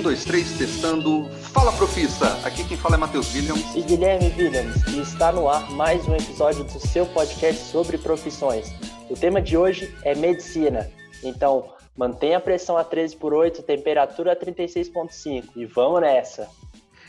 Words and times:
Um, 0.00 0.02
dois, 0.02 0.24
três, 0.24 0.56
testando. 0.56 1.28
Fala, 1.52 1.70
profissa! 1.72 2.26
Aqui 2.42 2.64
quem 2.64 2.76
fala 2.76 2.94
é 2.94 2.98
Matheus 2.98 3.34
Williams. 3.34 3.76
E 3.76 3.82
Guilherme 3.82 4.32
Williams. 4.34 4.82
E 4.86 5.00
está 5.00 5.30
no 5.30 5.46
ar 5.46 5.70
mais 5.72 6.08
um 6.08 6.14
episódio 6.14 6.64
do 6.64 6.80
seu 6.80 7.04
podcast 7.04 7.62
sobre 7.64 7.98
profissões. 7.98 8.72
O 9.10 9.14
tema 9.14 9.42
de 9.42 9.58
hoje 9.58 9.94
é 10.02 10.14
medicina. 10.14 10.90
Então, 11.22 11.74
mantenha 11.94 12.38
a 12.38 12.40
pressão 12.40 12.78
a 12.78 12.84
13 12.84 13.16
por 13.16 13.34
8, 13.34 13.62
temperatura 13.62 14.32
a 14.32 14.36
36,5 14.36 15.44
e 15.54 15.66
vamos 15.66 16.00
nessa! 16.00 16.48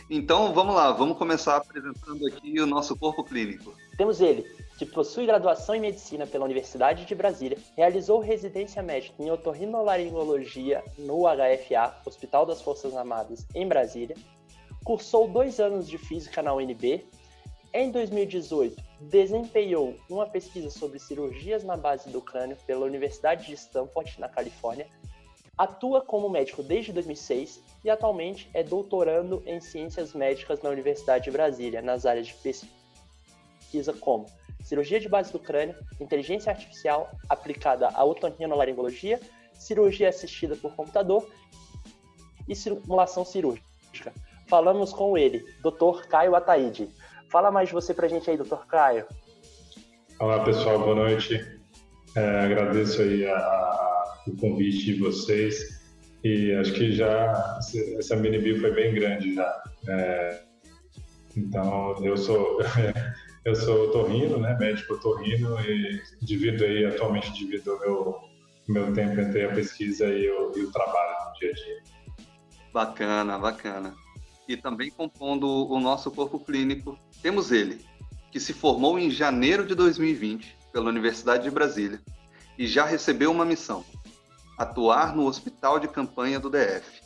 Então, 0.09 0.53
vamos 0.53 0.75
lá, 0.75 0.91
vamos 0.91 1.17
começar 1.17 1.55
apresentando 1.55 2.27
aqui 2.27 2.59
o 2.59 2.65
nosso 2.65 2.97
corpo 2.97 3.23
clínico. 3.23 3.73
Temos 3.97 4.19
ele, 4.19 4.45
que 4.81 4.85
possui 4.87 5.27
graduação 5.27 5.75
em 5.75 5.79
medicina 5.79 6.25
pela 6.25 6.45
Universidade 6.45 7.05
de 7.05 7.13
Brasília, 7.13 7.55
realizou 7.77 8.17
residência 8.17 8.81
médica 8.81 9.21
em 9.21 9.29
otorrinolaringologia 9.29 10.83
no 10.97 11.21
HFA, 11.25 12.01
Hospital 12.03 12.47
das 12.47 12.63
Forças 12.63 12.95
Armadas, 12.95 13.45
em 13.53 13.67
Brasília, 13.67 14.15
cursou 14.83 15.27
dois 15.27 15.59
anos 15.59 15.87
de 15.87 15.99
física 15.99 16.41
na 16.41 16.51
UNB. 16.55 17.05
Em 17.71 17.91
2018, 17.91 18.83
desempenhou 19.01 19.93
uma 20.09 20.25
pesquisa 20.25 20.71
sobre 20.71 20.97
cirurgias 20.97 21.63
na 21.63 21.77
base 21.77 22.09
do 22.09 22.19
crânio 22.19 22.57
pela 22.65 22.83
Universidade 22.83 23.45
de 23.45 23.53
Stanford, 23.53 24.19
na 24.19 24.29
Califórnia. 24.29 24.87
Atua 25.55 26.01
como 26.01 26.27
médico 26.27 26.63
desde 26.63 26.91
2006 26.91 27.63
e 27.85 27.89
atualmente 27.91 28.49
é 28.51 28.63
doutorando 28.63 29.43
em 29.45 29.61
ciências 29.61 30.11
médicas 30.15 30.59
na 30.63 30.71
Universidade 30.71 31.25
de 31.25 31.29
Brasília, 31.29 31.83
nas 31.83 32.03
áreas 32.03 32.25
de 32.25 32.33
pesquisa 32.33 33.93
como 33.93 34.25
cirurgia 34.63 34.99
de 34.99 35.09
base 35.09 35.31
do 35.31 35.39
crânio, 35.39 35.75
inteligência 35.99 36.51
artificial 36.51 37.09
aplicada 37.29 37.89
à 37.89 38.03
otorrinolaringologia, 38.03 39.19
cirurgia 39.53 40.09
assistida 40.09 40.55
por 40.55 40.75
computador 40.75 41.27
e 42.47 42.55
simulação 42.55 43.23
cirúrgica. 43.23 44.13
Falamos 44.47 44.91
com 44.91 45.17
ele, 45.17 45.45
Dr. 45.63 46.07
Caio 46.07 46.35
Ataíde. 46.35 46.89
Fala 47.29 47.51
mais 47.51 47.71
você 47.71 47.93
pra 47.93 48.07
gente 48.07 48.29
aí, 48.29 48.37
Dr. 48.37 48.65
Caio. 48.67 49.05
Olá, 50.19 50.43
pessoal, 50.43 50.79
boa 50.79 50.95
noite. 50.95 51.59
É, 52.15 52.39
agradeço 52.41 53.01
aí 53.01 53.25
a, 53.25 53.37
a, 53.37 54.23
o 54.27 54.35
convite 54.35 54.85
de 54.85 54.95
vocês 54.95 55.81
e 56.23 56.53
acho 56.53 56.73
que 56.73 56.91
já 56.91 57.59
essa 57.97 58.15
mini 58.15 58.59
foi 58.59 58.71
bem 58.71 58.93
grande 58.93 59.33
já. 59.33 59.63
É, 59.87 60.41
então, 61.37 61.95
eu 62.03 62.17
sou 62.17 62.59
Eu 63.43 63.55
sou 63.55 63.85
otorrino, 63.85 64.37
né, 64.37 64.55
médico 64.59 64.93
otorrino 64.93 65.59
e 65.61 65.99
divido 66.21 66.63
aí, 66.63 66.85
atualmente 66.85 67.33
divido 67.33 67.73
o 67.73 67.79
meu, 67.79 68.21
meu 68.67 68.93
tempo 68.93 69.19
entre 69.19 69.45
a 69.45 69.51
pesquisa 69.51 70.05
e 70.05 70.29
o, 70.29 70.55
e 70.55 70.63
o 70.63 70.71
trabalho 70.71 71.25
no 71.25 71.39
dia 71.39 71.49
a 71.49 71.53
dia. 71.53 71.83
Bacana, 72.71 73.39
bacana. 73.39 73.95
E 74.47 74.55
também 74.55 74.91
compondo 74.91 75.47
o 75.47 75.79
nosso 75.79 76.11
corpo 76.11 76.39
clínico, 76.39 76.95
temos 77.23 77.51
ele, 77.51 77.83
que 78.31 78.39
se 78.39 78.53
formou 78.53 78.99
em 78.99 79.09
janeiro 79.09 79.65
de 79.65 79.73
2020 79.73 80.55
pela 80.71 80.89
Universidade 80.89 81.43
de 81.43 81.49
Brasília 81.49 81.99
e 82.59 82.67
já 82.67 82.85
recebeu 82.85 83.31
uma 83.31 83.43
missão: 83.43 83.83
atuar 84.55 85.15
no 85.15 85.25
hospital 85.25 85.79
de 85.79 85.87
campanha 85.87 86.39
do 86.39 86.49
DF, 86.49 87.01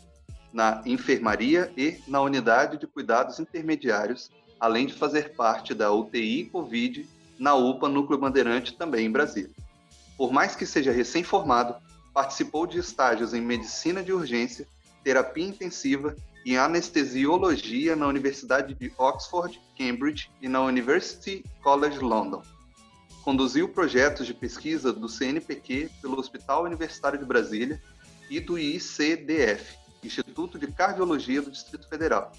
na 0.52 0.82
enfermaria 0.86 1.72
e 1.78 1.98
na 2.10 2.20
unidade 2.20 2.78
de 2.78 2.88
cuidados 2.88 3.40
intermediários 3.40 4.30
além 4.66 4.88
de 4.88 4.94
fazer 4.94 5.36
parte 5.36 5.76
da 5.76 5.92
UTI 5.92 6.46
Covid 6.46 7.08
na 7.38 7.54
UPA 7.54 7.88
Núcleo 7.88 8.20
Bandeirante, 8.20 8.76
também 8.76 9.06
em 9.06 9.12
Brasília. 9.12 9.52
Por 10.18 10.34
mais 10.34 10.56
que 10.56 10.66
seja 10.66 10.92
recém-formado, 10.92 11.76
participou 12.12 12.66
de 12.66 12.80
estágios 12.80 13.34
em 13.36 13.42
medicina 13.42 14.02
de 14.02 14.12
urgência, 14.12 14.68
terapia 15.04 15.46
intensiva 15.46 16.16
e 16.44 16.58
anestesiologia 16.58 17.96
na 17.96 18.08
Universidade 18.08 18.74
de 18.74 18.92
Oxford, 18.98 19.62
Cambridge 19.78 20.32
e 20.42 20.48
na 20.48 20.62
University 20.62 21.44
College 21.62 22.00
London. 22.00 22.42
Conduziu 23.24 23.70
projetos 23.70 24.26
de 24.26 24.34
pesquisa 24.34 24.92
do 24.92 25.08
CNPq 25.08 25.92
pelo 26.02 26.20
Hospital 26.20 26.64
Universitário 26.64 27.20
de 27.20 27.26
Brasília 27.26 27.80
e 28.32 28.40
do 28.40 28.58
ICDF, 28.58 29.78
Instituto 30.04 30.58
de 30.58 30.68
Cardiologia 30.68 31.42
do 31.42 31.52
Distrito 31.52 31.88
Federal, 31.88 32.32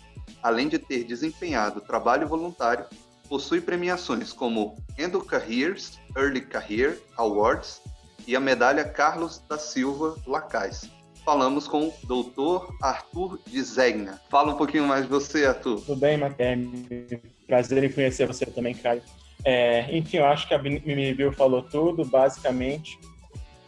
além 0.43 0.69
de 0.69 0.79
ter 0.79 1.05
desempenhado 1.05 1.81
trabalho 1.81 2.27
voluntário, 2.27 2.87
possui 3.29 3.61
premiações 3.61 4.33
como 4.33 4.77
Endo 4.99 5.21
Careers 5.23 5.99
Early 6.17 6.41
Career 6.41 7.01
Awards 7.17 7.81
e 8.27 8.35
a 8.35 8.41
medalha 8.41 8.85
Carlos 8.85 9.43
da 9.49 9.59
Silva 9.59 10.17
Lacais. 10.27 10.91
Falamos 11.25 11.67
com 11.67 11.89
o 11.89 11.95
doutor 12.05 12.73
Arthur 12.81 13.41
Dizegna. 13.47 14.21
Fala 14.31 14.55
um 14.55 14.57
pouquinho 14.57 14.87
mais 14.87 15.03
de 15.05 15.11
você, 15.11 15.45
Arthur. 15.45 15.81
Tudo 15.81 15.97
bem, 15.97 16.17
Matheus? 16.17 16.69
Prazer 17.47 17.83
em 17.83 17.91
conhecer 17.91 18.27
você 18.27 18.47
também, 18.47 18.75
Caio. 18.75 19.03
É, 19.45 19.97
enfim, 19.97 20.19
eu 20.19 20.27
acho 20.27 20.47
que 20.47 20.55
a 20.55 20.59
Mimi 20.63 21.15
Bill 21.15 21.33
falou 21.33 21.63
tudo, 21.63 22.05
basicamente. 22.05 22.99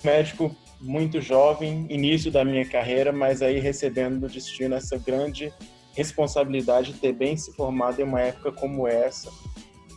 Médico 0.04 0.54
muito 0.80 1.20
jovem, 1.20 1.86
início 1.90 2.30
da 2.30 2.44
minha 2.44 2.64
carreira, 2.64 3.12
mas 3.12 3.42
aí 3.42 3.58
recebendo 3.58 4.20
do 4.20 4.28
destino 4.28 4.76
essa 4.76 4.96
grande 4.96 5.52
responsabilidade 5.98 6.92
de 6.92 7.00
ter 7.00 7.12
bem 7.12 7.36
se 7.36 7.52
formado 7.52 8.00
em 8.00 8.04
uma 8.04 8.20
época 8.20 8.52
como 8.52 8.86
essa, 8.86 9.32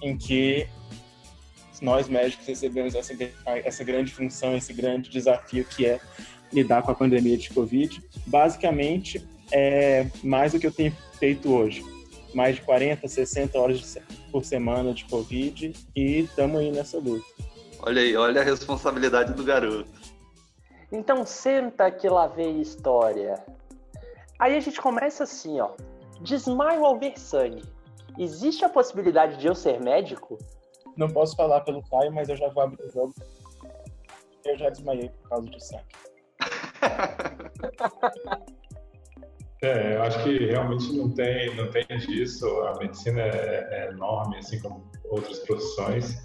em 0.01 0.17
que 0.17 0.67
nós 1.79 2.09
médicos 2.09 2.47
recebemos 2.47 2.95
essa, 2.95 3.13
essa 3.45 3.83
grande 3.83 4.11
função, 4.11 4.57
esse 4.57 4.73
grande 4.73 5.11
desafio 5.11 5.63
que 5.63 5.85
é 5.85 5.99
lidar 6.51 6.81
com 6.81 6.89
a 6.89 6.95
pandemia 6.95 7.37
de 7.37 7.51
Covid. 7.51 8.03
Basicamente, 8.25 9.23
é 9.51 10.07
mais 10.23 10.53
do 10.53 10.59
que 10.59 10.65
eu 10.65 10.71
tenho 10.71 10.91
feito 11.19 11.53
hoje. 11.53 11.83
Mais 12.33 12.55
de 12.55 12.61
40, 12.61 13.07
60 13.07 13.59
horas 13.59 13.97
por 14.31 14.43
semana 14.43 14.95
de 14.95 15.05
Covid 15.05 15.71
e 15.95 16.19
estamos 16.21 16.61
aí 16.61 16.71
nessa 16.71 16.97
luta. 16.97 17.25
Olha 17.79 18.01
aí, 18.01 18.15
olha 18.15 18.41
a 18.41 18.43
responsabilidade 18.43 19.33
do 19.33 19.43
garoto. 19.43 19.89
Então 20.91 21.25
senta 21.25 21.91
que 21.91 22.09
lá 22.09 22.25
vem 22.25 22.59
história. 22.59 23.43
Aí 24.39 24.57
a 24.57 24.59
gente 24.59 24.81
começa 24.81 25.23
assim, 25.23 25.59
ó. 25.59 25.69
Desmaio 26.21 26.85
ao 26.85 26.99
ver 26.99 27.17
sangue. 27.17 27.63
Existe 28.17 28.63
a 28.65 28.69
possibilidade 28.69 29.37
de 29.37 29.47
eu 29.47 29.55
ser 29.55 29.81
médico? 29.81 30.37
Não 30.97 31.07
posso 31.07 31.35
falar 31.35 31.61
pelo 31.61 31.81
Caio, 31.89 32.11
mas 32.11 32.29
eu 32.29 32.35
já 32.35 32.49
vou 32.49 32.63
abrir 32.63 32.83
o 32.83 32.91
jogo. 32.91 33.13
Eu 34.45 34.57
já 34.57 34.69
desmaiei 34.69 35.09
por 35.09 35.29
causa 35.29 35.49
de 35.49 35.63
sangue. 35.63 35.85
É, 39.63 39.95
eu 39.95 40.01
acho 40.01 40.23
que 40.23 40.45
realmente 40.47 40.91
não 40.91 41.11
tem, 41.11 41.55
não 41.55 41.69
tem 41.69 41.85
disso. 41.99 42.47
A 42.61 42.79
medicina 42.79 43.21
é, 43.21 43.67
é 43.71 43.89
enorme, 43.91 44.37
assim 44.37 44.59
como 44.59 44.89
outras 45.05 45.37
profissões, 45.39 46.17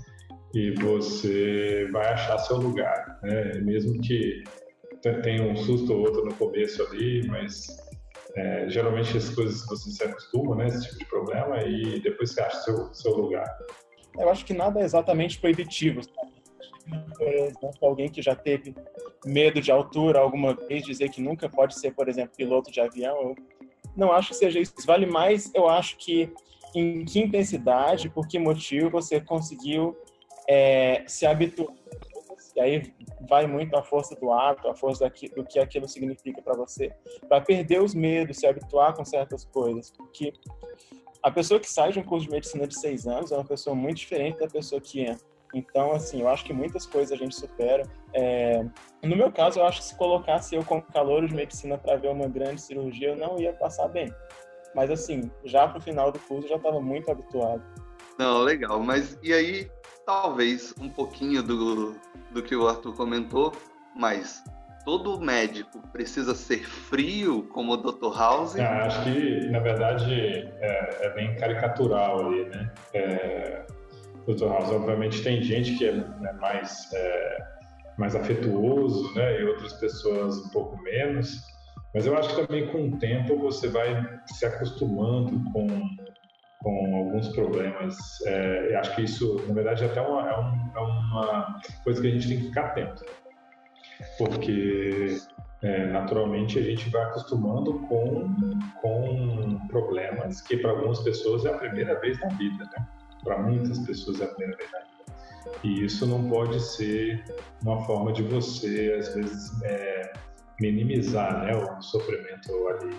e 0.54 0.70
você 0.70 1.86
vai 1.92 2.14
achar 2.14 2.38
seu 2.38 2.56
lugar, 2.56 3.18
né? 3.22 3.58
Mesmo 3.58 4.00
que 4.00 4.42
tenha 5.22 5.42
um 5.42 5.54
susto 5.54 5.92
ou 5.92 6.00
outro 6.00 6.24
no 6.24 6.34
começo 6.34 6.82
ali, 6.84 7.26
mas 7.28 7.66
é, 8.36 8.68
geralmente 8.68 9.16
as 9.16 9.30
coisas 9.30 9.64
você 9.66 9.90
se 9.90 10.04
acostuma, 10.04 10.54
né, 10.56 10.68
esse 10.68 10.82
tipo 10.82 10.98
de 10.98 11.04
problema, 11.06 11.62
e 11.62 12.00
depois 12.00 12.32
você 12.32 12.42
acha 12.42 12.60
seu, 12.60 12.94
seu 12.94 13.12
lugar. 13.16 13.46
Eu 14.18 14.28
acho 14.28 14.44
que 14.44 14.52
nada 14.52 14.80
é 14.80 14.84
exatamente 14.84 15.38
proibitivo. 15.38 16.02
Por 17.16 17.26
exemplo, 17.26 17.70
alguém 17.82 18.08
que 18.08 18.22
já 18.22 18.36
teve 18.36 18.74
medo 19.24 19.60
de 19.60 19.72
altura 19.72 20.20
alguma 20.20 20.54
vez, 20.54 20.84
dizer 20.84 21.08
que 21.08 21.20
nunca 21.20 21.48
pode 21.48 21.78
ser, 21.78 21.94
por 21.94 22.08
exemplo, 22.08 22.36
piloto 22.36 22.70
de 22.70 22.80
avião, 22.80 23.16
eu 23.20 23.34
não 23.96 24.12
acho 24.12 24.28
que 24.28 24.36
seja 24.36 24.60
isso. 24.60 24.74
Vale 24.86 25.06
mais, 25.06 25.52
eu 25.54 25.68
acho 25.68 25.96
que 25.96 26.30
em 26.74 27.04
que 27.04 27.18
intensidade, 27.20 28.10
por 28.10 28.28
que 28.28 28.38
motivo 28.38 28.90
você 28.90 29.20
conseguiu 29.20 29.96
é, 30.46 31.04
se 31.06 31.26
habituar 31.26 31.74
e 32.56 32.60
aí 32.60 32.94
vai 33.28 33.46
muito 33.46 33.76
a 33.76 33.82
força 33.82 34.16
do 34.16 34.32
ato, 34.32 34.66
a 34.68 34.74
força 34.74 35.12
do 35.36 35.44
que 35.44 35.58
aquilo 35.58 35.86
significa 35.86 36.40
para 36.40 36.54
você, 36.54 36.90
para 37.28 37.40
perder 37.40 37.82
os 37.82 37.94
medos, 37.94 38.38
se 38.38 38.46
habituar 38.46 38.94
com 38.94 39.04
certas 39.04 39.44
coisas, 39.44 39.90
porque 39.90 40.32
a 41.22 41.30
pessoa 41.30 41.60
que 41.60 41.70
sai 41.70 41.92
de 41.92 41.98
um 41.98 42.02
curso 42.02 42.26
de 42.26 42.32
medicina 42.32 42.66
de 42.66 42.78
seis 42.78 43.06
anos 43.06 43.30
é 43.30 43.34
uma 43.36 43.44
pessoa 43.44 43.76
muito 43.76 43.98
diferente 43.98 44.38
da 44.38 44.48
pessoa 44.48 44.80
que 44.80 45.02
entra. 45.02 45.26
Então, 45.54 45.92
assim, 45.92 46.20
eu 46.20 46.28
acho 46.28 46.44
que 46.44 46.52
muitas 46.52 46.86
coisas 46.86 47.12
a 47.12 47.16
gente 47.16 47.34
supera. 47.34 47.82
É... 48.12 48.64
No 49.02 49.16
meu 49.16 49.30
caso, 49.30 49.58
eu 49.58 49.66
acho 49.66 49.80
que 49.80 49.86
se 49.86 49.96
colocasse 49.96 50.54
eu 50.54 50.64
como 50.64 50.82
calor 50.82 51.26
de 51.26 51.34
medicina 51.34 51.78
para 51.78 51.96
ver 51.96 52.08
uma 52.08 52.28
grande 52.28 52.60
cirurgia, 52.60 53.08
eu 53.08 53.16
não 53.16 53.38
ia 53.38 53.52
passar 53.52 53.88
bem. 53.88 54.12
Mas, 54.74 54.90
assim, 54.90 55.30
já 55.44 55.66
para 55.66 55.78
o 55.78 55.80
final 55.80 56.12
do 56.12 56.18
curso, 56.20 56.46
eu 56.46 56.50
já 56.50 56.56
estava 56.56 56.80
muito 56.80 57.10
habituado. 57.10 57.62
Não, 58.18 58.40
legal. 58.40 58.80
Mas 58.80 59.18
e 59.22 59.32
aí, 59.32 59.70
talvez 60.06 60.72
um 60.80 60.88
pouquinho 60.88 61.42
do, 61.42 61.96
do 62.30 62.42
que 62.42 62.54
o 62.54 62.66
Arthur 62.66 62.94
comentou, 62.94 63.52
mas 63.94 64.42
todo 64.84 65.20
médico 65.20 65.80
precisa 65.92 66.32
ser 66.34 66.64
frio 66.64 67.42
como 67.52 67.72
o 67.72 67.76
Dr. 67.76 68.16
House? 68.16 68.56
Ah, 68.56 68.86
acho 68.86 69.02
que, 69.02 69.48
na 69.48 69.58
verdade, 69.58 70.14
é, 70.60 70.98
é 71.06 71.10
bem 71.10 71.34
caricatural 71.34 72.28
ali, 72.28 72.44
né? 72.44 72.72
É, 72.94 73.66
Dr. 74.28 74.46
House, 74.46 74.70
obviamente, 74.70 75.22
tem 75.22 75.42
gente 75.42 75.76
que 75.76 75.88
é 75.88 75.92
né, 75.92 76.32
mais, 76.40 76.88
é, 76.94 77.38
mais 77.98 78.14
afetuoso, 78.14 79.12
né? 79.14 79.40
E 79.40 79.44
outras 79.44 79.72
pessoas 79.74 80.38
um 80.38 80.48
pouco 80.50 80.80
menos. 80.82 81.42
Mas 81.92 82.06
eu 82.06 82.16
acho 82.16 82.28
que 82.28 82.46
também 82.46 82.68
com 82.68 82.88
o 82.88 82.98
tempo 82.98 83.38
você 83.38 83.68
vai 83.68 84.20
se 84.26 84.46
acostumando 84.46 85.42
com, 85.52 85.66
com 86.66 86.96
alguns 86.96 87.28
problemas. 87.28 87.96
É, 88.26 88.72
eu 88.72 88.80
acho 88.80 88.96
que 88.96 89.02
isso, 89.02 89.36
na 89.46 89.54
verdade, 89.54 89.84
é 89.84 89.86
até 89.86 90.00
uma, 90.00 90.28
é, 90.28 90.36
um, 90.36 90.70
é 90.74 90.80
uma 90.80 91.60
coisa 91.84 92.02
que 92.02 92.08
a 92.08 92.10
gente 92.10 92.26
tem 92.26 92.38
que 92.38 92.46
ficar 92.46 92.62
atento. 92.66 93.04
Porque 94.18 95.16
é, 95.62 95.86
naturalmente 95.86 96.58
a 96.58 96.62
gente 96.62 96.90
vai 96.90 97.04
acostumando 97.04 97.78
com, 97.86 98.28
com 98.82 99.68
problemas 99.68 100.40
que 100.40 100.56
para 100.56 100.72
algumas 100.72 100.98
pessoas 101.02 101.44
é 101.44 101.54
a 101.54 101.56
primeira 101.56 102.00
vez 102.00 102.18
na 102.18 102.28
vida, 102.30 102.64
né? 102.64 102.86
Para 103.22 103.38
muitas 103.38 103.78
pessoas 103.86 104.20
é 104.20 104.24
a 104.24 104.28
primeira 104.28 104.56
vez 104.56 104.72
na 104.72 104.78
vida. 104.80 105.58
E 105.62 105.84
isso 105.84 106.04
não 106.04 106.28
pode 106.28 106.60
ser 106.60 107.24
uma 107.62 107.80
forma 107.84 108.12
de 108.12 108.24
você, 108.24 108.92
às 108.98 109.14
vezes, 109.14 109.62
é, 109.62 110.12
minimizar 110.60 111.44
né, 111.44 111.54
o 111.54 111.80
sofrimento 111.80 112.68
ali. 112.70 112.96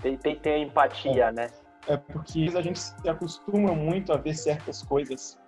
Tem, 0.00 0.16
tem 0.16 0.34
que 0.34 0.40
ter 0.40 0.56
empatia, 0.56 1.30
né? 1.30 1.50
É 1.86 1.96
porque 1.96 2.50
a 2.54 2.60
gente 2.60 2.78
se 2.78 3.08
acostuma 3.08 3.74
muito 3.74 4.12
a 4.12 4.16
ver 4.16 4.34
certas 4.34 4.82
coisas 4.82 5.38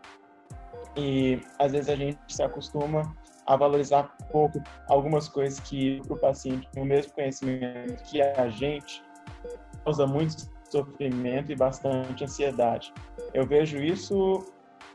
e 0.97 1.41
às 1.59 1.73
vezes 1.73 1.89
a 1.89 1.97
gente 1.97 2.19
se 2.29 2.43
acostuma 2.43 3.15
a 3.47 3.57
valorizar 3.57 4.17
pouco 4.31 4.63
algumas 4.89 5.29
coisas 5.29 5.61
que 5.61 6.01
para 6.07 6.15
o 6.15 6.19
paciente 6.19 6.69
o 6.77 6.85
mesmo 6.85 7.13
conhecimento 7.13 8.03
que 8.05 8.23
a 8.23 8.49
gente 8.49 9.03
causa 9.85 10.07
muito 10.07 10.51
sofrimento 10.71 11.53
e 11.53 11.57
bastante 11.57 12.25
ansiedade. 12.25 12.93
Eu 13.35 13.47
vejo 13.47 13.79
isso 13.79 14.45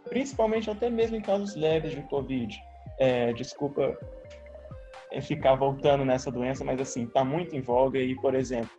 principalmente 0.10 0.70
até 0.70 0.90
mesmo 0.90 1.18
em 1.18 1.22
casos 1.22 1.56
leves 1.56 1.92
de 1.92 2.02
Covid. 2.04 2.58
É, 3.00 3.34
desculpa 3.34 3.96
ficar 5.22 5.56
voltando 5.56 6.04
nessa 6.04 6.32
doença, 6.32 6.64
mas 6.64 6.80
assim, 6.80 7.04
está 7.04 7.24
muito 7.24 7.56
em 7.56 7.62
voga 7.62 8.00
e, 8.00 8.16
por 8.16 8.36
exemplo, 8.36 8.70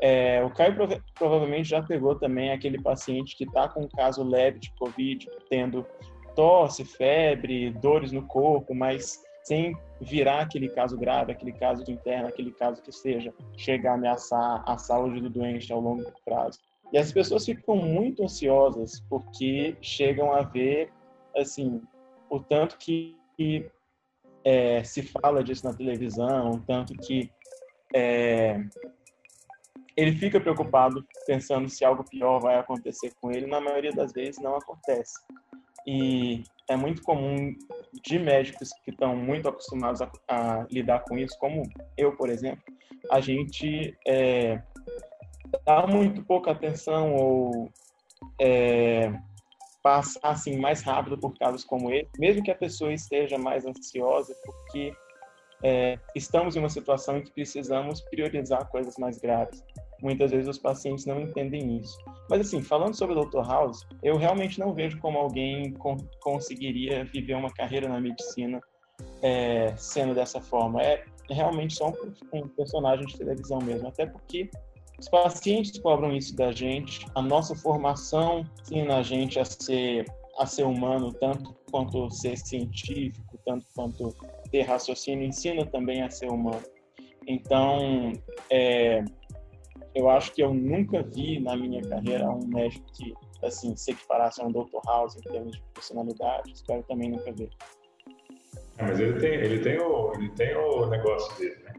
é, 0.00 0.44
o 0.44 0.50
Caio 0.50 0.74
prova 0.74 1.02
provavelmente 1.14 1.68
já 1.68 1.82
pegou 1.82 2.14
também 2.14 2.52
aquele 2.52 2.80
paciente 2.80 3.36
que 3.36 3.44
está 3.44 3.68
com 3.68 3.82
um 3.82 3.88
caso 3.88 4.22
leve 4.22 4.58
de 4.58 4.70
Covid, 4.72 5.28
tendo 5.48 5.86
tosse, 6.34 6.84
febre, 6.84 7.70
dores 7.70 8.12
no 8.12 8.26
corpo, 8.26 8.74
mas 8.74 9.22
sem 9.44 9.76
virar 10.00 10.40
aquele 10.40 10.68
caso 10.68 10.98
grave, 10.98 11.32
aquele 11.32 11.52
caso 11.52 11.84
de 11.84 11.92
interna, 11.92 12.28
aquele 12.28 12.50
caso 12.50 12.82
que 12.82 12.92
seja 12.92 13.32
chegar 13.56 13.92
a 13.92 13.94
ameaçar 13.94 14.62
a 14.66 14.76
saúde 14.76 15.20
do 15.20 15.30
doente 15.30 15.72
ao 15.72 15.80
longo 15.80 16.04
prazo. 16.24 16.58
E 16.92 16.98
as 16.98 17.12
pessoas 17.12 17.44
ficam 17.44 17.76
muito 17.76 18.22
ansiosas 18.22 19.00
porque 19.08 19.76
chegam 19.80 20.32
a 20.32 20.42
ver, 20.42 20.90
assim, 21.36 21.80
o 22.28 22.38
tanto 22.40 22.76
que 22.76 23.16
é, 24.44 24.84
se 24.84 25.02
fala 25.02 25.42
disso 25.42 25.64
na 25.64 25.74
televisão, 25.74 26.52
o 26.52 26.60
tanto 26.60 26.94
que 26.94 27.30
é, 27.94 28.60
ele 29.96 30.12
fica 30.12 30.38
preocupado 30.38 31.04
pensando 31.26 31.68
se 31.68 31.84
algo 31.84 32.04
pior 32.04 32.38
vai 32.38 32.58
acontecer 32.58 33.12
com 33.20 33.30
ele. 33.30 33.46
Na 33.46 33.60
maioria 33.60 33.92
das 33.92 34.12
vezes 34.12 34.40
não 34.40 34.56
acontece. 34.56 35.14
E 35.86 36.42
é 36.68 36.76
muito 36.76 37.02
comum 37.02 37.54
de 38.04 38.18
médicos 38.18 38.70
que 38.84 38.90
estão 38.90 39.16
muito 39.16 39.48
acostumados 39.48 40.02
a, 40.02 40.10
a 40.28 40.66
lidar 40.70 41.04
com 41.04 41.16
isso, 41.16 41.38
como 41.38 41.62
eu, 41.96 42.16
por 42.16 42.28
exemplo, 42.28 42.62
a 43.10 43.20
gente 43.20 43.96
é, 44.06 44.60
dá 45.64 45.86
muito 45.86 46.24
pouca 46.24 46.50
atenção 46.50 47.14
ou 47.14 47.70
é, 48.40 49.12
passar 49.82 50.30
assim 50.30 50.58
mais 50.58 50.82
rápido 50.82 51.16
por 51.16 51.38
casos 51.38 51.64
como 51.64 51.92
esse, 51.92 52.10
mesmo 52.18 52.42
que 52.42 52.50
a 52.50 52.56
pessoa 52.56 52.92
esteja 52.92 53.38
mais 53.38 53.64
ansiosa, 53.64 54.34
porque 54.44 54.92
é, 55.62 55.98
estamos 56.14 56.56
em 56.56 56.58
uma 56.58 56.68
situação 56.68 57.16
em 57.16 57.22
que 57.22 57.30
precisamos 57.30 58.00
priorizar 58.00 58.68
coisas 58.68 58.96
mais 58.98 59.18
graves. 59.18 59.62
Muitas 60.02 60.30
vezes 60.30 60.48
os 60.48 60.58
pacientes 60.58 61.06
não 61.06 61.20
entendem 61.20 61.78
isso. 61.78 61.96
Mas 62.28 62.40
assim, 62.40 62.62
falando 62.62 62.94
sobre 62.94 63.18
o 63.18 63.24
Dr. 63.24 63.46
House, 63.46 63.86
eu 64.02 64.16
realmente 64.16 64.58
não 64.58 64.74
vejo 64.74 64.98
como 64.98 65.18
alguém 65.18 65.72
con 65.74 65.96
conseguiria 66.20 67.04
viver 67.04 67.34
uma 67.34 67.50
carreira 67.50 67.88
na 67.88 68.00
medicina 68.00 68.60
é, 69.22 69.74
sendo 69.76 70.14
dessa 70.14 70.40
forma. 70.40 70.82
É 70.82 71.04
realmente 71.30 71.74
só 71.74 71.88
um, 71.88 72.38
um 72.38 72.48
personagem 72.48 73.06
de 73.06 73.16
televisão 73.16 73.58
mesmo, 73.58 73.88
até 73.88 74.06
porque 74.06 74.50
os 74.98 75.08
pacientes 75.08 75.78
cobram 75.78 76.16
isso 76.16 76.34
da 76.34 76.52
gente, 76.52 77.06
a 77.14 77.20
nossa 77.20 77.54
formação 77.54 78.46
ensina 78.62 78.96
a 78.96 79.02
gente 79.02 79.38
a 79.38 79.44
ser, 79.44 80.06
a 80.38 80.46
ser 80.46 80.64
humano, 80.64 81.12
tanto 81.12 81.54
quanto 81.70 82.10
ser 82.10 82.36
científico, 82.38 83.38
tanto 83.44 83.66
quanto 83.74 84.14
ter 84.50 84.62
raciocínio, 84.62 85.26
ensina 85.26 85.66
também 85.66 86.02
a 86.02 86.10
ser 86.10 86.30
humano. 86.30 86.62
Então, 87.26 88.12
é, 88.50 89.04
eu 89.96 90.10
acho 90.10 90.30
que 90.32 90.42
eu 90.42 90.52
nunca 90.52 91.02
vi 91.02 91.40
na 91.40 91.56
minha 91.56 91.80
carreira 91.80 92.28
um 92.28 92.46
médico 92.46 92.84
que 92.92 93.14
assim 93.42 93.74
se 93.74 93.92
equiparasse 93.92 94.42
a 94.42 94.44
um 94.44 94.52
Dr. 94.52 94.78
House 94.86 95.16
em 95.16 95.20
termos 95.22 95.56
de 95.56 95.62
personalidade. 95.72 96.52
Espero 96.52 96.82
também 96.82 97.10
nunca 97.10 97.32
ver. 97.32 97.48
É, 98.76 98.82
mas 98.82 99.00
ele 99.00 99.18
tem, 99.18 99.34
ele 99.34 99.58
tem 99.60 99.80
o, 99.80 100.12
ele 100.12 100.28
tem 100.32 100.54
o 100.54 100.86
negócio 100.86 101.38
dele, 101.38 101.56
né? 101.64 101.72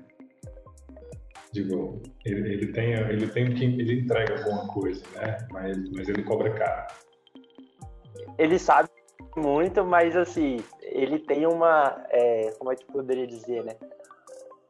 Digo, 1.54 2.02
ele, 2.26 2.54
ele 2.54 2.74
tem, 2.74 2.94
ele 2.94 3.28
tem 3.28 3.54
que 3.54 3.64
ele 3.64 4.02
entrega 4.02 4.40
alguma 4.40 4.68
coisa, 4.68 5.06
né? 5.16 5.38
Mas, 5.52 5.78
mas 5.92 6.10
ele 6.10 6.24
cobra 6.24 6.52
caro. 6.56 6.88
Ele 8.40 8.58
sabe 8.58 8.90
muito, 9.36 9.86
mas 9.86 10.16
assim, 10.16 10.58
ele 10.82 11.20
tem 11.20 11.46
uma, 11.46 12.04
é, 12.10 12.52
como 12.58 12.72
é 12.72 12.76
que 12.76 12.86
poderia 12.86 13.28
dizer, 13.28 13.64
né? 13.64 13.74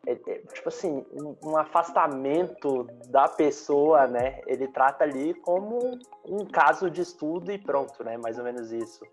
É, 0.07 0.13
é, 0.13 0.37
tipo 0.53 0.69
assim, 0.69 1.05
um, 1.43 1.57
afastamento 1.57 2.87
da 3.09 3.27
pessoa, 3.27 4.07
né? 4.07 4.39
Ele 4.47 4.65
trata 4.69 5.03
ali 5.03 5.33
como 5.33 5.99
um 6.25 6.45
caso 6.45 6.89
de 6.89 7.01
estudo 7.01 7.51
e 7.51 7.57
pronto, 7.57 8.01
né? 8.05 8.15
Mais 8.15 8.37
ou 8.37 8.45
menos 8.45 8.71
isso. 8.71 9.03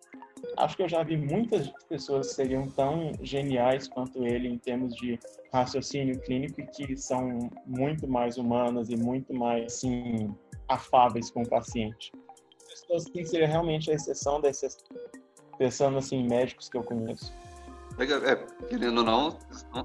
Acho 0.56 0.76
que 0.76 0.85
eu 0.85 0.88
já 0.88 1.02
vi 1.02 1.17
muitas 1.17 1.69
pessoas 1.88 2.29
que 2.29 2.35
seriam 2.35 2.69
tão 2.69 3.11
geniais 3.20 3.88
quanto 3.88 4.25
ele 4.25 4.46
em 4.46 4.56
termos 4.56 4.94
de 4.94 5.19
raciocínio 5.52 6.20
clínico 6.20 6.61
e 6.61 6.67
que 6.69 6.96
são 6.96 7.50
muito 7.67 8.06
mais 8.06 8.38
humanas 8.38 8.88
e 8.88 8.96
muito 8.96 9.35
mais, 9.35 9.64
assim, 9.64 10.32
afáveis 10.69 11.29
com 11.29 11.43
o 11.43 11.49
paciente. 11.49 12.12
Pessoas 12.69 13.05
que 13.06 13.25
seria 13.25 13.49
realmente 13.49 13.91
a 13.91 13.94
exceção 13.94 14.41
da 14.41 14.49
exceção, 14.49 14.87
pensando 15.58 15.99
assim 15.99 16.23
médicos 16.23 16.69
que 16.69 16.76
eu 16.76 16.85
conheço. 16.85 17.35
É, 17.99 18.67
querendo 18.69 18.99
ou 18.99 19.05
não, 19.05 19.38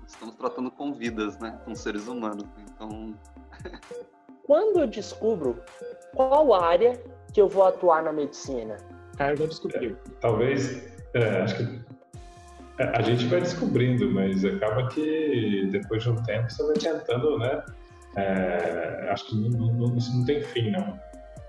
estamos 0.08 0.36
tratando 0.36 0.72
com 0.72 0.94
vidas, 0.94 1.38
né? 1.40 1.60
Com 1.64 1.76
seres 1.76 2.08
humanos. 2.08 2.46
Então. 2.58 3.16
Quando 4.46 4.80
eu 4.80 4.88
descubro 4.88 5.62
qual 6.16 6.54
área 6.54 7.00
que 7.34 7.40
eu 7.40 7.48
vou 7.48 7.64
atuar 7.66 8.04
na 8.04 8.12
medicina? 8.12 8.78
Caio 9.16 9.38
já 9.38 9.46
descobriu. 9.46 9.92
É, 9.92 10.10
talvez, 10.22 10.92
é, 11.14 11.42
acho 11.42 11.58
que 11.58 11.80
é, 12.80 12.84
a 12.98 13.02
gente 13.02 13.26
vai 13.28 13.42
descobrindo, 13.42 14.10
mas 14.10 14.44
acaba 14.44 14.88
que 14.88 15.68
depois 15.72 16.02
de 16.02 16.10
um 16.10 16.16
tempo 16.24 16.50
você 16.50 16.64
vai 16.64 16.74
tentando, 16.74 17.38
né? 17.38 17.64
É, 18.16 19.10
acho 19.12 19.28
que 19.28 19.36
não, 19.36 19.68
não, 19.74 19.98
isso 19.98 20.18
não 20.18 20.26
tem 20.26 20.42
fim, 20.42 20.72
não. 20.72 21.00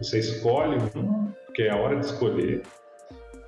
Você 0.00 0.18
escolhe 0.18 0.76
um, 0.96 1.32
porque 1.46 1.62
é 1.62 1.70
a 1.70 1.76
hora 1.76 1.96
de 1.96 2.06
escolher, 2.06 2.62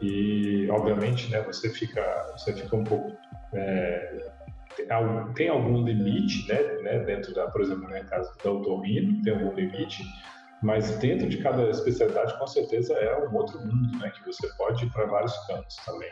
e 0.02 0.68
obviamente, 0.71 1.30
né? 1.30 1.40
Você 1.42 1.71
fica, 1.71 2.02
você 2.37 2.52
fica 2.52 2.76
um 2.76 2.85
pouco 2.85 3.16
é, 3.54 4.32
tem 5.35 5.49
algum 5.49 5.85
limite, 5.85 6.49
né, 6.49 6.62
né, 6.82 6.99
dentro 7.00 7.35
da, 7.35 7.47
por 7.49 7.61
exemplo, 7.61 7.88
no 7.88 8.04
caso 8.06 8.32
da 8.42 8.50
otorrino, 8.50 9.23
tem 9.23 9.32
algum 9.32 9.54
limite, 9.54 10.02
mas 10.62 10.90
dentro 10.99 11.28
de 11.28 11.38
cada 11.38 11.68
especialidade, 11.71 12.38
com 12.38 12.47
certeza, 12.47 12.94
é 12.94 13.26
um 13.26 13.35
outro 13.35 13.61
mundo, 13.61 13.99
né? 13.99 14.11
Que 14.11 14.25
você 14.25 14.47
pode 14.56 14.85
ir 14.85 14.90
para 14.90 15.06
vários 15.06 15.37
campos 15.47 15.75
também. 15.85 16.11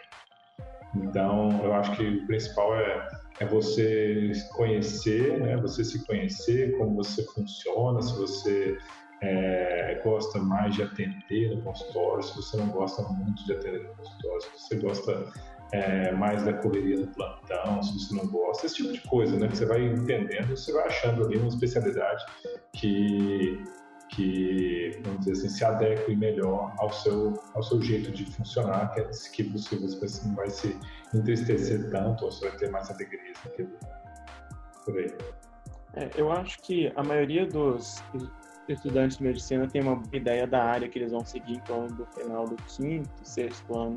Então, 0.96 1.60
eu 1.62 1.72
acho 1.72 1.92
que 1.92 2.04
o 2.04 2.26
principal 2.26 2.76
é, 2.76 3.08
é 3.38 3.46
você 3.46 4.32
conhecer, 4.56 5.38
né? 5.38 5.56
Você 5.58 5.84
se 5.84 6.04
conhecer, 6.04 6.76
como 6.76 6.96
você 6.96 7.24
funciona, 7.26 8.02
se 8.02 8.12
você 8.16 8.76
é, 9.22 10.00
gosta 10.02 10.38
mais 10.38 10.74
de 10.74 10.82
atender 10.82 11.54
no 11.54 11.62
consultório, 11.62 12.22
se 12.22 12.36
você 12.36 12.56
não 12.56 12.68
gosta 12.68 13.02
muito 13.02 13.44
de 13.44 13.52
atender 13.52 13.82
no 13.82 13.94
consultório, 13.94 14.42
se 14.42 14.50
você 14.56 14.76
gosta 14.76 15.26
é, 15.72 16.12
mais 16.12 16.42
da 16.44 16.52
correria 16.54 16.98
do 16.98 17.06
plantão, 17.08 17.82
se 17.82 17.98
você 17.98 18.14
não 18.14 18.26
gosta, 18.28 18.66
esse 18.66 18.76
tipo 18.76 18.92
de 18.92 19.00
coisa, 19.08 19.36
né? 19.36 19.48
Você 19.48 19.66
vai 19.66 19.84
entendendo, 19.84 20.56
você 20.56 20.72
vai 20.72 20.86
achando 20.86 21.24
ali 21.24 21.36
uma 21.36 21.48
especialidade 21.48 22.24
que 22.72 23.62
que, 24.10 25.00
vamos 25.04 25.20
dizer 25.20 25.32
assim, 25.32 25.48
se 25.48 25.64
adeque 25.64 26.16
melhor 26.16 26.74
ao 26.78 26.92
seu, 26.92 27.34
ao 27.54 27.62
seu 27.62 27.80
jeito 27.80 28.10
de 28.10 28.24
funcionar, 28.24 28.92
que 28.92 29.00
é 29.00 29.04
que 29.04 29.42
você, 29.44 29.76
você 29.76 30.26
não 30.26 30.34
vai 30.34 30.50
se 30.50 30.76
entristecer 31.14 31.90
tanto, 31.90 32.24
ou 32.24 32.32
você 32.32 32.48
vai 32.48 32.58
ter 32.58 32.70
mais 32.70 32.90
alegria 32.90 33.32
naquilo. 33.44 33.70
Por 34.84 34.98
aí. 34.98 35.14
É, 35.94 36.10
eu 36.16 36.30
acho 36.32 36.60
que 36.62 36.92
a 36.96 37.02
maioria 37.02 37.46
dos 37.46 38.02
estudantes 38.72 39.18
de 39.18 39.24
medicina 39.24 39.66
tem 39.66 39.82
uma 39.82 40.02
ideia 40.12 40.46
da 40.46 40.62
área 40.62 40.88
que 40.88 40.98
eles 40.98 41.12
vão 41.12 41.24
seguir 41.24 41.54
em 41.54 41.60
torno 41.60 41.88
do 41.96 42.06
final 42.06 42.44
do 42.46 42.56
quinto, 42.56 43.08
sexto 43.22 43.76
ano 43.76 43.96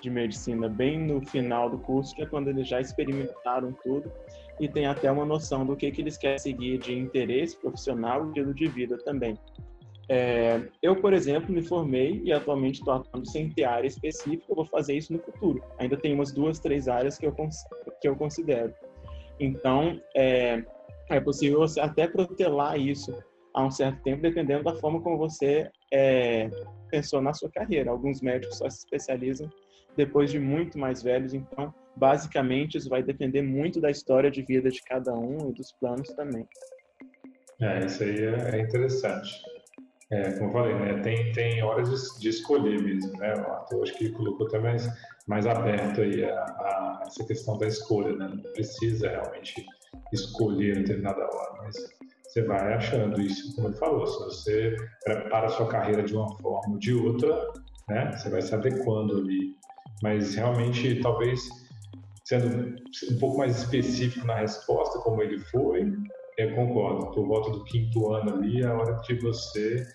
de 0.00 0.10
medicina 0.10 0.68
bem 0.68 0.98
no 0.98 1.24
final 1.26 1.70
do 1.70 1.78
curso, 1.78 2.14
que 2.14 2.22
é 2.22 2.26
quando 2.26 2.48
eles 2.48 2.68
já 2.68 2.80
experimentaram 2.80 3.72
tudo 3.82 4.10
e 4.60 4.68
têm 4.68 4.86
até 4.86 5.10
uma 5.10 5.24
noção 5.24 5.64
do 5.66 5.76
que, 5.76 5.90
que 5.90 6.00
eles 6.00 6.16
querem 6.16 6.38
seguir 6.38 6.78
de 6.78 6.96
interesse 6.96 7.56
profissional 7.56 8.24
e 8.24 8.28
estilo 8.28 8.54
de 8.54 8.66
vida 8.68 8.96
também. 8.98 9.36
É, 10.08 10.62
eu, 10.82 10.94
por 10.96 11.12
exemplo, 11.12 11.52
me 11.52 11.62
formei 11.62 12.22
e 12.24 12.32
atualmente 12.32 12.78
estou 12.78 12.94
atuando 12.94 13.28
sem 13.28 13.50
ter 13.50 13.64
área 13.64 13.88
específica, 13.88 14.54
vou 14.54 14.64
fazer 14.66 14.94
isso 14.96 15.12
no 15.12 15.18
futuro. 15.18 15.62
Ainda 15.78 15.96
tem 15.96 16.14
umas 16.14 16.32
duas, 16.32 16.60
três 16.60 16.86
áreas 16.86 17.18
que 17.18 17.26
eu, 17.26 17.34
que 18.00 18.08
eu 18.08 18.14
considero. 18.14 18.72
Então, 19.40 20.00
é, 20.14 20.64
é 21.10 21.20
possível 21.20 21.58
você 21.58 21.80
até 21.80 22.06
protelar 22.06 22.78
isso 22.78 23.12
há 23.56 23.64
um 23.64 23.70
certo 23.70 24.02
tempo, 24.02 24.20
dependendo 24.20 24.64
da 24.64 24.74
forma 24.74 25.00
como 25.00 25.16
você 25.16 25.70
é, 25.90 26.50
pensou 26.90 27.22
na 27.22 27.32
sua 27.32 27.50
carreira. 27.50 27.90
Alguns 27.90 28.20
médicos 28.20 28.58
só 28.58 28.68
se 28.68 28.80
especializam 28.80 29.50
depois 29.96 30.30
de 30.30 30.38
muito 30.38 30.78
mais 30.78 31.02
velhos, 31.02 31.32
então, 31.32 31.74
basicamente, 31.96 32.76
isso 32.76 32.90
vai 32.90 33.02
depender 33.02 33.40
muito 33.40 33.80
da 33.80 33.90
história 33.90 34.30
de 34.30 34.42
vida 34.42 34.70
de 34.70 34.82
cada 34.82 35.14
um 35.14 35.48
e 35.48 35.54
dos 35.54 35.72
planos 35.72 36.08
também. 36.08 36.46
É, 37.62 37.86
isso 37.86 38.02
aí 38.02 38.24
é, 38.24 38.56
é 38.56 38.60
interessante. 38.60 39.30
É, 40.12 40.32
como 40.32 40.50
eu 40.50 40.52
falei, 40.52 40.74
né, 40.74 41.00
tem, 41.02 41.32
tem 41.32 41.62
horas 41.62 41.88
de, 41.88 42.20
de 42.20 42.28
escolher 42.28 42.80
mesmo, 42.80 43.18
né? 43.18 43.32
O 43.34 43.50
Arthur 43.50 43.82
acho 43.82 43.94
que 43.94 44.10
colocou 44.10 44.46
até 44.46 44.58
mais, 44.58 44.86
mais 45.26 45.46
aberto 45.46 46.02
aí 46.02 46.22
a, 46.24 46.40
a, 46.44 47.04
essa 47.06 47.24
questão 47.26 47.56
da 47.56 47.66
escolha, 47.66 48.14
né? 48.14 48.28
Não 48.28 48.52
precisa 48.52 49.08
realmente 49.08 49.64
escolher 50.12 50.76
em 50.76 50.80
determinada 50.82 51.24
hora, 51.24 51.62
mas 51.62 51.74
você 52.36 52.42
vai 52.42 52.74
achando 52.74 53.18
isso, 53.18 53.54
como 53.54 53.68
ele 53.68 53.76
falou, 53.76 54.06
se 54.06 54.18
você 54.18 54.76
prepara 55.02 55.46
a 55.46 55.48
sua 55.48 55.66
carreira 55.68 56.02
de 56.02 56.14
uma 56.14 56.28
forma 56.36 56.74
ou 56.74 56.78
de 56.78 56.92
outra, 56.92 57.50
né? 57.88 58.12
Você 58.12 58.28
vai 58.28 58.42
se 58.42 58.54
adequando 58.54 59.16
ali. 59.16 59.56
Mas 60.02 60.34
realmente, 60.34 61.00
talvez 61.00 61.48
sendo 62.24 62.76
um 63.10 63.18
pouco 63.18 63.38
mais 63.38 63.56
específico 63.56 64.26
na 64.26 64.34
resposta, 64.34 64.98
como 64.98 65.22
ele 65.22 65.38
foi, 65.38 65.90
eu 66.36 66.54
concordo. 66.54 67.10
Por 67.12 67.26
volta 67.26 67.50
do 67.52 67.64
quinto 67.64 68.12
ano 68.12 68.34
ali, 68.34 68.62
é 68.62 68.66
a 68.66 68.74
hora 68.74 69.00
de 69.00 69.14
você 69.14 69.86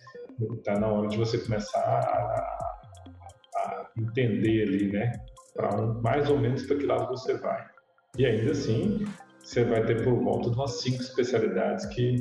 está 0.57 0.79
na 0.79 0.87
hora 0.87 1.09
de 1.09 1.17
você 1.17 1.37
começar 1.37 1.79
a, 1.79 2.79
a 3.55 3.87
entender 3.95 4.63
ali, 4.63 4.91
né? 4.91 5.11
Para 5.53 5.79
um, 5.79 6.01
mais 6.01 6.27
ou 6.27 6.39
menos 6.39 6.63
para 6.63 6.77
que 6.77 6.87
lado 6.87 7.07
você 7.07 7.37
vai. 7.37 7.63
E 8.17 8.25
ainda 8.25 8.51
assim, 8.51 9.05
você 9.43 9.63
vai 9.63 9.85
ter 9.85 10.03
por 10.03 10.15
volta 10.23 10.49
de 10.49 10.55
umas 10.55 10.81
cinco 10.81 11.01
especialidades 11.01 11.85
que 11.87 12.17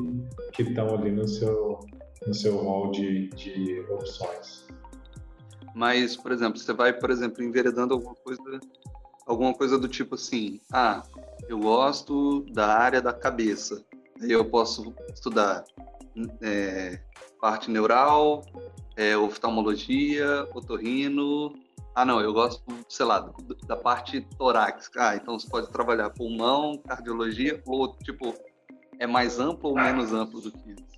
estão 0.58 0.94
ali 0.94 1.10
no 1.10 1.26
seu 1.26 1.80
no 2.26 2.34
seu 2.34 2.58
hall 2.58 2.90
de, 2.90 3.28
de 3.28 3.80
opções. 3.88 4.66
Mas, 5.74 6.16
por 6.16 6.32
exemplo, 6.32 6.58
você 6.58 6.72
vai, 6.72 6.92
por 6.92 7.10
exemplo, 7.10 7.42
enveredando 7.42 7.94
alguma 7.94 8.14
coisa 8.14 8.60
alguma 9.26 9.54
coisa 9.54 9.78
do 9.78 9.88
tipo 9.88 10.16
assim, 10.16 10.60
ah, 10.72 11.02
eu 11.48 11.58
gosto 11.58 12.44
da 12.52 12.66
área 12.66 13.00
da 13.00 13.12
cabeça. 13.12 13.84
Aí 14.20 14.32
eu 14.32 14.44
posso 14.44 14.92
estudar 15.14 15.64
é, 16.42 17.00
parte 17.40 17.70
neural, 17.70 18.44
é, 18.96 19.16
oftalmologia, 19.16 20.48
otorrino. 20.52 21.54
Ah, 21.94 22.04
não, 22.04 22.20
eu 22.20 22.32
gosto, 22.32 22.62
sei 22.88 23.04
lá, 23.04 23.32
da 23.66 23.76
parte 23.76 24.20
torácica. 24.38 25.11
Ah, 25.11 25.16
então 25.16 25.38
você 25.38 25.49
pode 25.49 25.70
trabalhar 25.70 26.11
pulmão, 26.11 26.78
cardiologia, 26.87 27.61
ou 27.66 27.97
tipo, 27.99 28.35
é 28.99 29.06
mais 29.06 29.40
amplo 29.40 29.70
ou 29.70 29.76
menos 29.76 30.12
amplo 30.12 30.40
do 30.40 30.52
que 30.52 30.70
isso? 30.70 30.90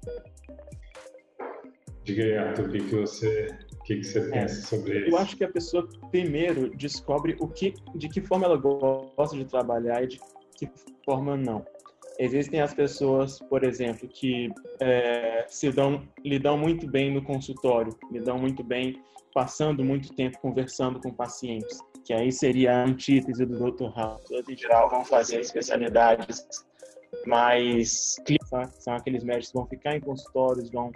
Diga 2.04 2.24
aí, 2.24 2.36
Arthur, 2.36 2.66
o 2.66 2.72
que, 2.72 2.78
que 2.80 2.96
você 2.96 3.58
o 3.80 3.84
que, 3.84 3.96
que 3.96 4.04
você 4.04 4.20
pensa 4.30 4.60
sobre 4.62 5.00
isso? 5.00 5.10
Eu 5.10 5.18
acho 5.18 5.36
que 5.36 5.44
a 5.44 5.50
pessoa 5.50 5.88
primeiro 6.10 6.70
descobre 6.76 7.36
o 7.40 7.48
que, 7.48 7.74
de 7.94 8.08
que 8.08 8.20
forma 8.20 8.44
ela 8.44 8.56
gosta 8.56 9.36
de 9.36 9.44
trabalhar 9.44 10.02
e 10.02 10.08
de 10.08 10.20
que 10.56 10.70
forma 11.04 11.36
não. 11.36 11.64
Existem 12.18 12.60
as 12.60 12.74
pessoas, 12.74 13.38
por 13.38 13.64
exemplo, 13.64 14.08
que 14.08 14.50
é, 14.80 15.44
se 15.48 15.70
dão, 15.70 16.06
lidam 16.24 16.58
muito 16.58 16.86
bem 16.86 17.12
no 17.12 17.22
consultório, 17.22 17.96
lidam 18.10 18.38
muito 18.38 18.62
bem 18.62 19.02
passando 19.32 19.84
muito 19.84 20.14
tempo 20.14 20.38
conversando 20.40 21.00
com 21.00 21.10
pacientes, 21.10 21.80
que 22.04 22.12
aí 22.12 22.30
seria 22.30 22.74
a 22.74 22.84
antítese 22.84 23.44
do 23.44 23.58
Dr. 23.58 23.96
House. 23.96 24.30
Em 24.48 24.56
geral, 24.56 24.90
vão 24.90 25.04
fazer 25.04 25.40
especialidades 25.40 26.44
mais 27.26 28.16
clínicas, 28.24 28.74
são 28.78 28.94
aqueles 28.94 29.22
médicos 29.22 29.48
que 29.48 29.58
vão 29.58 29.66
ficar 29.66 29.96
em 29.96 30.00
consultórios, 30.00 30.70
vão 30.70 30.90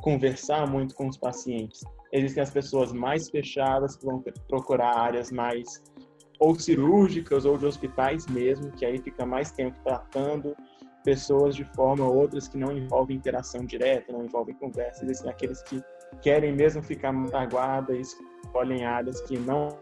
conversar 0.00 0.68
muito 0.68 0.94
com 0.94 1.08
os 1.08 1.16
pacientes. 1.16 1.84
Existem 2.12 2.42
as 2.42 2.50
pessoas 2.50 2.92
mais 2.92 3.28
fechadas 3.28 3.96
que 3.96 4.06
vão 4.06 4.22
procurar 4.48 4.96
áreas 4.96 5.30
mais 5.30 5.82
ou 6.38 6.58
cirúrgicas 6.58 7.44
ou 7.44 7.58
de 7.58 7.66
hospitais 7.66 8.26
mesmo, 8.26 8.70
que 8.72 8.86
aí 8.86 8.98
fica 8.98 9.26
mais 9.26 9.50
tempo 9.50 9.76
tratando 9.82 10.56
pessoas 11.04 11.54
de 11.54 11.64
forma 11.74 12.04
ou 12.04 12.16
outras 12.16 12.48
que 12.48 12.56
não 12.56 12.76
envolvem 12.76 13.16
interação 13.16 13.64
direta, 13.64 14.12
não 14.12 14.24
envolvem 14.24 14.54
conversa. 14.54 15.04
Existem 15.04 15.30
aqueles 15.30 15.62
que 15.62 15.82
querem 16.22 16.52
mesmo 16.52 16.82
ficar 16.82 17.12
na 17.12 17.46
guarda 17.46 17.94
e 17.94 18.00
escolhem 18.00 18.84
áreas 18.84 19.20
que 19.22 19.38
não 19.38 19.78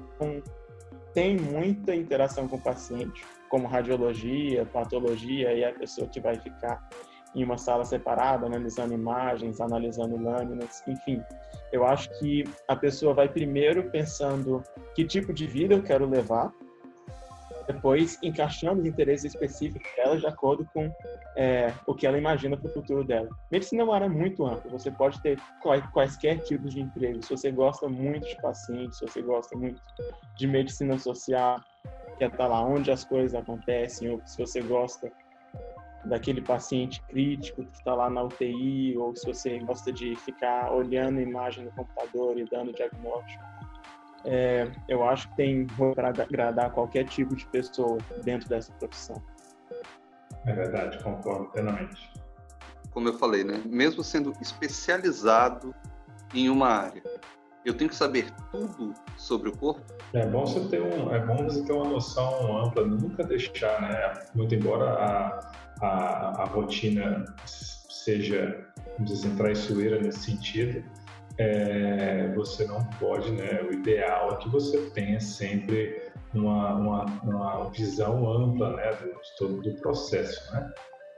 têm 1.15 1.37
muita 1.37 1.95
interação 1.95 2.47
com 2.47 2.57
o 2.57 2.61
paciente, 2.61 3.25
como 3.49 3.67
radiologia, 3.67 4.67
patologia, 4.67 5.53
e 5.53 5.65
a 5.65 5.73
pessoa 5.73 6.09
que 6.09 6.21
vai 6.21 6.37
ficar 6.39 6.87
em 7.35 7.45
uma 7.45 7.59
sala 7.59 7.85
separada, 7.85 8.47
analisando 8.47 8.95
imagens, 8.95 9.61
analisando 9.61 10.17
lâminas, 10.17 10.83
enfim. 10.87 11.23
Eu 11.73 11.85
acho 11.85 12.09
que 12.19 12.45
a 12.67 12.75
pessoa 12.75 13.13
vai 13.13 13.29
primeiro 13.29 13.91
pensando 13.91 14.63
que 14.95 15.05
tipo 15.05 15.33
de 15.33 15.47
vida 15.47 15.75
eu 15.75 15.83
quero 15.83 16.09
levar, 16.09 16.53
depois 17.67 18.19
encaixando 18.23 18.81
os 18.81 18.87
interesses 18.87 19.35
específicos 19.35 19.89
dela 19.97 20.19
de 20.19 20.27
acordo 20.27 20.69
com 20.73 20.91
é, 21.37 21.73
o 21.87 21.95
que 21.95 22.07
ela 22.07 22.19
imagina 22.19 22.57
para 22.57 22.69
o 22.69 22.73
futuro 22.73 23.05
dela. 23.05 23.29
Medicina 23.51 23.83
é 23.83 23.85
uma 23.85 23.95
área 23.95 24.09
muito 24.09 24.47
ampla, 24.47 24.71
você 24.71 24.91
pode 24.91 25.21
ter 25.23 25.39
quaisquer 25.93 26.39
tipos 26.41 26.75
de 26.75 26.81
emprego. 26.81 27.23
Se 27.23 27.31
você 27.31 27.51
gosta 27.51 27.89
muito 27.89 28.27
de 28.27 28.37
pacientes, 28.41 28.99
se 28.99 29.07
você 29.07 29.23
gosta 29.23 29.57
muito 29.57 29.81
de 30.37 30.47
medicina 30.47 30.99
social, 30.99 31.61
quer 32.19 32.31
estar 32.31 32.47
lá 32.47 32.63
onde 32.63 32.91
as 32.91 33.05
coisas 33.05 33.35
acontecem, 33.35 34.11
ou 34.11 34.21
se 34.25 34.39
você 34.39 34.61
gosta 34.61 35.11
daquele 36.05 36.41
paciente 36.41 37.03
crítico 37.09 37.65
que 37.65 37.77
está 37.77 37.95
lá 37.95 38.09
na 38.09 38.23
UTI, 38.23 38.97
ou 38.97 39.15
se 39.15 39.27
você 39.27 39.59
gosta 39.59 39.93
de 39.93 40.15
ficar 40.17 40.73
olhando 40.73 41.19
a 41.19 41.23
imagem 41.23 41.65
no 41.65 41.73
computador 41.73 42.39
e 42.39 42.45
dando 42.45 42.73
diagnóstico. 42.73 43.45
É, 44.27 44.69
eu 44.89 45.09
acho 45.09 45.29
que 45.31 45.37
tem 45.37 45.67
para 45.95 46.09
agradar 46.09 46.71
qualquer 46.73 47.05
tipo 47.05 47.35
de 47.35 47.47
pessoa 47.47 47.99
dentro 48.25 48.49
dessa 48.49 48.73
profissão. 48.73 49.23
É 50.45 50.53
verdade, 50.53 51.03
concordo 51.03 51.47
plenamente. 51.47 52.13
Como 52.91 53.09
eu 53.09 53.15
falei, 53.15 53.45
né? 53.45 53.63
Mesmo 53.65 54.03
sendo 54.03 54.33
especializado 54.41 55.75
em 56.35 56.49
uma 56.49 56.69
área, 56.69 57.03
eu 57.65 57.75
tenho 57.75 57.91
que 57.91 57.97
saber 57.97 58.31
tudo 58.51 58.95
sobre 59.17 59.49
o 59.49 59.57
corpo? 59.57 59.83
É 60.13 60.25
bom 60.27 60.47
você 60.47 60.61
ter, 60.69 60.81
um, 60.81 61.13
é 61.13 61.19
bom 61.25 61.37
você 61.37 61.65
ter 61.65 61.73
uma 61.73 61.89
noção 61.89 62.65
ampla, 62.65 62.87
nunca 62.87 63.25
deixar, 63.25 63.81
né? 63.83 64.25
Muito 64.35 64.55
embora 64.55 64.91
a, 64.91 65.53
a, 65.83 66.43
a 66.43 66.45
rotina 66.45 67.25
seja, 67.45 68.65
vamos 68.97 69.13
dizer 69.13 69.27
assim, 69.27 69.37
traiçoeira 69.37 70.01
nesse 70.01 70.21
sentido, 70.21 70.85
é, 71.39 72.33
você 72.35 72.67
não 72.67 72.85
pode, 72.99 73.31
né? 73.33 73.63
O 73.63 73.73
ideal 73.73 74.33
é 74.33 74.37
que 74.37 74.49
você 74.49 74.91
tenha 74.91 75.21
sempre 75.21 76.03
uma, 76.35 76.75
uma, 76.75 77.05
uma 77.23 77.71
visão 77.71 78.31
ampla, 78.31 78.77
né? 78.77 78.99
Do, 79.39 79.61
do 79.61 79.75
processo, 79.81 80.53
né? 80.53 80.73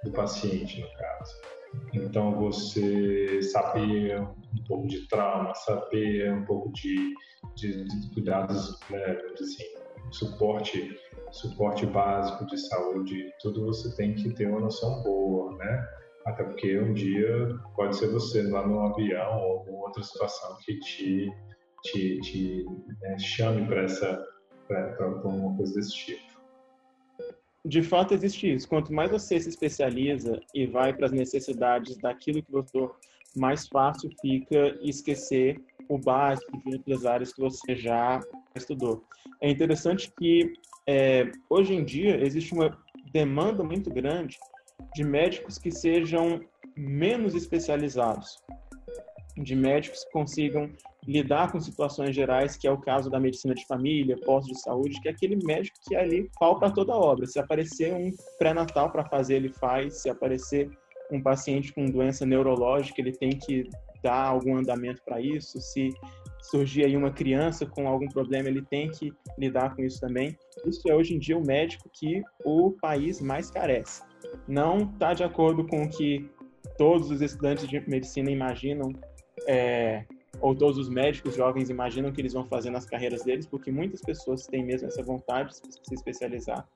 Do 0.05 0.13
paciente, 0.13 0.81
no 0.81 0.89
caso. 0.97 1.35
Então, 1.93 2.35
você 2.35 3.43
saber 3.43 4.21
um 4.21 4.65
pouco 4.67 4.89
de 4.89 5.07
trauma, 5.09 5.55
saber 5.55 6.33
um 6.33 6.45
pouco 6.45 6.73
de, 6.73 7.15
de, 7.57 7.85
de 7.85 8.15
cuidados, 8.15 8.79
né, 8.91 9.19
assim, 9.41 9.65
suporte, 10.11 10.99
suporte 11.31 11.85
básico 11.87 12.47
de 12.47 12.59
saúde, 12.69 13.31
tudo 13.41 13.67
você 13.67 13.95
tem 13.97 14.15
que 14.15 14.31
ter 14.31 14.49
uma 14.49 14.61
noção 14.61 15.03
boa, 15.03 15.57
né? 15.57 15.87
Até 16.27 16.45
porque 16.45 16.79
um 16.79 16.93
dia 16.93 17.59
pode 17.75 17.97
ser 17.97 18.09
você 18.09 18.43
lá 18.43 18.67
no 18.67 18.81
avião 18.81 19.39
ou 19.39 19.59
alguma 19.59 19.87
outra 19.87 20.03
situação 20.03 20.57
que 20.65 20.79
te, 20.81 21.33
te, 21.85 22.21
te 22.21 22.67
né, 23.01 23.19
chame 23.19 23.67
para 23.67 23.83
essa 23.83 24.27
para 24.67 25.09
uma 25.25 25.57
coisa 25.57 25.75
desse 25.75 25.95
tipo 25.95 26.29
de 27.69 27.83
fato 27.83 28.15
existe 28.15 28.53
isso. 28.53 28.69
Quanto 28.69 28.93
mais 28.93 29.11
você 29.11 29.39
se 29.39 29.49
especializa 29.49 30.41
e 30.55 30.67
vai 30.67 30.93
para 30.93 31.07
as 31.07 31.13
necessidades 31.13 31.99
daquilo 31.99 32.43
que 32.43 32.51
você 32.51 32.89
mais 33.37 33.69
fácil 33.69 34.11
fica 34.21 34.79
esquecer 34.83 35.61
o 35.89 35.99
básico 35.99 36.59
de 36.65 36.77
outras 36.77 37.05
áreas 37.05 37.33
que 37.33 37.41
você 37.41 37.77
já 37.77 38.21
estudou. 38.55 39.05
É 39.41 39.51
interessante 39.51 40.11
que 40.19 40.53
é, 40.87 41.31
hoje 41.49 41.75
em 41.75 41.85
dia 41.85 42.19
existe 42.25 42.55
uma 42.55 42.77
demanda 43.13 43.63
muito 43.63 43.91
grande 43.91 44.39
de 44.95 45.05
médicos 45.05 45.59
que 45.59 45.71
sejam 45.71 46.41
menos 46.77 47.35
especializados, 47.35 48.39
de 49.37 49.55
médicos 49.55 50.05
que 50.05 50.13
consigam 50.13 50.71
lidar 51.07 51.51
com 51.51 51.61
situações 51.61 52.15
gerais, 52.15 52.57
que 52.57 52.67
é 52.67 52.71
o 52.71 52.79
caso 52.79 53.09
da 53.09 53.19
medicina 53.19 53.55
de 53.55 53.67
família, 53.67 54.19
posto 54.25 54.53
de 54.53 54.61
saúde, 54.61 55.01
que 55.01 55.09
é 55.09 55.11
aquele 55.11 55.37
médico 55.45 55.79
que 55.87 55.95
é 55.95 56.01
ali 56.01 56.31
pau 56.39 56.59
para 56.59 56.71
toda 56.71 56.93
obra. 56.95 57.27
Se 57.27 57.39
aparecer 57.39 57.95
um 57.95 58.11
pré-natal 58.39 58.91
para 58.91 59.05
fazer, 59.07 59.37
ele 59.37 59.49
faz. 59.49 60.03
Se 60.03 60.11
aparecer 60.11 60.71
um 61.11 61.23
paciente 61.23 61.73
com 61.73 61.87
doença 61.87 62.27
neurológica, 62.27 63.01
ele 63.01 63.13
tem 63.13 63.31
que 63.31 63.69
dar 64.03 64.27
algum 64.27 64.57
andamento 64.57 65.03
para 65.05 65.21
isso. 65.21 65.61
Se 65.61 65.95
surgir 66.43 66.85
aí 66.85 66.97
uma 66.97 67.11
criança 67.11 67.67
com 67.67 67.89
algum 67.89 68.09
problema, 68.09 68.49
ele 68.49 68.63
tem 68.63 68.91
que 68.91 69.13
lidar 69.39 69.75
com 69.75 69.83
isso 69.83 70.01
também. 70.01 70.37
Isso 70.67 70.89
é 70.89 70.95
hoje 70.95 71.15
em 71.15 71.19
dia 71.19 71.39
o 71.39 71.45
médico 71.45 71.89
que 71.93 72.23
o 72.45 72.73
país 72.81 73.21
mais 73.21 73.51
carece. 73.51 74.03
Não 74.47 74.79
está 74.79 75.15
de 75.15 75.25
acordo 75.25 75.67
com 75.67 75.83
o 75.83 75.89
que 75.89 76.29
todos 76.77 77.11
os 77.11 77.21
estudantes 77.21 77.69
de 77.69 77.81
medicina 77.89 78.31
imaginam, 78.31 78.93
é, 79.47 80.05
ou 80.41 80.55
todos 80.55 80.79
os 80.79 80.89
médicos 80.89 81.35
jovens 81.35 81.71
imaginam 81.71 82.13
que 82.13 82.21
eles 82.21 82.33
vão 82.33 82.45
fazer 82.45 82.71
nas 82.71 82.85
carreiras 82.85 83.23
deles, 83.23 83.47
porque 83.47 83.71
muitas 83.71 84.01
pessoas 84.01 84.47
têm 84.47 84.65
mesmo 84.65 84.89
essa 84.89 85.03
vontade 85.03 85.55
de 85.55 85.89
se 85.89 85.95
especializar. 85.95 86.67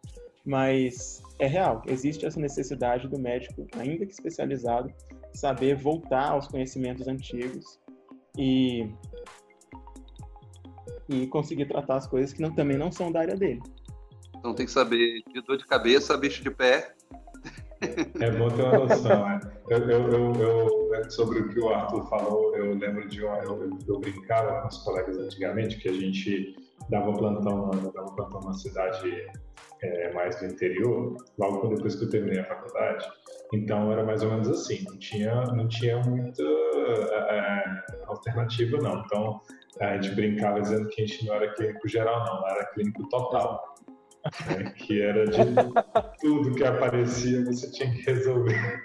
Mas 0.45 1.23
é 1.39 1.47
real, 1.47 1.83
existe 1.87 2.27
essa 2.27 2.41
necessidade 2.41 3.07
do 3.09 3.19
médico, 3.19 3.67
ainda 3.79 4.05
que 4.05 4.13
especializado, 4.13 4.93
saber 5.33 5.77
voltar 5.77 6.31
aos 6.31 6.49
conhecimentos 6.49 7.07
antigos 7.07 7.79
e 8.37 8.89
e 11.09 11.27
conseguir 11.27 11.67
tratar 11.67 11.97
as 11.97 12.07
coisas 12.07 12.33
que 12.33 12.41
não, 12.41 12.55
também 12.55 12.77
não 12.77 12.91
são 12.91 13.13
da 13.13 13.21
área 13.21 13.37
dele. 13.37 13.61
Então 14.39 14.55
tem 14.55 14.67
que 14.67 14.73
saber 14.73 15.23
de 15.33 15.41
dor 15.43 15.57
de 15.57 15.67
cabeça, 15.67 16.17
bicho 16.17 16.43
de 16.43 16.51
pé. 16.51 16.95
É 18.21 18.31
bom 18.31 18.49
ter 18.49 18.63
uma 18.63 18.79
noção, 18.79 19.29
né? 19.29 19.41
Eu, 19.69 19.79
eu, 19.91 20.11
eu, 20.11 20.95
eu, 20.95 21.11
sobre 21.11 21.41
o 21.41 21.49
que 21.49 21.61
o 21.61 21.69
Arthur 21.71 22.09
falou, 22.09 22.57
eu 22.57 22.75
lembro 22.75 23.09
de 23.09 23.25
uma. 23.25 23.39
Eu, 23.39 23.79
eu 23.89 23.99
brincava 23.99 24.63
com 24.63 24.69
os 24.69 24.79
colegas 24.79 25.19
antigamente 25.19 25.79
que 25.79 25.89
a 25.89 25.93
gente 25.93 26.57
dava 26.89 27.13
plantão, 27.13 27.71
dava 27.71 28.13
plantão 28.15 28.41
na 28.41 28.53
cidade 28.53 29.27
é, 29.83 30.13
mais 30.13 30.39
do 30.39 30.47
interior, 30.47 31.17
logo 31.39 31.75
depois 31.75 31.97
que 31.97 32.05
eu 32.05 32.11
terminei 32.11 32.41
a 32.41 32.45
faculdade. 32.45 33.07
Então 33.53 33.93
era 33.93 34.05
mais 34.05 34.23
ou 34.23 34.31
menos 34.31 34.49
assim, 34.49 34.85
não 34.89 34.99
tinha, 34.99 35.35
não 35.47 35.69
tinha 35.69 35.99
muita 36.01 36.43
é 36.43 37.83
alternativa 38.07 38.79
não. 38.79 39.03
Então 39.05 39.41
a 39.81 39.95
gente 39.95 40.15
brincava 40.15 40.61
dizendo 40.61 40.89
que 40.89 41.03
a 41.03 41.07
gente 41.07 41.27
não 41.27 41.35
era 41.35 41.53
clínico 41.55 41.89
geral 41.89 42.25
não, 42.25 42.49
era 42.49 42.65
clínico 42.67 43.09
total. 43.09 43.75
Né? 44.47 44.73
Que 44.77 45.03
era 45.03 45.27
de 45.27 45.39
tudo 46.21 46.55
que 46.55 46.65
aparecia 46.65 47.45
você 47.45 47.71
tinha 47.71 47.91
que 47.91 48.03
resolver, 48.03 48.83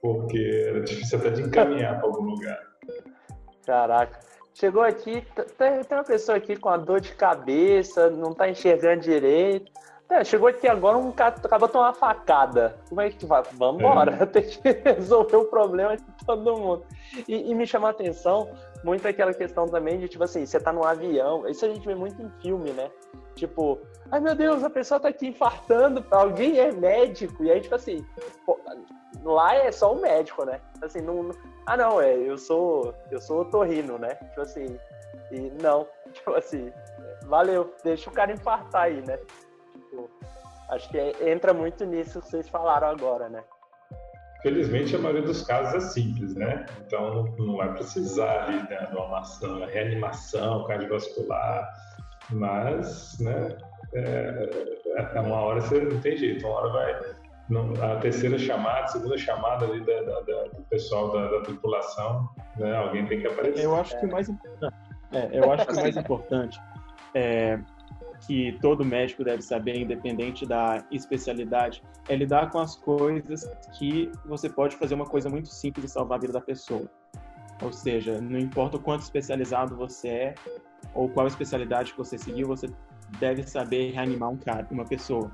porque 0.00 0.64
era 0.68 0.80
difícil 0.80 1.18
até 1.18 1.30
de 1.30 1.42
encaminhar 1.42 1.98
para 1.98 2.06
algum 2.06 2.24
lugar. 2.24 2.58
Caraca. 3.64 4.20
Chegou 4.54 4.82
aqui, 4.82 5.22
tem, 5.58 5.82
uma 5.90 6.04
pessoa 6.04 6.38
aqui 6.38 6.56
com 6.56 6.70
a 6.70 6.78
dor 6.78 7.00
de 7.00 7.12
cabeça, 7.12 8.08
não 8.08 8.30
está 8.32 8.48
enxergando 8.48 9.02
direito. 9.02 9.70
É, 10.08 10.24
chegou 10.24 10.48
aqui 10.48 10.68
agora, 10.68 10.96
um 10.96 11.10
cara 11.10 11.34
acabou 11.44 11.66
de 11.66 11.72
tomar 11.72 11.88
uma 11.88 11.92
facada. 11.92 12.78
Como 12.88 13.00
é 13.00 13.10
que 13.10 13.16
tu 13.16 13.26
vai? 13.26 13.42
Vamos 13.54 13.82
embora, 13.82 14.16
é. 14.18 14.24
tem 14.24 14.44
que 14.44 14.60
resolver 14.84 15.36
o 15.36 15.44
problema 15.46 15.96
de 15.96 16.04
todo 16.24 16.56
mundo. 16.56 16.84
E, 17.28 17.50
e, 17.50 17.54
me 17.54 17.66
chamou 17.66 17.88
a 17.88 17.90
atenção 17.90 18.48
muito 18.86 19.08
aquela 19.08 19.34
questão 19.34 19.66
também 19.66 19.98
de, 19.98 20.08
tipo 20.08 20.22
assim, 20.22 20.46
você 20.46 20.60
tá 20.60 20.72
num 20.72 20.84
avião, 20.84 21.46
isso 21.48 21.64
a 21.64 21.68
gente 21.68 21.84
vê 21.84 21.96
muito 21.96 22.22
em 22.22 22.30
filme, 22.40 22.70
né? 22.70 22.88
Tipo, 23.34 23.80
ai 24.12 24.20
meu 24.20 24.36
Deus, 24.36 24.62
a 24.62 24.70
pessoa 24.70 25.00
tá 25.00 25.08
aqui 25.08 25.26
infartando, 25.26 26.06
alguém 26.08 26.60
é 26.60 26.70
médico, 26.70 27.42
e 27.42 27.50
aí, 27.50 27.60
tipo 27.60 27.74
assim, 27.74 28.06
pô, 28.46 28.56
lá 29.24 29.56
é 29.56 29.72
só 29.72 29.92
o 29.92 30.00
médico, 30.00 30.44
né? 30.44 30.60
Assim, 30.80 31.00
não, 31.00 31.24
não, 31.24 31.34
ah 31.66 31.76
não, 31.76 32.00
é, 32.00 32.14
eu 32.14 32.38
sou, 32.38 32.94
eu 33.10 33.20
sou 33.20 33.40
otorrino, 33.40 33.98
né? 33.98 34.14
Tipo 34.14 34.42
assim, 34.42 34.78
e 35.32 35.50
não, 35.60 35.84
tipo 36.14 36.32
assim, 36.34 36.72
valeu, 37.24 37.74
deixa 37.82 38.08
o 38.08 38.12
cara 38.12 38.32
infartar 38.32 38.82
aí, 38.82 39.04
né? 39.04 39.18
Tipo, 39.72 40.08
acho 40.70 40.88
que 40.90 40.98
entra 41.28 41.52
muito 41.52 41.84
nisso 41.84 42.22
que 42.22 42.28
vocês 42.28 42.48
falaram 42.48 42.86
agora, 42.86 43.28
né? 43.28 43.42
Felizmente, 44.46 44.94
a 44.94 45.00
maioria 45.00 45.22
dos 45.22 45.42
casos 45.42 45.74
é 45.74 45.80
simples, 45.88 46.36
né? 46.36 46.66
Então, 46.86 47.34
não 47.36 47.56
vai 47.56 47.72
precisar 47.72 48.44
ali 48.44 48.58
né, 48.70 48.86
de 48.88 48.96
uma 48.96 49.18
ação, 49.18 49.66
reanimação 49.66 50.64
cardiovascular, 50.68 51.68
mas, 52.30 53.18
né, 53.18 53.58
é, 53.92 54.76
é, 54.94 55.20
uma 55.20 55.40
hora 55.40 55.60
você 55.60 55.80
não 55.80 56.00
tem 56.00 56.16
jeito, 56.16 56.46
uma 56.46 56.60
hora 56.60 56.68
vai. 56.68 57.92
A 57.92 57.96
terceira 57.96 58.38
chamada, 58.38 58.84
a 58.84 58.86
segunda 58.86 59.18
chamada 59.18 59.66
ali 59.66 59.80
da, 59.80 60.02
da, 60.02 60.20
da, 60.20 60.42
do 60.44 60.62
pessoal 60.70 61.10
da, 61.10 61.28
da 61.28 61.40
tripulação, 61.40 62.28
né? 62.56 62.76
Alguém 62.76 63.04
tem 63.04 63.18
que 63.18 63.26
aparecer. 63.26 63.64
Eu 63.64 63.74
acho 63.74 63.98
que 63.98 64.06
o 64.06 64.12
mais 64.12 64.28
importante, 64.28 64.76
é, 65.10 65.28
eu 65.32 65.52
acho 65.52 65.66
que 65.66 65.72
o 65.72 65.76
mais 65.76 65.96
importante 65.96 66.60
é, 67.14 67.58
que 68.20 68.58
todo 68.60 68.84
médico 68.84 69.24
deve 69.24 69.42
saber, 69.42 69.76
independente 69.78 70.46
da 70.46 70.84
especialidade, 70.90 71.82
é 72.08 72.16
lidar 72.16 72.50
com 72.50 72.58
as 72.58 72.76
coisas 72.76 73.48
que 73.78 74.10
você 74.24 74.48
pode 74.48 74.76
fazer 74.76 74.94
uma 74.94 75.06
coisa 75.06 75.28
muito 75.28 75.48
simples 75.48 75.84
e 75.84 75.88
salvar 75.88 76.18
a 76.18 76.20
vida 76.20 76.32
da 76.32 76.40
pessoa. 76.40 76.88
Ou 77.62 77.72
seja, 77.72 78.20
não 78.20 78.38
importa 78.38 78.76
o 78.76 78.80
quanto 78.80 79.02
especializado 79.02 79.76
você 79.76 80.08
é 80.08 80.34
ou 80.94 81.08
qual 81.08 81.26
especialidade 81.26 81.92
que 81.92 81.98
você 81.98 82.18
seguiu, 82.18 82.46
você 82.46 82.68
deve 83.18 83.42
saber 83.42 83.92
reanimar 83.92 84.30
um 84.30 84.36
cara, 84.36 84.66
uma 84.70 84.84
pessoa. 84.84 85.30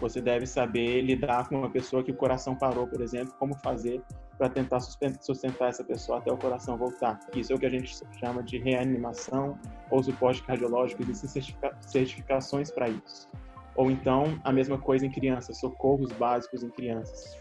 Você 0.00 0.20
deve 0.20 0.46
saber 0.46 1.02
lidar 1.02 1.48
com 1.48 1.58
uma 1.58 1.70
pessoa 1.70 2.02
que 2.02 2.10
o 2.10 2.16
coração 2.16 2.54
parou, 2.56 2.86
por 2.86 3.00
exemplo, 3.02 3.34
como 3.38 3.54
fazer 3.54 4.02
para 4.40 4.48
tentar 4.48 4.80
sustentar 4.80 5.68
essa 5.68 5.84
pessoa 5.84 6.16
até 6.16 6.32
o 6.32 6.38
coração 6.38 6.74
voltar. 6.78 7.20
Isso 7.36 7.52
é 7.52 7.56
o 7.56 7.58
que 7.58 7.66
a 7.66 7.68
gente 7.68 7.94
chama 8.18 8.42
de 8.42 8.56
reanimação 8.56 9.58
ou 9.90 10.02
suporte 10.02 10.42
cardiológico, 10.42 11.02
existem 11.02 11.54
certificações 11.82 12.70
para 12.70 12.88
isso. 12.88 13.28
Ou 13.76 13.90
então, 13.90 14.40
a 14.42 14.50
mesma 14.50 14.78
coisa 14.78 15.04
em 15.04 15.10
crianças, 15.10 15.60
socorros 15.60 16.10
básicos 16.12 16.62
em 16.62 16.70
crianças. 16.70 17.36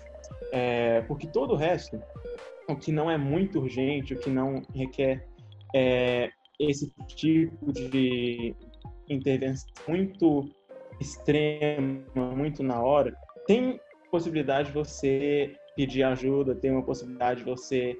É, 0.51 1.01
porque 1.03 1.25
todo 1.25 1.53
o 1.53 1.55
resto, 1.55 1.97
o 2.67 2.75
que 2.75 2.91
não 2.91 3.09
é 3.09 3.17
muito 3.17 3.59
urgente, 3.59 4.13
o 4.13 4.19
que 4.19 4.29
não 4.29 4.61
requer 4.75 5.25
é, 5.73 6.29
esse 6.59 6.91
tipo 7.15 7.71
de 7.71 8.53
intervenção 9.07 9.69
muito 9.87 10.49
extrema, 10.99 12.03
muito 12.35 12.61
na 12.61 12.81
hora, 12.81 13.15
tem 13.47 13.79
possibilidade 14.11 14.67
de 14.67 14.73
você 14.73 15.55
pedir 15.79 16.03
ajuda, 16.03 16.53
tem 16.53 16.71
uma 16.71 16.83
possibilidade 16.83 17.39
de 17.39 17.45
você 17.45 17.97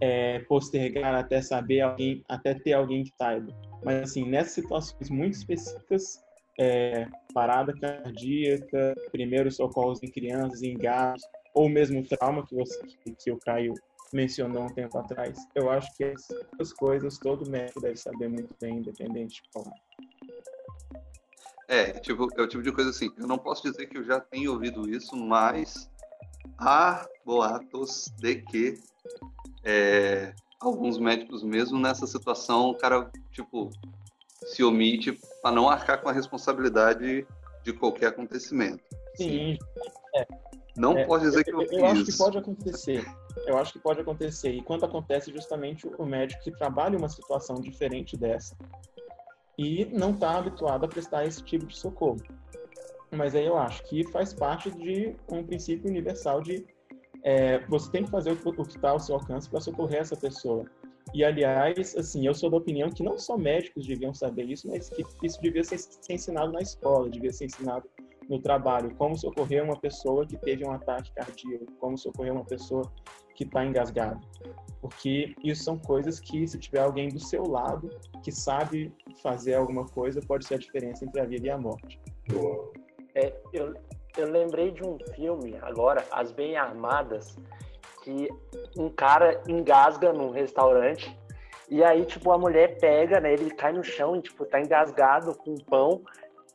é, 0.00 0.38
postergar 0.48 1.14
até 1.14 1.42
saber 1.42 1.82
alguém, 1.82 2.24
até 2.26 2.54
ter 2.54 2.72
alguém 2.72 3.04
que 3.04 3.12
saiba. 3.18 3.54
Mas 3.84 3.96
assim, 4.04 4.24
nessas 4.24 4.54
situações 4.54 5.10
muito 5.10 5.34
específicas, 5.34 6.24
é, 6.58 7.06
parada 7.34 7.74
cardíaca, 7.78 8.94
primeiros 9.12 9.56
socorros 9.56 10.02
em 10.02 10.10
crianças, 10.10 10.62
em 10.62 10.74
gatos, 10.78 11.22
ou 11.52 11.68
mesmo 11.68 12.02
trauma 12.02 12.46
que, 12.46 12.54
você, 12.54 12.80
que, 13.22 13.30
o 13.30 13.38
Caio 13.40 13.74
mencionou 14.10 14.62
um 14.62 14.68
tempo 14.68 14.96
atrás, 14.96 15.38
eu 15.54 15.70
acho 15.70 15.94
que 15.98 16.04
essas 16.04 16.72
coisas 16.72 17.18
todo 17.18 17.50
médico 17.50 17.82
deve 17.82 17.96
saber 17.96 18.30
muito 18.30 18.54
bem, 18.58 18.78
independente 18.78 19.42
de 19.42 19.50
qual. 19.52 19.70
É, 21.68 21.92
tipo, 21.92 22.26
é 22.38 22.40
o 22.40 22.48
tipo 22.48 22.62
de 22.62 22.72
coisa 22.72 22.88
assim, 22.88 23.10
eu 23.18 23.26
não 23.26 23.36
posso 23.36 23.70
dizer 23.70 23.84
que 23.84 23.98
eu 23.98 24.02
já 24.02 24.18
tenho 24.18 24.52
ouvido 24.52 24.88
isso, 24.88 25.14
mas 25.14 25.90
há 26.58 27.06
boatos 27.28 28.10
de 28.16 28.36
que 28.36 28.80
é, 29.62 30.32
alguns 30.58 30.98
médicos 30.98 31.42
mesmo 31.42 31.78
nessa 31.78 32.06
situação, 32.06 32.70
o 32.70 32.74
cara, 32.74 33.10
tipo, 33.30 33.68
se 34.46 34.64
omite 34.64 35.12
para 35.42 35.54
não 35.54 35.68
arcar 35.68 36.00
com 36.00 36.08
a 36.08 36.12
responsabilidade 36.12 37.26
de 37.62 37.72
qualquer 37.74 38.06
acontecimento. 38.06 38.82
Sim. 39.14 39.58
É. 40.16 40.26
Não 40.74 40.96
é, 40.96 41.04
pode 41.04 41.24
dizer 41.24 41.44
que 41.44 41.52
eu, 41.52 41.60
eu, 41.60 41.80
eu 41.80 41.86
acho 41.86 42.04
que 42.06 42.16
pode 42.16 42.38
acontecer. 42.38 43.04
Eu 43.46 43.58
acho 43.58 43.72
que 43.74 43.78
pode 43.78 44.00
acontecer. 44.00 44.52
E 44.52 44.62
quando 44.62 44.86
acontece, 44.86 45.30
justamente 45.30 45.86
o 45.86 46.06
médico 46.06 46.42
que 46.42 46.50
trabalha 46.50 46.96
uma 46.96 47.10
situação 47.10 47.60
diferente 47.60 48.16
dessa 48.16 48.56
e 49.58 49.84
não 49.86 50.12
está 50.12 50.38
habituado 50.38 50.86
a 50.86 50.88
prestar 50.88 51.26
esse 51.26 51.42
tipo 51.42 51.66
de 51.66 51.76
socorro. 51.76 52.22
Mas 53.10 53.34
aí 53.34 53.44
eu 53.44 53.58
acho 53.58 53.82
que 53.84 54.02
faz 54.12 54.32
parte 54.32 54.70
de 54.70 55.14
um 55.30 55.44
princípio 55.44 55.90
universal 55.90 56.40
de 56.40 56.64
é, 57.28 57.58
você 57.68 57.90
tem 57.90 58.04
que 58.04 58.10
fazer 58.10 58.32
o 58.32 58.64
que 58.64 58.76
está 58.76 58.88
ao 58.88 58.98
seu 58.98 59.16
alcance 59.16 59.50
para 59.50 59.60
socorrer 59.60 60.00
essa 60.00 60.16
pessoa. 60.16 60.64
E, 61.12 61.22
aliás, 61.22 61.94
assim, 61.94 62.26
eu 62.26 62.32
sou 62.32 62.48
da 62.48 62.56
opinião 62.56 62.88
que 62.88 63.02
não 63.02 63.18
só 63.18 63.36
médicos 63.36 63.86
deviam 63.86 64.14
saber 64.14 64.44
isso, 64.44 64.66
mas 64.66 64.88
que 64.88 65.04
isso 65.22 65.38
devia 65.42 65.62
ser, 65.62 65.76
ser 65.78 66.14
ensinado 66.14 66.50
na 66.52 66.60
escola, 66.60 67.10
devia 67.10 67.30
ser 67.30 67.44
ensinado 67.44 67.86
no 68.30 68.38
trabalho, 68.38 68.94
como 68.96 69.14
socorrer 69.14 69.62
uma 69.62 69.76
pessoa 69.78 70.26
que 70.26 70.38
teve 70.38 70.66
um 70.66 70.72
ataque 70.72 71.12
cardíaco, 71.12 71.66
como 71.78 71.98
socorrer 71.98 72.32
uma 72.32 72.44
pessoa 72.44 72.90
que 73.34 73.44
está 73.44 73.62
engasgada. 73.62 74.18
Porque 74.80 75.34
isso 75.44 75.64
são 75.64 75.78
coisas 75.78 76.18
que, 76.20 76.46
se 76.46 76.58
tiver 76.58 76.80
alguém 76.80 77.10
do 77.10 77.20
seu 77.20 77.42
lado 77.42 77.90
que 78.22 78.32
sabe 78.32 78.90
fazer 79.22 79.54
alguma 79.54 79.84
coisa, 79.84 80.20
pode 80.26 80.46
ser 80.46 80.54
a 80.54 80.58
diferença 80.58 81.04
entre 81.04 81.20
a 81.20 81.26
vida 81.26 81.46
e 81.46 81.50
a 81.50 81.58
morte. 81.58 82.00
É, 83.14 83.34
eu, 83.52 83.74
eu 84.20 84.30
lembrei 84.30 84.70
de 84.70 84.84
um 84.84 84.98
filme 85.14 85.58
agora, 85.62 86.04
As 86.10 86.32
Bem 86.32 86.56
Armadas, 86.56 87.36
que 88.02 88.28
um 88.76 88.88
cara 88.88 89.40
engasga 89.46 90.12
num 90.12 90.30
restaurante 90.30 91.16
E 91.70 91.84
aí, 91.84 92.04
tipo, 92.06 92.32
a 92.32 92.38
mulher 92.38 92.78
pega, 92.78 93.20
né? 93.20 93.32
Ele 93.34 93.50
cai 93.50 93.72
no 93.72 93.84
chão 93.84 94.16
e, 94.16 94.22
tipo, 94.22 94.46
tá 94.46 94.58
engasgado 94.58 95.34
com 95.34 95.54
pão. 95.56 96.02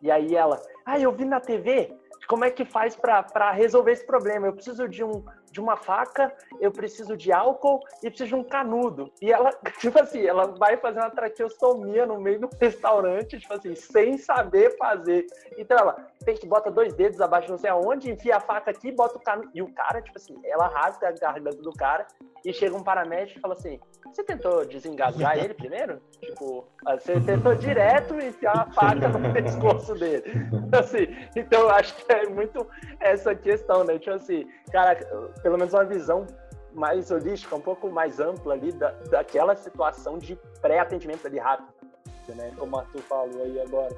E 0.01 0.09
aí 0.09 0.35
ela, 0.35 0.59
ah, 0.83 0.99
eu 0.99 1.11
vi 1.11 1.23
na 1.23 1.39
TV 1.39 1.95
como 2.27 2.45
é 2.45 2.49
que 2.49 2.65
faz 2.65 2.95
para 2.95 3.51
resolver 3.51 3.91
esse 3.91 4.05
problema. 4.05 4.47
Eu 4.47 4.53
preciso 4.53 4.87
de 4.87 5.03
um, 5.03 5.23
de 5.51 5.59
uma 5.61 5.77
faca, 5.77 6.33
eu 6.59 6.71
preciso 6.71 7.15
de 7.15 7.31
álcool 7.31 7.79
e 8.01 8.09
preciso 8.09 8.29
de 8.29 8.35
um 8.35 8.43
canudo. 8.43 9.11
E 9.21 9.31
ela, 9.31 9.51
tipo 9.79 9.99
assim, 9.99 10.25
ela 10.25 10.47
vai 10.47 10.77
fazer 10.77 10.99
uma 10.99 11.11
traqueostomia 11.11 12.05
no 12.05 12.19
meio 12.19 12.39
do 12.39 12.49
restaurante, 12.59 13.39
tipo 13.39 13.53
assim, 13.53 13.75
sem 13.75 14.17
saber 14.17 14.75
fazer. 14.77 15.27
Então 15.57 15.77
ela 15.77 16.07
tem 16.23 16.35
que 16.35 16.47
bota 16.47 16.71
dois 16.71 16.93
dedos 16.93 17.21
abaixo, 17.21 17.49
não 17.49 17.57
sei 17.57 17.69
aonde, 17.69 18.11
enfia 18.11 18.37
a 18.37 18.39
faca 18.39 18.71
aqui, 18.71 18.91
bota 18.91 19.17
o 19.17 19.21
canudo. 19.21 19.49
E 19.53 19.61
o 19.61 19.73
cara, 19.73 20.01
tipo 20.01 20.17
assim, 20.17 20.39
ela 20.45 20.67
rasga 20.67 21.09
a 21.09 21.11
garganta 21.11 21.61
do 21.61 21.71
cara 21.73 22.07
e 22.45 22.53
chega 22.53 22.75
um 22.75 22.83
paramédico 22.83 23.39
e 23.39 23.41
fala 23.41 23.53
assim: 23.53 23.79
Você 24.05 24.23
tentou 24.23 24.65
desengasgar 24.65 25.37
ele 25.37 25.53
primeiro? 25.53 26.01
Tipo, 26.19 26.65
ah, 26.85 26.97
você 26.97 27.19
tentou 27.21 27.55
direto 27.55 28.15
enfiar 28.15 28.57
a 28.57 28.71
faca 28.71 29.07
no 29.07 29.31
pescoço 29.33 29.93
dele. 29.95 30.23
Assim, 30.77 31.07
então 31.35 31.61
eu 31.61 31.69
acho 31.69 31.95
que 31.95 32.11
é 32.11 32.27
muito 32.27 32.67
essa 32.99 33.35
questão, 33.35 33.83
né? 33.83 33.97
Tipo 33.99 34.15
assim, 34.15 34.47
cara, 34.71 34.95
pelo 35.41 35.57
menos 35.57 35.73
uma 35.73 35.85
visão 35.85 36.25
mais 36.73 37.11
holística, 37.11 37.55
um 37.55 37.61
pouco 37.61 37.89
mais 37.89 38.19
ampla 38.19 38.53
ali 38.53 38.71
da, 38.71 38.91
daquela 39.09 39.55
situação 39.55 40.17
de 40.17 40.35
pré-atendimento 40.61 41.27
ali 41.27 41.37
rápido, 41.37 41.67
né? 42.29 42.51
Como 42.57 42.75
o 42.75 42.79
Arthur 42.79 43.01
falou 43.01 43.43
aí 43.43 43.59
agora. 43.61 43.95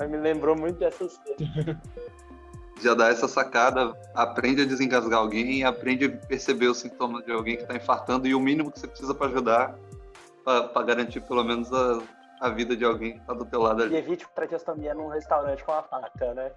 É. 0.00 0.06
me 0.06 0.16
lembrou 0.16 0.56
muito 0.56 0.78
dessas 0.78 1.18
coisas. 1.18 1.76
Já 2.80 2.94
dá 2.94 3.08
essa 3.08 3.26
sacada, 3.26 3.92
aprende 4.14 4.62
a 4.62 4.64
desengasgar 4.64 5.18
alguém, 5.18 5.64
aprende 5.64 6.04
a 6.04 6.10
perceber 6.26 6.68
os 6.68 6.78
sintomas 6.78 7.24
de 7.24 7.32
alguém 7.32 7.56
que 7.56 7.62
está 7.62 7.74
infartando 7.74 8.28
e 8.28 8.34
o 8.34 8.40
mínimo 8.40 8.70
que 8.70 8.78
você 8.78 8.86
precisa 8.86 9.14
para 9.14 9.26
ajudar, 9.26 9.74
para 10.44 10.82
garantir 10.84 11.20
pelo 11.22 11.42
menos 11.42 11.72
a, 11.72 12.00
a 12.40 12.48
vida 12.50 12.76
de 12.76 12.84
alguém 12.84 13.14
que 13.14 13.18
está 13.18 13.34
do 13.34 13.44
teu 13.44 13.60
lado 13.60 13.82
ali. 13.82 13.94
E 13.94 13.98
evite 13.98 14.26
traqueostomia 14.34 14.94
num 14.94 15.08
restaurante 15.08 15.64
com 15.64 15.72
a 15.72 15.82
faca, 15.82 16.34
né? 16.34 16.52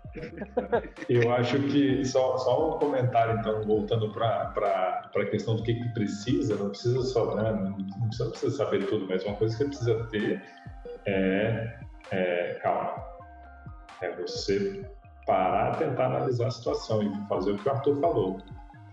Eu 1.09 1.31
acho 1.33 1.59
que, 1.63 2.05
só, 2.05 2.37
só 2.37 2.75
um 2.75 2.79
comentário, 2.79 3.39
então, 3.39 3.63
voltando 3.63 4.11
para 4.11 5.09
a 5.15 5.25
questão 5.25 5.55
do 5.55 5.63
que, 5.63 5.73
que 5.73 5.89
precisa, 5.89 6.55
não 6.55 6.69
precisa 6.69 7.01
só, 7.01 7.35
né, 7.35 7.51
não, 7.51 7.73
precisa, 7.73 8.25
não 8.25 8.31
precisa 8.31 8.57
saber 8.57 8.85
tudo, 8.87 9.07
mas 9.07 9.23
uma 9.25 9.35
coisa 9.35 9.55
que 9.57 9.63
você 9.63 9.69
precisa 9.69 10.07
ter 10.11 10.43
é, 11.05 11.80
é 14.01 14.15
você 14.15 14.85
parar, 15.25 15.77
tentar 15.77 16.07
analisar 16.07 16.47
a 16.47 16.51
situação 16.51 17.03
e 17.03 17.27
fazer 17.27 17.51
o 17.51 17.57
que 17.57 17.67
o 17.67 17.71
Arthur 17.71 17.99
falou 17.99 18.41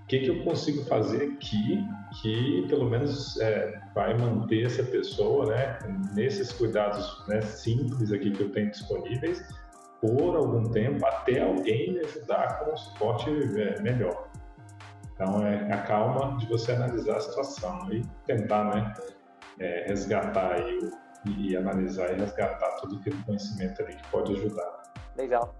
que, 0.09 0.21
que 0.21 0.29
eu 0.29 0.43
consigo 0.43 0.83
fazer 0.87 1.23
aqui 1.33 1.87
que 2.21 2.67
pelo 2.69 2.89
menos 2.89 3.39
é, 3.41 3.79
vai 3.95 4.17
manter 4.17 4.65
essa 4.65 4.83
pessoa 4.83 5.47
né, 5.47 5.79
nesses 6.15 6.51
cuidados 6.51 7.25
né, 7.29 7.43
simples 7.43 8.11
aqui 8.11 8.31
que 8.31 8.41
eu 8.41 8.51
tenho 8.51 8.71
disponíveis 8.71 9.47
por 10.01 10.35
algum 10.35 10.65
tempo 10.71 11.05
até 11.07 11.43
alguém 11.43 11.93
me 11.93 12.01
ajudar 12.01 12.59
com 12.61 12.73
um 12.73 12.77
suporte 12.77 13.29
é, 13.61 13.81
melhor. 13.83 14.29
Então 15.13 15.47
é 15.47 15.71
a 15.73 15.83
calma 15.83 16.39
de 16.39 16.47
você 16.47 16.73
analisar 16.73 17.17
a 17.17 17.21
situação 17.21 17.93
e 17.93 18.03
tentar 18.25 18.75
né, 18.75 18.95
é, 19.61 19.85
resgatar 19.89 20.59
e, 20.61 20.91
e 21.27 21.57
analisar 21.57 22.15
e 22.15 22.21
resgatar 22.21 22.77
todo 22.81 22.97
aquele 22.97 23.17
conhecimento 23.25 23.83
ali 23.83 23.95
que 23.95 24.09
pode 24.09 24.33
ajudar. 24.33 24.78
Legal. 25.19 25.53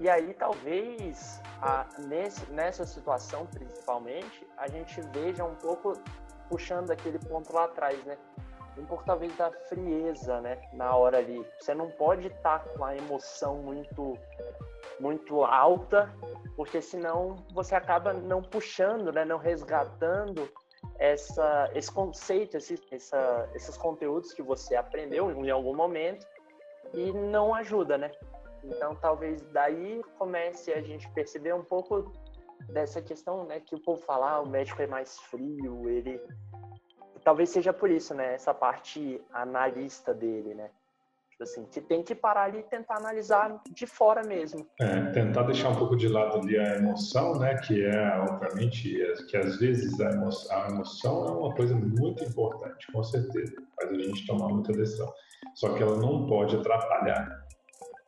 E 0.00 0.10
aí 0.10 0.34
talvez 0.34 1.40
a, 1.62 1.86
nesse, 2.00 2.50
nessa 2.50 2.84
situação 2.84 3.46
principalmente 3.46 4.46
a 4.56 4.68
gente 4.68 5.00
veja 5.12 5.44
um 5.44 5.54
pouco 5.54 5.94
puxando 6.48 6.90
aquele 6.90 7.18
ponto 7.18 7.54
lá 7.54 7.64
atrás, 7.64 8.04
né? 8.04 8.18
Um 8.76 8.84
pouco 8.84 9.04
talvez 9.04 9.34
da 9.36 9.50
frieza, 9.68 10.40
né? 10.40 10.60
Na 10.72 10.94
hora 10.96 11.18
ali, 11.18 11.46
você 11.58 11.72
não 11.74 11.88
pode 11.90 12.26
estar 12.26 12.58
tá 12.58 12.68
com 12.70 12.84
a 12.84 12.96
emoção 12.96 13.58
muito 13.58 14.18
muito 14.98 15.44
alta, 15.44 16.12
porque 16.56 16.82
senão 16.82 17.36
você 17.54 17.74
acaba 17.74 18.12
não 18.12 18.42
puxando, 18.42 19.12
né? 19.12 19.24
Não 19.24 19.38
resgatando 19.38 20.50
essa, 20.98 21.70
esse 21.74 21.90
conceito, 21.90 22.56
esse, 22.56 22.78
essa, 22.90 23.48
esses 23.54 23.76
conteúdos 23.76 24.32
que 24.32 24.42
você 24.42 24.76
aprendeu 24.76 25.30
em 25.30 25.50
algum 25.50 25.74
momento 25.74 26.26
e 26.92 27.12
não 27.12 27.54
ajuda, 27.54 27.96
né? 27.96 28.10
Então, 28.64 28.94
talvez 28.94 29.42
daí 29.52 30.02
comece 30.18 30.72
a 30.72 30.80
gente 30.80 31.08
perceber 31.10 31.54
um 31.54 31.64
pouco 31.64 32.12
dessa 32.68 33.00
questão, 33.00 33.44
né, 33.44 33.60
que 33.60 33.74
o 33.74 33.80
povo 33.80 34.00
fala, 34.02 34.32
ah, 34.32 34.40
o 34.40 34.48
médico 34.48 34.82
é 34.82 34.86
mais 34.86 35.18
frio, 35.18 35.88
ele 35.88 36.20
talvez 37.24 37.50
seja 37.50 37.72
por 37.72 37.90
isso, 37.90 38.14
né, 38.14 38.34
essa 38.34 38.54
parte 38.54 39.20
analista 39.32 40.14
dele, 40.14 40.54
né? 40.54 40.70
Tipo 41.30 41.44
assim, 41.44 41.64
que 41.66 41.80
tem 41.80 42.02
que 42.02 42.14
parar 42.14 42.44
ali 42.44 42.58
e 42.58 42.62
tentar 42.62 42.96
analisar 42.96 43.62
de 43.70 43.86
fora 43.86 44.22
mesmo. 44.22 44.66
É, 44.78 45.10
tentar 45.10 45.44
deixar 45.44 45.70
um 45.70 45.76
pouco 45.76 45.96
de 45.96 46.06
lado 46.06 46.38
ali 46.38 46.58
a 46.58 46.76
emoção, 46.76 47.38
né, 47.38 47.56
que 47.56 47.82
é, 47.82 48.18
obviamente, 48.20 48.94
que 49.28 49.36
às 49.36 49.58
vezes 49.58 49.98
a 50.00 50.10
emoção, 50.10 50.56
a 50.56 50.68
emoção 50.68 51.26
é 51.26 51.30
uma 51.30 51.54
coisa 51.54 51.74
muito 51.74 52.22
importante, 52.24 52.92
com 52.92 53.02
certeza, 53.02 53.54
faz 53.74 53.90
a 53.90 53.98
gente 53.98 54.26
tomar 54.26 54.48
muita 54.48 54.72
decisão. 54.72 55.10
Só 55.54 55.72
que 55.74 55.82
ela 55.82 55.96
não 55.96 56.26
pode 56.26 56.56
atrapalhar 56.56 57.26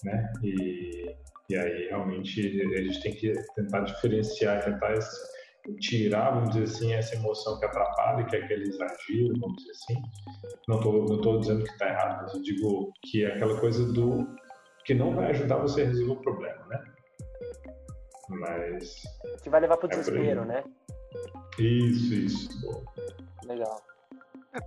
né? 0.04 0.32
E, 0.42 1.14
e 1.48 1.56
aí 1.56 1.88
realmente 1.88 2.40
a 2.74 2.82
gente 2.82 3.02
tem 3.02 3.14
que 3.14 3.32
tentar 3.54 3.80
diferenciar, 3.80 4.64
tentar 4.64 4.94
tirar, 5.80 6.32
vamos 6.32 6.50
dizer 6.50 6.64
assim, 6.64 6.92
essa 6.92 7.14
emoção 7.14 7.58
que 7.58 7.64
atrapalha, 7.64 8.24
que 8.26 8.36
é 8.36 8.40
aquele 8.44 8.68
exagero, 8.68 9.38
vamos 9.38 9.56
dizer 9.56 9.70
assim. 9.72 10.02
Não 10.68 10.76
estou 10.78 11.04
não 11.06 11.20
tô 11.20 11.38
dizendo 11.38 11.64
que 11.64 11.70
está 11.70 11.88
errado, 11.88 12.22
mas 12.22 12.34
eu 12.34 12.42
digo 12.42 12.92
que 13.02 13.24
é 13.24 13.34
aquela 13.34 13.58
coisa 13.60 13.92
do 13.92 14.26
que 14.84 14.94
não 14.94 15.14
vai 15.14 15.30
ajudar 15.30 15.58
você 15.58 15.82
a 15.82 15.86
resolver 15.86 16.12
o 16.12 16.22
problema, 16.22 16.66
né? 16.66 16.84
Mas 18.28 19.02
que 19.42 19.50
vai 19.50 19.60
levar 19.60 19.76
para 19.76 19.86
o 19.86 19.92
é 19.92 19.96
desespero, 19.96 20.44
né? 20.44 20.64
Isso, 21.58 22.14
isso. 22.14 22.84
Legal. 23.44 23.80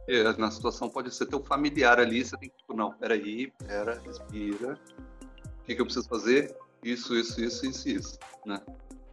É, 0.08 0.24
na 0.38 0.50
situação 0.50 0.90
pode 0.90 1.14
ser 1.14 1.28
teu 1.28 1.44
familiar 1.44 2.00
ali, 2.00 2.24
você 2.24 2.38
tem 2.38 2.50
que, 2.50 2.58
tipo, 2.58 2.74
não, 2.74 2.92
peraí, 2.94 3.52
pera, 3.52 4.00
respira, 4.00 4.80
que, 5.66 5.76
que 5.76 5.82
eu 5.82 5.86
preciso 5.86 6.08
fazer? 6.08 6.56
Isso, 6.84 7.16
isso, 7.16 7.44
isso, 7.44 7.66
isso, 7.66 7.90
isso, 7.90 8.20
né? 8.46 8.62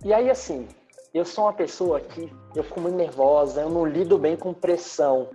E 0.04 0.12
aí, 0.12 0.30
assim, 0.30 0.68
eu 1.14 1.24
sou 1.24 1.44
uma 1.44 1.52
pessoa 1.52 2.00
que 2.00 2.30
eu 2.54 2.62
fico 2.62 2.80
muito 2.80 2.96
nervosa, 2.96 3.62
eu 3.62 3.70
não 3.70 3.86
lido 3.86 4.18
bem 4.18 4.36
com 4.36 4.52
pressão. 4.52 5.30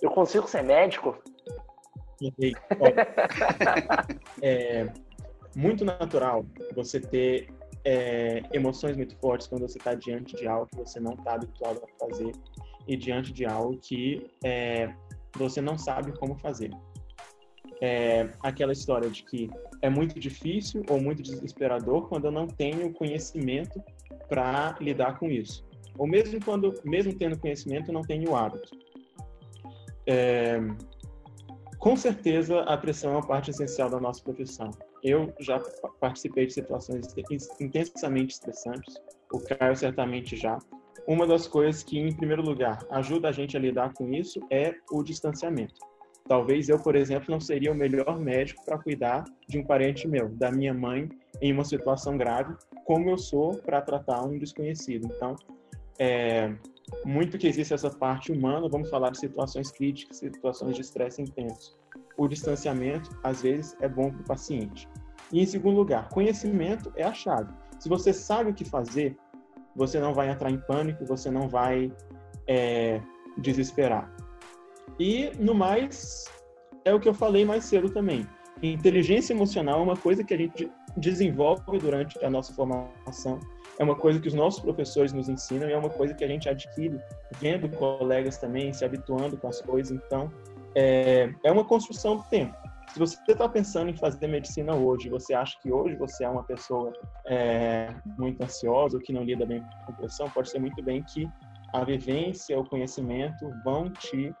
Eu 0.00 0.10
consigo 0.10 0.48
ser 0.48 0.62
médico? 0.62 1.16
é 4.40 4.86
muito 5.56 5.84
natural 5.84 6.46
você 6.74 7.00
ter 7.00 7.52
é, 7.84 8.42
emoções 8.52 8.96
muito 8.96 9.16
fortes 9.16 9.48
quando 9.48 9.62
você 9.62 9.78
está 9.78 9.94
diante 9.94 10.36
de 10.36 10.46
algo 10.46 10.66
que 10.66 10.76
você 10.76 11.00
não 11.00 11.14
está 11.14 11.34
habituado 11.34 11.82
a 11.82 12.06
fazer 12.06 12.30
e 12.86 12.96
diante 12.96 13.32
de 13.32 13.44
algo 13.44 13.76
que 13.76 14.30
é, 14.44 14.94
você 15.36 15.60
não 15.60 15.76
sabe 15.76 16.16
como 16.16 16.38
fazer 16.38 16.70
é, 17.82 18.28
aquela 18.40 18.72
história 18.72 19.10
de 19.10 19.24
que 19.24 19.50
é 19.82 19.90
muito 19.90 20.20
difícil 20.20 20.84
ou 20.88 21.00
muito 21.00 21.20
desesperador 21.20 22.08
quando 22.08 22.26
eu 22.26 22.30
não 22.30 22.46
tenho 22.46 22.92
conhecimento 22.92 23.82
para 24.28 24.76
lidar 24.80 25.18
com 25.18 25.28
isso. 25.28 25.66
Ou 25.98 26.06
mesmo 26.06 26.38
quando, 26.44 26.80
mesmo 26.84 27.12
tendo 27.12 27.36
conhecimento, 27.36 27.92
não 27.92 28.02
tenho 28.02 28.36
hábito. 28.36 28.70
É, 30.06 30.60
com 31.76 31.96
certeza, 31.96 32.60
a 32.60 32.78
pressão 32.78 33.14
é 33.14 33.16
uma 33.16 33.26
parte 33.26 33.50
essencial 33.50 33.90
da 33.90 33.98
nossa 33.98 34.22
profissão. 34.22 34.70
Eu 35.02 35.34
já 35.40 35.58
participei 36.00 36.46
de 36.46 36.52
situações 36.52 37.12
intensamente 37.60 38.34
estressantes, 38.34 38.94
o 39.32 39.40
Caio 39.40 39.74
certamente 39.74 40.36
já. 40.36 40.56
Uma 41.08 41.26
das 41.26 41.48
coisas 41.48 41.82
que, 41.82 41.98
em 41.98 42.14
primeiro 42.14 42.42
lugar, 42.42 42.86
ajuda 42.90 43.28
a 43.28 43.32
gente 43.32 43.56
a 43.56 43.60
lidar 43.60 43.92
com 43.94 44.14
isso 44.14 44.40
é 44.50 44.72
o 44.92 45.02
distanciamento. 45.02 45.91
Talvez 46.28 46.68
eu, 46.68 46.78
por 46.78 46.94
exemplo, 46.94 47.26
não 47.30 47.40
seria 47.40 47.72
o 47.72 47.74
melhor 47.74 48.18
médico 48.18 48.64
para 48.64 48.78
cuidar 48.78 49.24
de 49.48 49.58
um 49.58 49.64
parente 49.64 50.06
meu, 50.06 50.28
da 50.28 50.50
minha 50.50 50.72
mãe, 50.72 51.08
em 51.40 51.52
uma 51.52 51.64
situação 51.64 52.16
grave, 52.16 52.54
como 52.84 53.10
eu 53.10 53.18
sou 53.18 53.56
para 53.56 53.80
tratar 53.80 54.24
um 54.24 54.38
desconhecido. 54.38 55.08
Então, 55.14 55.36
é, 55.98 56.54
muito 57.04 57.38
que 57.38 57.46
existe 57.46 57.74
essa 57.74 57.90
parte 57.90 58.30
humana, 58.32 58.68
vamos 58.68 58.88
falar 58.88 59.10
de 59.10 59.18
situações 59.18 59.70
críticas, 59.70 60.18
situações 60.18 60.76
de 60.76 60.82
estresse 60.82 61.20
intenso. 61.20 61.76
O 62.16 62.28
distanciamento, 62.28 63.10
às 63.22 63.42
vezes, 63.42 63.76
é 63.80 63.88
bom 63.88 64.10
para 64.10 64.20
o 64.20 64.24
paciente. 64.24 64.88
E, 65.32 65.40
em 65.40 65.46
segundo 65.46 65.76
lugar, 65.76 66.08
conhecimento 66.08 66.92
é 66.96 67.02
a 67.02 67.12
chave. 67.12 67.52
Se 67.78 67.88
você 67.88 68.12
sabe 68.12 68.50
o 68.50 68.54
que 68.54 68.64
fazer, 68.64 69.16
você 69.74 69.98
não 69.98 70.14
vai 70.14 70.30
entrar 70.30 70.50
em 70.50 70.58
pânico, 70.58 71.04
você 71.04 71.30
não 71.30 71.48
vai 71.48 71.92
é, 72.46 73.00
desesperar. 73.38 74.14
E, 74.98 75.30
no 75.38 75.54
mais, 75.54 76.24
é 76.84 76.94
o 76.94 77.00
que 77.00 77.08
eu 77.08 77.14
falei 77.14 77.44
mais 77.44 77.64
cedo 77.64 77.90
também. 77.90 78.26
Inteligência 78.62 79.32
emocional 79.32 79.80
é 79.80 79.82
uma 79.82 79.96
coisa 79.96 80.22
que 80.22 80.32
a 80.32 80.36
gente 80.36 80.70
desenvolve 80.96 81.78
durante 81.78 82.22
a 82.24 82.30
nossa 82.30 82.52
formação 82.52 83.40
é 83.78 83.84
uma 83.84 83.96
coisa 83.96 84.20
que 84.20 84.28
os 84.28 84.34
nossos 84.34 84.60
professores 84.60 85.12
nos 85.12 85.28
ensinam 85.28 85.68
e 85.68 85.72
é 85.72 85.76
uma 85.76 85.90
coisa 85.90 86.14
que 86.14 86.24
a 86.24 86.28
gente 86.28 86.48
adquire 86.48 87.00
vendo 87.40 87.68
colegas 87.70 88.38
também, 88.38 88.72
se 88.72 88.84
habituando 88.84 89.36
com 89.36 89.48
as 89.48 89.60
coisas. 89.60 89.90
Então, 89.90 90.30
é, 90.74 91.32
é 91.44 91.52
uma 91.52 91.64
construção 91.64 92.16
do 92.16 92.22
tempo. 92.24 92.54
Se 92.92 92.98
você 92.98 93.16
está 93.26 93.48
pensando 93.48 93.90
em 93.90 93.96
fazer 93.96 94.26
medicina 94.26 94.74
hoje, 94.74 95.08
você 95.08 95.32
acha 95.32 95.58
que 95.60 95.72
hoje 95.72 95.96
você 95.96 96.24
é 96.24 96.28
uma 96.28 96.42
pessoa 96.42 96.92
é, 97.26 97.94
muito 98.18 98.42
ansiosa 98.42 98.98
ou 98.98 99.02
que 99.02 99.12
não 99.12 99.22
lida 99.22 99.46
bem 99.46 99.64
com 99.86 99.92
pressão, 99.94 100.28
pode 100.30 100.50
ser 100.50 100.58
muito 100.58 100.82
bem 100.82 101.02
que 101.02 101.26
a 101.72 101.84
vivência, 101.84 102.58
o 102.58 102.64
conhecimento 102.64 103.50
vão 103.64 103.90
te 103.90 104.34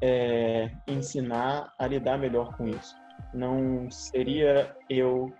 é, 0.00 0.70
ensinar 0.86 1.72
a 1.78 1.86
lidar 1.86 2.18
melhor 2.18 2.56
com 2.56 2.66
isso. 2.68 2.94
Não 3.34 3.90
seria 3.90 4.74
eu 4.88 5.32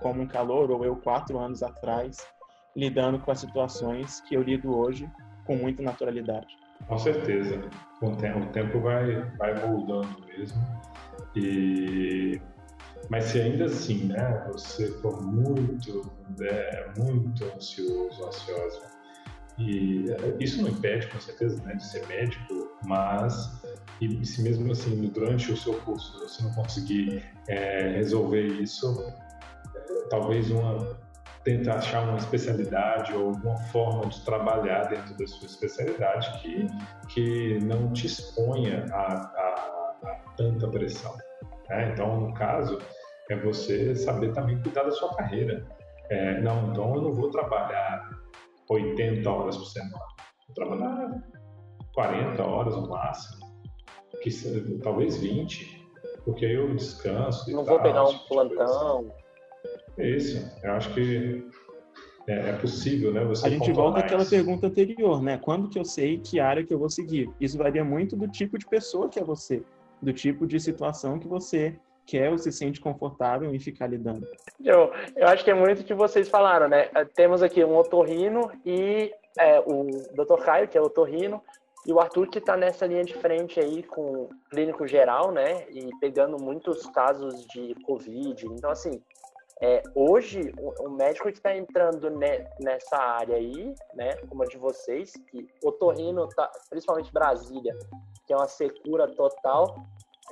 como 0.00 0.22
um 0.22 0.26
calor 0.26 0.70
ou 0.70 0.84
eu 0.84 0.96
quatro 0.96 1.38
anos 1.38 1.62
atrás 1.62 2.26
lidando 2.74 3.18
com 3.18 3.30
as 3.30 3.40
situações 3.40 4.20
que 4.22 4.34
eu 4.34 4.42
lido 4.42 4.76
hoje 4.76 5.08
com 5.44 5.56
muita 5.56 5.82
naturalidade. 5.82 6.56
Com 6.88 6.98
certeza. 6.98 7.60
O 8.00 8.16
tempo, 8.16 8.40
o 8.40 8.46
tempo 8.46 8.80
vai, 8.80 9.22
vai 9.36 9.66
moldando 9.66 10.20
mesmo. 10.26 10.60
E 11.36 12.40
mas 13.10 13.24
se 13.24 13.40
ainda 13.40 13.64
assim, 13.66 14.04
né, 14.04 14.46
você 14.52 14.88
for 15.00 15.20
muito, 15.22 16.10
é, 16.40 16.90
muito 16.96 17.44
ansioso, 17.44 18.24
ansiosa, 18.24 18.82
e 19.58 20.06
isso 20.40 20.62
não 20.62 20.70
impede, 20.70 21.08
com 21.08 21.20
certeza, 21.20 21.62
né, 21.62 21.74
de 21.74 21.84
ser 21.84 22.06
médico, 22.06 22.70
mas 22.84 23.61
e 24.02 24.24
se 24.24 24.42
mesmo 24.42 24.72
assim 24.72 25.08
durante 25.08 25.52
o 25.52 25.56
seu 25.56 25.74
curso 25.80 26.18
você 26.18 26.42
não 26.42 26.52
conseguir 26.52 27.22
é, 27.48 27.92
resolver 27.96 28.46
isso, 28.46 28.96
talvez 30.10 30.50
uma 30.50 31.00
tentar 31.44 31.76
achar 31.76 32.02
uma 32.04 32.18
especialidade 32.18 33.12
ou 33.14 33.28
alguma 33.28 33.56
forma 33.56 34.06
de 34.06 34.24
trabalhar 34.24 34.84
dentro 34.84 35.16
da 35.16 35.26
sua 35.26 35.46
especialidade 35.46 36.40
que, 36.40 36.66
que 37.08 37.58
não 37.64 37.92
te 37.92 38.06
exponha 38.06 38.86
a, 38.92 39.12
a, 39.12 39.94
a 40.04 40.14
tanta 40.36 40.68
pressão. 40.68 41.16
Né? 41.68 41.90
Então, 41.92 42.20
no 42.20 42.34
caso, 42.34 42.78
é 43.28 43.36
você 43.36 43.94
saber 43.94 44.32
também 44.32 44.60
cuidar 44.62 44.84
da 44.84 44.92
sua 44.92 45.14
carreira. 45.16 45.66
É, 46.10 46.40
não, 46.40 46.70
então 46.70 46.94
eu 46.94 47.02
não 47.02 47.12
vou 47.12 47.30
trabalhar 47.30 48.08
80 48.68 49.28
horas 49.28 49.56
por 49.56 49.66
semana, 49.66 50.04
vou 50.46 50.54
trabalhar 50.54 51.22
40 51.94 52.42
horas 52.42 52.76
no 52.76 52.88
máximo, 52.88 53.51
que, 54.22 54.78
talvez 54.82 55.16
20, 55.16 55.86
porque 56.24 56.46
aí 56.46 56.54
eu 56.54 56.74
descanso. 56.74 57.50
Não 57.50 57.64
vou 57.64 57.80
pegar 57.80 58.04
um 58.04 58.18
plantão. 58.18 59.12
É 59.98 60.08
isso. 60.08 60.50
Eu 60.62 60.72
acho 60.72 60.94
que 60.94 61.44
é, 62.26 62.50
é 62.50 62.52
possível, 62.54 63.12
né? 63.12 63.24
Você 63.24 63.46
a 63.46 63.50
gente 63.50 63.72
volta 63.72 64.00
àquela 64.00 64.24
pergunta 64.24 64.66
anterior, 64.66 65.22
né? 65.22 65.38
Quando 65.38 65.68
que 65.68 65.78
eu 65.78 65.84
sei 65.84 66.18
que 66.18 66.38
área 66.40 66.64
que 66.64 66.72
eu 66.72 66.78
vou 66.78 66.88
seguir? 66.88 67.30
Isso 67.40 67.58
varia 67.58 67.84
muito 67.84 68.16
do 68.16 68.28
tipo 68.28 68.58
de 68.58 68.66
pessoa 68.66 69.08
que 69.08 69.18
é 69.18 69.24
você, 69.24 69.62
do 70.00 70.12
tipo 70.12 70.46
de 70.46 70.58
situação 70.60 71.18
que 71.18 71.26
você 71.26 71.76
quer 72.06 72.30
ou 72.30 72.38
se 72.38 72.50
sente 72.50 72.80
confortável 72.80 73.54
em 73.54 73.58
ficar 73.58 73.86
lidando. 73.86 74.26
Eu, 74.62 74.92
eu 75.16 75.28
acho 75.28 75.44
que 75.44 75.50
é 75.50 75.54
muito 75.54 75.80
o 75.80 75.84
que 75.84 75.94
vocês 75.94 76.28
falaram, 76.28 76.68
né? 76.68 76.88
Temos 77.14 77.42
aqui 77.42 77.64
um 77.64 77.76
otorrino 77.76 78.50
e 78.64 79.12
é, 79.38 79.60
o 79.60 79.86
Dr. 80.14 80.44
Caio, 80.44 80.68
que 80.68 80.76
é 80.76 80.80
otorrino, 80.80 81.40
e 81.86 81.92
o 81.92 82.00
Arthur 82.00 82.28
que 82.28 82.38
está 82.38 82.56
nessa 82.56 82.86
linha 82.86 83.04
de 83.04 83.14
frente 83.14 83.58
aí 83.58 83.82
com 83.82 84.28
clínico 84.50 84.86
geral, 84.86 85.32
né? 85.32 85.68
E 85.70 85.90
pegando 85.98 86.36
muitos 86.40 86.86
casos 86.86 87.44
de 87.46 87.74
Covid. 87.84 88.46
Então, 88.46 88.70
assim, 88.70 89.02
é, 89.60 89.80
hoje, 89.94 90.52
o, 90.58 90.88
o, 90.88 90.90
médico 90.90 91.28
que 91.28 91.38
está 91.38 91.56
entrando 91.56 92.10
ne, 92.10 92.48
nessa 92.60 92.96
área 92.96 93.36
aí, 93.36 93.72
né, 93.94 94.16
como 94.28 94.42
a 94.42 94.46
de 94.46 94.58
vocês, 94.58 95.12
que 95.30 95.46
otorrino, 95.64 96.28
tá, 96.30 96.50
principalmente 96.68 97.12
Brasília, 97.12 97.72
que 98.26 98.32
é 98.32 98.36
uma 98.36 98.48
secura 98.48 99.06
total, 99.14 99.76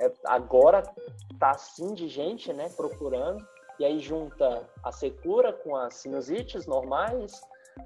é, 0.01 0.11
agora 0.25 0.83
tá 1.39 1.51
assim 1.51 1.93
de 1.93 2.09
gente, 2.09 2.51
né, 2.51 2.67
procurando, 2.75 3.41
e 3.79 3.85
aí 3.85 3.99
junta 3.99 4.69
a 4.83 4.91
secura 4.91 5.53
com 5.53 5.77
as 5.77 5.93
sinusites 5.93 6.67
normais, 6.67 7.39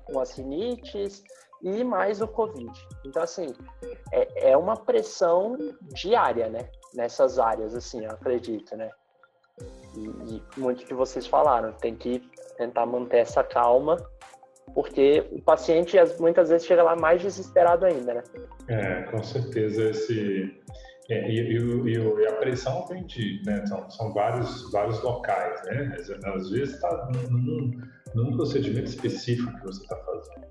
com 0.05 0.19
as 0.19 0.35
rinites 0.35 1.23
e 1.65 1.83
mais 1.83 2.21
o 2.21 2.27
Covid. 2.27 2.71
Então, 3.03 3.23
assim, 3.23 3.51
é, 4.11 4.51
é 4.51 4.57
uma 4.57 4.77
pressão 4.77 5.57
diária, 5.93 6.47
né, 6.47 6.69
nessas 6.93 7.39
áreas, 7.39 7.73
assim, 7.73 8.05
eu 8.05 8.11
acredito, 8.11 8.77
né. 8.77 8.91
E, 9.97 10.35
e 10.35 10.59
muito 10.59 10.85
que 10.85 10.93
vocês 10.93 11.25
falaram, 11.25 11.73
tem 11.73 11.95
que 11.95 12.21
tentar 12.57 12.85
manter 12.85 13.17
essa 13.17 13.43
calma, 13.43 13.97
porque 14.73 15.27
o 15.31 15.41
paciente 15.41 15.97
muitas 16.19 16.49
vezes 16.49 16.67
chega 16.67 16.83
lá 16.83 16.95
mais 16.95 17.21
desesperado 17.21 17.85
ainda, 17.85 18.13
né? 18.13 18.23
É, 18.67 19.03
com 19.03 19.23
certeza 19.23 19.89
esse 19.89 20.61
é, 21.09 21.29
e, 21.29 21.57
e, 21.57 21.93
e, 21.93 22.27
a 22.27 22.33
pressão 22.33 22.85
vem 22.87 23.05
de, 23.05 23.41
né, 23.45 23.63
são, 23.67 23.89
são 23.89 24.11
vários, 24.11 24.71
vários 24.71 25.01
locais, 25.01 25.61
né? 25.65 25.95
Às 26.25 26.49
vezes 26.49 26.75
está 26.75 27.09
num, 27.29 27.71
num, 28.15 28.35
procedimento 28.35 28.89
específico 28.89 29.55
que 29.55 29.63
você 29.63 29.83
está 29.83 29.95
fazendo. 29.97 30.47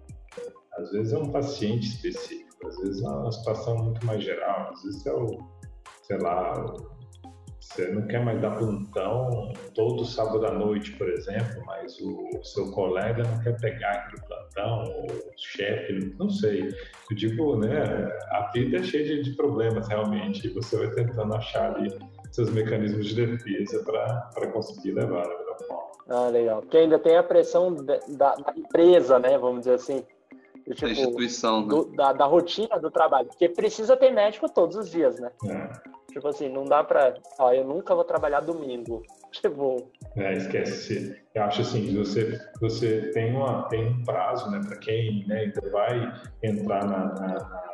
Às 0.79 0.91
vezes 0.91 1.13
é 1.13 1.19
um 1.19 1.31
paciente 1.31 1.89
específico, 1.89 2.67
às 2.67 2.77
vezes 2.79 3.03
é 3.03 3.09
uma 3.09 3.33
situação 3.33 3.77
muito 3.77 4.05
mais 4.07 4.23
geral, 4.23 4.71
às 4.73 4.83
vezes 4.83 5.07
é 5.07 5.13
o, 5.13 5.39
sei 6.03 6.19
lá, 6.19 6.53
você 7.65 7.89
não 7.89 8.07
quer 8.07 8.23
mais 8.23 8.41
dar 8.41 8.57
plantão 8.57 9.53
todo 9.75 10.05
sábado 10.05 10.47
à 10.47 10.53
noite, 10.53 10.93
por 10.93 11.09
exemplo, 11.09 11.63
mas 11.67 11.99
o 11.99 12.45
seu 12.45 12.71
colega 12.73 13.23
não 13.23 13.43
quer 13.43 13.59
pegar 13.59 13.91
aquele 13.91 14.23
plantão, 14.23 14.85
ou 14.85 15.07
o 15.07 15.33
chefe, 15.37 16.15
não 16.19 16.29
sei. 16.29 16.69
Eu 17.11 17.17
digo, 17.17 17.57
né, 17.57 17.83
a 18.31 18.51
vida 18.53 18.79
é 18.79 18.83
cheia 18.83 19.23
de, 19.23 19.31
problemas 19.35 19.89
realmente, 19.89 20.47
e 20.47 20.51
você 20.51 20.77
vai 20.77 20.91
tentando 20.91 21.35
achar 21.35 21.75
ali 21.75 21.89
seus 22.31 22.51
mecanismos 22.51 23.07
de 23.07 23.27
defesa 23.27 23.83
para 23.83 24.47
conseguir 24.53 24.93
levar 24.93 25.23
da 25.23 25.39
melhor 25.39 25.59
forma. 25.67 25.91
Ah, 26.09 26.29
legal. 26.29 26.61
Porque 26.61 26.77
ainda 26.77 26.99
tem 26.99 27.17
a 27.17 27.23
pressão 27.23 27.75
da, 27.75 27.97
da 28.09 28.37
empresa, 28.57 29.19
né, 29.19 29.39
vamos 29.39 29.61
dizer 29.61 29.75
assim. 29.75 30.05
Tipo, 30.65 30.81
da 30.81 30.91
instituição, 30.93 31.61
né? 31.61 31.69
do, 31.69 31.85
da, 31.95 32.13
da 32.15 32.25
rotina 32.25 32.79
do 32.79 32.91
trabalho, 32.91 33.29
porque 33.29 33.51
precisa 33.51 33.97
ter 33.99 34.11
médico 34.11 34.49
todos 34.49 34.77
os 34.77 34.91
dias, 34.91 35.21
né? 35.21 35.31
É. 35.47 35.95
Tipo 36.11 36.29
assim, 36.29 36.49
não 36.49 36.65
dá 36.65 36.83
pra. 36.83 37.15
Ó, 37.39 37.53
eu 37.53 37.65
nunca 37.65 37.95
vou 37.95 38.05
trabalhar 38.05 38.41
domingo. 38.41 39.03
Tipo. 39.33 39.91
É, 40.17 40.33
esquece. 40.33 41.21
Eu 41.35 41.43
acho 41.43 41.63
assim, 41.63 41.95
você, 41.95 42.41
você 42.61 43.11
tem, 43.13 43.35
uma, 43.35 43.69
tem 43.69 43.89
um 43.89 44.05
prazo, 44.05 44.49
né, 44.51 44.61
para 44.67 44.79
quem 44.79 45.27
né, 45.27 45.41
ainda 45.41 45.71
vai 45.71 46.13
entrar 46.43 46.87
na, 46.87 47.13
na, 47.15 47.73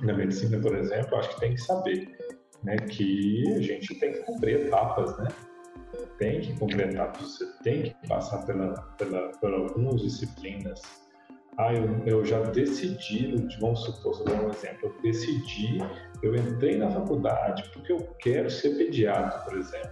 na, 0.00 0.12
medicina, 0.12 0.58
por 0.60 0.76
exemplo, 0.76 1.18
acho 1.18 1.30
que 1.30 1.40
tem 1.40 1.54
que 1.54 1.60
saber 1.60 2.16
né, 2.62 2.76
que 2.76 3.42
a 3.56 3.60
gente 3.60 3.92
tem 3.96 4.12
que 4.12 4.20
cumprir 4.20 4.66
etapas, 4.66 5.18
né? 5.18 5.28
Tem 6.16 6.40
que 6.40 6.56
cumprir 6.58 6.90
etapas, 6.90 7.22
você 7.22 7.46
tem 7.64 7.82
que 7.82 8.08
passar 8.08 8.46
pela, 8.46 8.74
pela, 8.96 9.32
por 9.40 9.52
algumas 9.52 10.00
disciplinas 10.00 10.80
ah, 11.58 11.74
eu, 11.74 12.06
eu 12.06 12.24
já 12.24 12.40
decidi, 12.40 13.34
vamos 13.60 13.80
supor, 13.80 14.16
vou 14.16 14.24
dar 14.24 14.44
um 14.44 14.50
exemplo, 14.50 14.94
eu 14.94 15.02
decidi, 15.02 15.78
eu 16.22 16.36
entrei 16.36 16.78
na 16.78 16.88
faculdade 16.88 17.68
porque 17.72 17.92
eu 17.92 17.98
quero 18.20 18.48
ser 18.48 18.76
pediatra, 18.76 19.40
por 19.40 19.58
exemplo. 19.58 19.90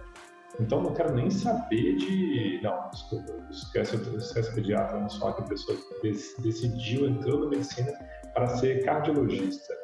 Então, 0.61 0.81
não 0.81 0.93
quero 0.93 1.13
nem 1.13 1.29
saber 1.29 1.95
de. 1.97 2.61
Não, 2.63 2.89
desculpa, 2.89 3.33
esquece, 3.51 3.97
pediatra, 4.55 4.97
vamos 4.97 5.17
falar 5.17 5.33
que 5.33 5.41
a 5.41 5.45
pessoa 5.45 5.77
decidiu, 6.39 7.07
entrou 7.07 7.41
na 7.41 7.49
medicina 7.49 7.91
para 8.33 8.47
ser 8.47 8.83
cardiologista. 8.85 9.75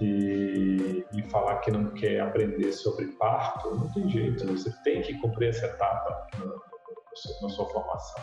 E, 0.00 1.06
e, 1.14 1.22
falar 1.30 1.58
que 1.58 1.70
não 1.70 1.90
quer 1.94 2.20
aprender 2.20 2.72
sobre 2.72 3.06
parto, 3.12 3.72
não 3.76 3.88
tem 3.92 4.08
jeito, 4.08 4.44
você 4.46 4.72
tem 4.82 5.00
que 5.02 5.16
cumprir 5.20 5.50
essa 5.50 5.66
etapa 5.66 6.26
na, 6.36 6.46
na 6.46 7.48
sua 7.48 7.68
formação. 7.68 8.22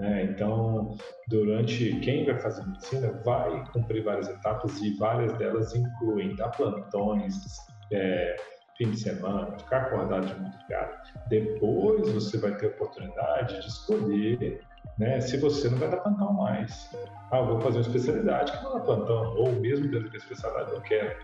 Né? 0.00 0.24
Então, 0.24 0.96
durante 1.28 2.00
quem 2.00 2.24
vai 2.24 2.38
fazer 2.38 2.66
medicina 2.66 3.12
vai 3.22 3.62
cumprir 3.70 4.02
várias 4.02 4.28
etapas 4.30 4.80
e 4.80 4.96
várias 4.96 5.32
delas 5.34 5.74
incluem 5.74 6.34
dar 6.36 6.48
plantões, 6.48 7.34
é, 7.92 8.34
fim 8.78 8.90
de 8.90 8.98
semana, 8.98 9.58
ficar 9.58 9.82
acordado 9.82 10.26
de 10.26 10.40
madrugada. 10.40 11.02
Depois 11.28 12.10
você 12.12 12.38
vai 12.38 12.56
ter 12.56 12.66
a 12.66 12.68
oportunidade 12.70 13.60
de 13.60 13.68
escolher 13.68 14.62
né, 14.98 15.20
se 15.20 15.36
você 15.36 15.68
não 15.68 15.76
vai 15.76 15.90
dar 15.90 15.98
plantão 15.98 16.32
mais. 16.32 16.90
Ah, 17.30 17.42
vou 17.42 17.60
fazer 17.60 17.78
uma 17.78 17.86
especialidade 17.86 18.52
que 18.52 18.64
não 18.64 18.78
é 18.78 18.80
plantão, 18.80 19.36
ou 19.36 19.52
mesmo 19.52 19.90
dentro 19.90 20.10
da 20.10 20.16
especialidade 20.16 20.72
eu 20.72 20.80
quero. 20.80 21.14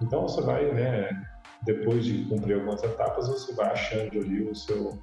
Então 0.00 0.22
você 0.22 0.40
vai, 0.42 0.70
né, 0.72 1.10
depois 1.62 2.04
de 2.04 2.24
cumprir 2.26 2.54
algumas 2.54 2.82
etapas, 2.84 3.28
você 3.28 3.52
vai 3.54 3.72
achando 3.72 4.20
ali 4.20 4.48
o 4.48 4.54
seu 4.54 5.02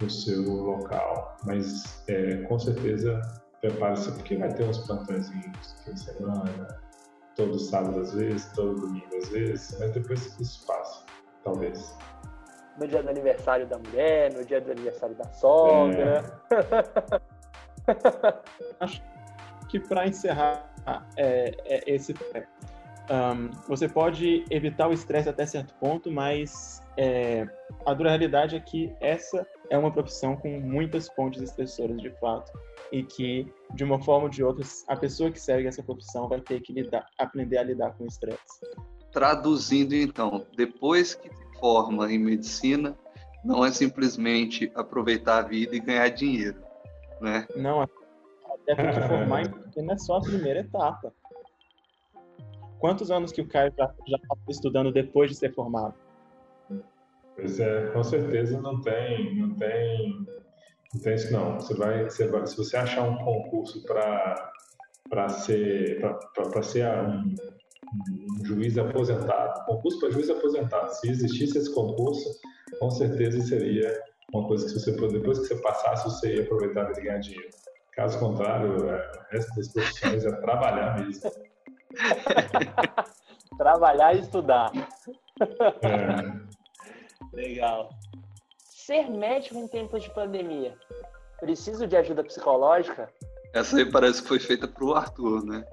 no 0.00 0.10
seu 0.10 0.42
local. 0.42 1.36
Mas 1.44 2.02
é, 2.08 2.36
com 2.42 2.58
certeza 2.58 3.20
prepare-se 3.60 4.10
porque 4.12 4.36
vai 4.36 4.48
ter 4.54 4.64
uns 4.64 4.78
plantões 4.86 5.28
fim 5.28 5.92
de 5.92 6.00
semana, 6.00 6.80
todo 7.36 7.58
sábado 7.58 8.00
às 8.00 8.14
vezes, 8.14 8.50
todo 8.54 8.74
domingo 8.80 9.16
às 9.16 9.28
vezes, 9.28 9.76
mas 9.78 9.92
depois 9.92 10.40
isso 10.40 10.66
passa, 10.66 11.04
talvez. 11.44 11.96
No 12.78 12.88
dia 12.88 13.02
do 13.02 13.10
aniversário 13.10 13.66
da 13.66 13.78
mulher, 13.78 14.32
no 14.32 14.44
dia 14.44 14.60
do 14.60 14.72
aniversário 14.72 15.14
da 15.16 15.24
sogra. 15.32 16.24
É. 16.50 17.20
Acho 18.80 19.02
que 19.68 19.78
para 19.78 20.06
encerrar 20.06 20.72
é, 21.16 21.54
é 21.64 21.82
esse 21.86 22.14
um, 23.10 23.50
você 23.66 23.88
pode 23.88 24.44
evitar 24.50 24.88
o 24.88 24.92
estresse 24.92 25.28
até 25.28 25.44
certo 25.44 25.74
ponto, 25.74 26.10
mas 26.12 26.80
é, 26.96 27.44
a 27.84 27.92
dura 27.92 28.10
realidade 28.10 28.54
é 28.54 28.60
que 28.60 28.94
essa 29.00 29.44
é 29.70 29.78
uma 29.78 29.90
profissão 29.90 30.36
com 30.36 30.60
muitas 30.60 31.08
pontes 31.08 31.40
estressoras 31.40 31.96
de 32.02 32.10
fato 32.18 32.52
e 32.92 33.04
que 33.04 33.50
de 33.72 33.84
uma 33.84 34.02
forma 34.02 34.24
ou 34.24 34.28
de 34.28 34.42
outra 34.42 34.64
a 34.88 34.96
pessoa 34.96 35.30
que 35.30 35.40
segue 35.40 35.68
essa 35.68 35.82
profissão 35.82 36.28
vai 36.28 36.40
ter 36.40 36.60
que 36.60 36.72
lidar, 36.72 37.06
aprender 37.16 37.56
a 37.56 37.62
lidar 37.62 37.96
com 37.96 38.04
o 38.04 38.06
estresse. 38.06 38.60
Traduzindo 39.12 39.94
então, 39.94 40.44
depois 40.56 41.14
que 41.14 41.28
se 41.28 41.58
forma 41.60 42.12
em 42.12 42.18
medicina, 42.18 42.96
não 43.44 43.64
é 43.64 43.70
simplesmente 43.70 44.70
aproveitar 44.74 45.38
a 45.38 45.42
vida 45.42 45.74
e 45.74 45.80
ganhar 45.80 46.08
dinheiro, 46.08 46.60
né? 47.20 47.46
Não, 47.56 47.80
até 47.80 48.74
porque 48.74 49.00
formar 49.08 49.42
em 49.42 49.48
medicina 49.48 49.92
é 49.92 49.98
só 49.98 50.16
a 50.16 50.20
primeira 50.20 50.60
etapa. 50.60 51.14
Quantos 52.80 53.10
anos 53.10 53.30
que 53.30 53.40
o 53.40 53.46
Caio 53.46 53.72
já 53.76 53.84
está 54.16 54.36
estudando 54.48 54.92
depois 54.92 55.30
de 55.30 55.36
ser 55.36 55.54
formado? 55.54 55.94
Pois 57.40 57.58
é, 57.58 57.86
com 57.86 58.02
certeza 58.02 58.60
não 58.60 58.80
tem, 58.82 59.34
não 59.36 59.54
tem, 59.54 60.26
não 60.92 61.00
tem 61.00 61.14
isso 61.14 61.32
não. 61.32 61.54
Você 61.54 61.74
vai, 61.74 62.04
você 62.04 62.26
vai 62.28 62.46
se 62.46 62.56
você 62.56 62.76
achar 62.76 63.02
um 63.02 63.16
concurso 63.16 63.82
para 63.84 64.50
para 65.08 65.28
ser 65.28 66.00
para 66.34 66.62
ser 66.62 66.86
um, 66.86 67.34
um 68.38 68.44
juiz 68.44 68.76
aposentado, 68.78 69.64
concurso 69.64 69.98
para 69.98 70.10
juiz 70.10 70.28
aposentado. 70.28 70.92
Se 70.92 71.10
existisse 71.10 71.58
esse 71.58 71.74
concurso, 71.74 72.28
com 72.78 72.90
certeza 72.90 73.40
seria 73.40 74.00
uma 74.32 74.46
coisa 74.46 74.66
que 74.66 74.78
você 74.78 74.92
depois 74.92 75.38
que 75.38 75.46
você 75.46 75.56
passasse, 75.56 76.04
você 76.04 76.36
ia 76.36 76.42
aproveitar 76.42 76.90
e 76.90 77.02
ganhar 77.02 77.18
dinheiro. 77.18 77.48
Caso 77.92 78.18
contrário, 78.20 78.88
é, 78.88 79.12
o 79.12 79.34
resto 79.34 79.56
das 79.56 79.72
profissões 79.72 80.24
é 80.24 80.32
trabalhar 80.32 81.00
mesmo. 81.00 81.30
trabalhar 83.58 84.14
e 84.14 84.20
estudar. 84.20 84.70
É. 85.82 86.49
Legal. 87.32 87.90
Ser 88.58 89.08
médico 89.08 89.56
em 89.56 89.68
tempos 89.68 90.02
de 90.02 90.10
pandemia. 90.10 90.76
Preciso 91.38 91.86
de 91.86 91.96
ajuda 91.96 92.24
psicológica? 92.24 93.12
Essa 93.52 93.78
aí 93.78 93.90
parece 93.90 94.22
que 94.22 94.28
foi 94.28 94.38
feita 94.38 94.68
para 94.68 94.84
o 94.84 94.94
Arthur, 94.94 95.44
né? 95.44 95.64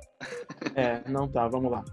É, 0.75 1.07
não 1.09 1.27
tá, 1.27 1.47
vamos 1.47 1.71
lá. 1.71 1.83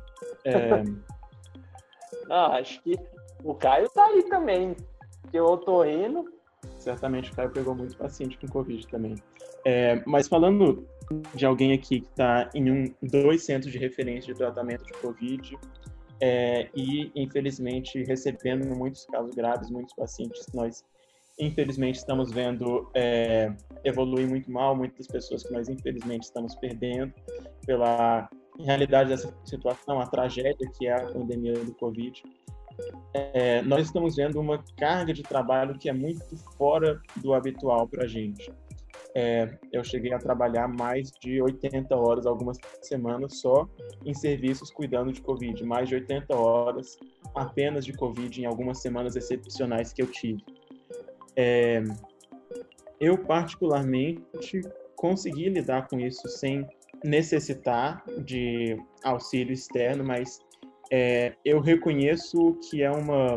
É... 0.45 0.83
não, 2.29 2.53
acho 2.53 2.81
que 2.83 2.99
o 3.43 3.55
Caio 3.55 3.89
tá 3.91 4.07
aí 4.07 4.23
também. 4.25 4.77
Que 5.31 5.39
eu 5.39 5.57
tô 5.59 5.83
rindo. 5.83 6.33
Certamente 6.79 7.31
o 7.31 7.37
Caio 7.37 7.51
pegou 7.51 7.75
muito 7.75 7.97
paciente 7.97 8.39
com 8.39 8.47
Covid 8.49 8.87
também. 8.87 9.17
É, 9.65 10.03
mas 10.07 10.29
falando 10.29 10.87
de 11.35 11.45
alguém 11.45 11.73
aqui 11.73 12.01
que 12.01 12.09
está 12.09 12.49
em 12.55 12.71
um, 12.71 12.95
dois 13.03 13.45
centros 13.45 13.73
de 13.73 13.79
referência 13.79 14.33
de 14.33 14.39
tratamento 14.39 14.85
de 14.85 14.93
Covid, 14.95 15.59
é, 16.21 16.69
e, 16.75 17.11
infelizmente, 17.15 18.03
recebendo 18.05 18.75
muitos 18.77 19.05
casos 19.07 19.35
graves, 19.35 19.71
muitos 19.71 19.95
pacientes 19.95 20.47
nós, 20.55 20.85
infelizmente, 21.39 21.97
estamos 21.97 22.31
vendo 22.31 22.91
é, 22.95 23.53
evoluir 23.85 24.29
muito 24.29 24.51
mal, 24.51 24.77
muitas 24.77 25.07
pessoas 25.07 25.43
que 25.43 25.53
nós, 25.53 25.69
infelizmente, 25.69 26.25
estamos 26.25 26.55
perdendo 26.57 27.13
pela 27.67 28.29
realidade 28.59 29.11
dessa 29.11 29.35
situação, 29.45 30.01
a 30.01 30.07
tragédia 30.07 30.71
que 30.79 30.87
é 30.87 30.95
a 30.95 31.07
pandemia 31.07 31.55
do 31.55 31.75
Covid. 31.75 32.23
É, 33.13 33.63
nós 33.63 33.87
estamos 33.87 34.17
vendo 34.17 34.41
uma 34.41 34.63
carga 34.77 35.13
de 35.13 35.23
trabalho 35.23 35.79
que 35.79 35.89
é 35.89 35.93
muito 35.93 36.37
fora 36.57 37.01
do 37.17 37.33
habitual 37.33 37.87
para 37.87 38.05
a 38.05 38.09
gente 38.09 38.53
é, 39.15 39.49
eu 39.73 39.85
cheguei 39.85 40.13
a 40.13 40.19
trabalhar 40.19 40.67
mais 40.67 41.13
de 41.23 41.41
80 41.41 41.95
horas 41.95 42.27
algumas 42.27 42.59
semanas 42.83 43.39
só 43.39 43.69
em 44.05 44.13
serviços 44.13 44.71
cuidando 44.71 45.13
de 45.13 45.23
Covid, 45.23 45.63
mais 45.65 45.89
de 45.89 45.95
80 45.95 46.37
horas 46.37 46.99
apenas 47.33 47.85
de 47.85 47.93
Covid 47.93 48.43
em 48.43 48.45
algumas 48.45 48.81
semanas 48.81 49.15
excepcionais 49.15 49.93
que 49.93 50.03
eu 50.03 50.09
tive. 50.09 50.45
É, 51.37 51.83
eu, 52.99 53.17
particularmente, 53.17 54.23
consegui 54.97 55.49
lidar 55.49 55.87
com 55.87 56.01
isso 56.01 56.29
sem 56.29 56.67
necessitar 57.05 58.05
de 58.25 58.77
auxílio 59.05 59.53
externo, 59.53 60.03
mas 60.03 60.41
é, 60.91 61.35
eu 61.45 61.61
reconheço 61.61 62.59
que 62.69 62.83
é 62.83 62.91
uma, 62.91 63.37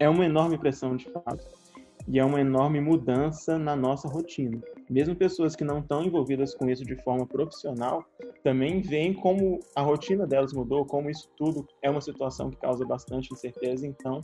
é 0.00 0.08
uma 0.08 0.24
enorme 0.24 0.58
pressão 0.58 0.96
de 0.96 1.04
fato 1.10 1.63
e 2.06 2.18
é 2.18 2.24
uma 2.24 2.40
enorme 2.40 2.80
mudança 2.80 3.58
na 3.58 3.74
nossa 3.74 4.08
rotina. 4.08 4.60
Mesmo 4.88 5.16
pessoas 5.16 5.56
que 5.56 5.64
não 5.64 5.78
estão 5.78 6.02
envolvidas 6.02 6.54
com 6.54 6.68
isso 6.68 6.84
de 6.84 6.96
forma 7.02 7.26
profissional 7.26 8.04
também 8.42 8.80
veem 8.80 9.14
como 9.14 9.60
a 9.74 9.80
rotina 9.80 10.26
delas 10.26 10.52
mudou, 10.52 10.84
como 10.84 11.08
isso 11.08 11.28
tudo 11.36 11.66
é 11.82 11.88
uma 11.88 12.00
situação 12.00 12.50
que 12.50 12.58
causa 12.58 12.84
bastante 12.84 13.32
incerteza. 13.32 13.86
Então, 13.86 14.20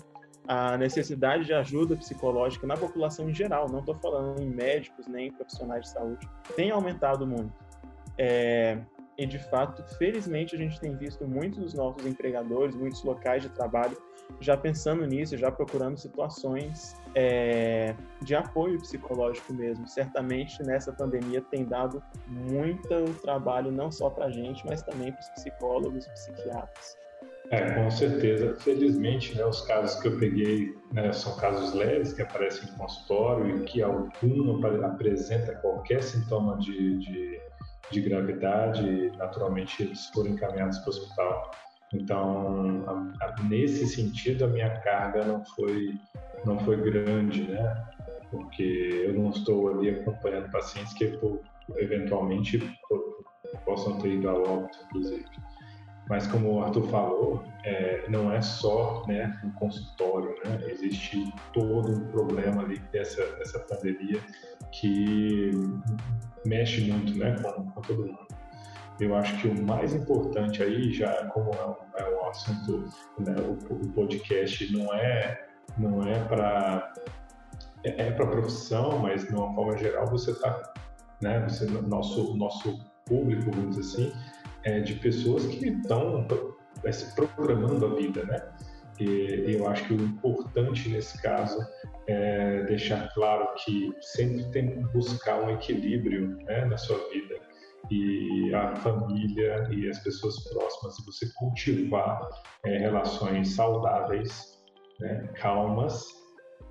a 0.47 0.77
necessidade 0.77 1.45
de 1.45 1.55
ajuda 1.55 1.97
psicológica 1.97 2.67
na 2.67 2.77
população 2.77 3.31
em 3.31 3.35
geral, 3.35 3.69
não 3.71 3.81
estou 3.81 3.95
falando 3.95 4.41
em 4.43 4.51
médicos 4.51 5.07
nem 5.07 5.29
em 5.29 5.33
profissionais 5.33 5.85
de 5.85 5.91
saúde, 5.91 6.29
tem 6.55 6.71
aumentado 6.71 7.27
muito. 7.27 7.53
É, 8.19 8.79
e 9.17 9.27
de 9.27 9.39
fato, 9.39 9.83
felizmente, 9.97 10.55
a 10.55 10.59
gente 10.59 10.81
tem 10.81 10.97
visto 10.97 11.27
muitos 11.27 11.59
dos 11.59 11.75
nossos 11.75 12.05
empregadores, 12.07 12.75
muitos 12.75 13.03
locais 13.05 13.43
de 13.43 13.49
trabalho 13.51 13.97
já 14.41 14.57
pensando 14.57 15.07
nisso, 15.07 15.37
já 15.37 15.51
procurando 15.51 15.99
situações 15.99 16.95
é, 17.15 17.95
de 18.23 18.35
apoio 18.35 18.79
psicológico 18.79 19.53
mesmo. 19.53 19.87
Certamente 19.87 20.63
nessa 20.63 20.93
pandemia 20.93 21.41
tem 21.51 21.65
dado 21.65 22.03
muito 22.27 22.89
trabalho 23.23 23.71
não 23.71 23.91
só 23.91 24.11
para 24.11 24.27
a 24.27 24.31
gente, 24.31 24.65
mas 24.67 24.83
também 24.83 25.13
para 25.13 25.21
os 25.21 25.29
psicólogos 25.31 26.07
psiquiatras. 26.07 27.01
É, 27.51 27.73
com 27.73 27.91
certeza. 27.91 28.57
Felizmente, 28.61 29.37
né, 29.37 29.45
os 29.45 29.63
casos 29.63 30.01
que 30.01 30.07
eu 30.07 30.19
peguei 30.19 30.73
né, 30.93 31.13
são 31.13 31.37
casos 31.37 31.75
leves 31.75 32.13
que 32.13 32.23
aparecem 32.23 32.69
em 32.69 32.77
consultório 32.77 33.59
e 33.59 33.65
que 33.65 33.83
algum 33.83 34.65
apresenta 34.85 35.57
qualquer 35.57 36.01
sintoma 36.01 36.57
de, 36.59 36.99
de, 36.99 37.41
de 37.91 38.01
gravidade, 38.03 39.11
naturalmente 39.17 39.83
eles 39.83 40.07
foram 40.15 40.31
encaminhados 40.31 40.79
para 40.79 40.87
o 40.87 40.91
hospital. 40.91 41.51
Então, 41.93 42.85
a, 42.87 43.25
a, 43.27 43.43
nesse 43.43 43.87
sentido, 43.87 44.45
a 44.45 44.49
minha 44.49 44.71
carga 44.81 45.25
não 45.25 45.45
foi, 45.45 45.95
não 46.45 46.59
foi 46.61 46.77
grande, 46.77 47.43
né? 47.43 47.85
Porque 48.31 49.05
eu 49.07 49.15
não 49.15 49.31
estou 49.31 49.71
ali 49.71 49.91
acompanhando 49.91 50.51
pacientes 50.51 50.93
que 50.93 51.19
eventualmente 51.77 52.59
possam 53.65 53.99
ter 53.99 54.15
ido 54.15 54.29
a 54.29 54.35
óbito, 54.35 54.79
inclusive. 54.87 55.25
Mas 56.09 56.27
como 56.27 56.55
o 56.55 56.63
Arthur 56.63 56.89
falou, 56.89 57.45
é, 57.65 58.05
não 58.09 58.33
é 58.33 58.43
só 58.43 59.05
né, 59.07 59.41
um 59.45 59.51
consultório, 59.53 60.35
né? 60.45 60.61
existe 60.69 61.33
todo 61.53 61.93
um 61.93 62.07
problema 62.09 62.63
ali 62.63 62.81
dessa, 62.93 63.25
dessa 63.37 63.61
pandemia 63.61 64.21
que 64.73 65.53
mexe 66.45 66.91
muito 66.91 67.17
né, 67.17 67.37
com, 67.41 67.71
com 67.71 67.81
todo 67.83 68.07
mundo. 68.07 68.40
Eu 69.01 69.17
acho 69.17 69.41
que 69.41 69.49
o 69.49 69.63
mais 69.63 69.95
importante 69.95 70.63
aí, 70.63 70.93
já 70.93 71.27
como 71.29 71.51
é 71.53 71.67
um, 71.67 71.75
é 71.97 72.11
assunto, 72.31 72.85
né, 73.19 73.35
o, 73.39 73.53
o, 73.73 73.93
podcast 73.93 74.73
não 74.77 74.93
é 74.95 75.49
não 75.79 76.07
é 76.07 76.23
para 76.25 76.93
é, 77.85 78.09
é 78.09 78.11
para 78.11 78.27
profissão, 78.27 78.99
mas 78.99 79.27
de 79.27 79.35
uma 79.35 79.53
forma 79.55 79.77
geral 79.77 80.07
você 80.07 80.33
está, 80.33 80.73
né, 81.23 81.41
você 81.49 81.67
nosso 81.67 82.37
nosso 82.37 82.79
público, 83.07 83.51
vamos 83.51 83.77
dizer 83.77 84.03
assim, 84.03 84.13
é 84.65 84.81
de 84.81 84.95
pessoas 84.95 85.47
que 85.47 85.69
estão 85.69 86.27
é, 86.85 86.93
se 86.93 87.15
programando 87.15 87.87
a 87.87 87.95
vida, 87.95 88.25
né? 88.25 88.43
E 89.01 89.57
eu 89.57 89.67
acho 89.67 89.87
que 89.87 89.95
o 89.95 90.03
importante 90.03 90.91
nesse 90.91 91.21
caso 91.23 91.59
é 92.07 92.65
deixar 92.65 93.09
claro 93.15 93.49
que 93.65 93.91
sempre 94.03 94.45
tem 94.51 94.69
que 94.69 94.93
buscar 94.93 95.41
um 95.43 95.51
equilíbrio 95.51 96.37
né, 96.45 96.67
na 96.67 96.77
sua 96.77 96.99
vida 97.09 97.41
e 97.91 98.53
a 98.55 98.75
família 98.77 99.69
e 99.71 99.89
as 99.89 99.99
pessoas 100.01 100.43
próximas, 100.49 100.99
e 100.99 101.05
você 101.05 101.27
cultivar 101.37 102.29
é, 102.65 102.79
relações 102.79 103.55
saudáveis, 103.55 104.61
né, 105.01 105.29
calmas, 105.35 106.05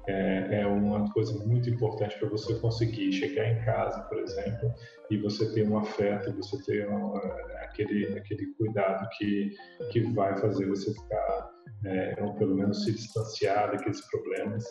é, 0.08 0.62
é, 0.62 0.68
uma 0.68 1.12
coisa 1.12 1.34
muito 1.46 1.70
importante 1.70 2.18
para 2.18 2.30
você 2.30 2.56
conseguir 2.60 3.12
chegar 3.12 3.48
em 3.48 3.64
casa, 3.64 4.02
por 4.04 4.18
exemplo, 4.18 4.74
e 5.12 5.18
você 5.18 5.54
ter 5.54 5.68
um 5.70 5.78
afeto, 5.78 6.34
você 6.34 6.58
ter 6.64 6.90
um, 6.90 7.16
aquele, 7.62 8.18
aquele 8.18 8.54
cuidado 8.56 9.08
que, 9.18 9.52
que 9.92 10.02
vai 10.14 10.36
fazer 10.38 10.68
você 10.68 10.94
ficar, 10.94 11.52
é, 11.86 12.16
ou 12.24 12.34
pelo 12.36 12.56
menos 12.56 12.84
se 12.84 12.92
distanciar 12.92 13.72
daqueles 13.72 14.02
problemas 14.10 14.64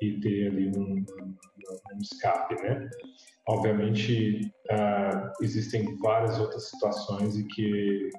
e 0.00 0.18
ter 0.20 0.48
ali 0.48 0.68
um, 0.68 0.94
um, 0.94 1.36
um 1.94 1.98
escape, 2.00 2.54
né? 2.62 2.88
Obviamente, 3.48 4.52
uh, 4.72 5.32
existem 5.40 5.96
várias 5.98 6.38
outras 6.38 6.68
situações 6.68 7.36
em 7.36 7.46
que 7.46 8.10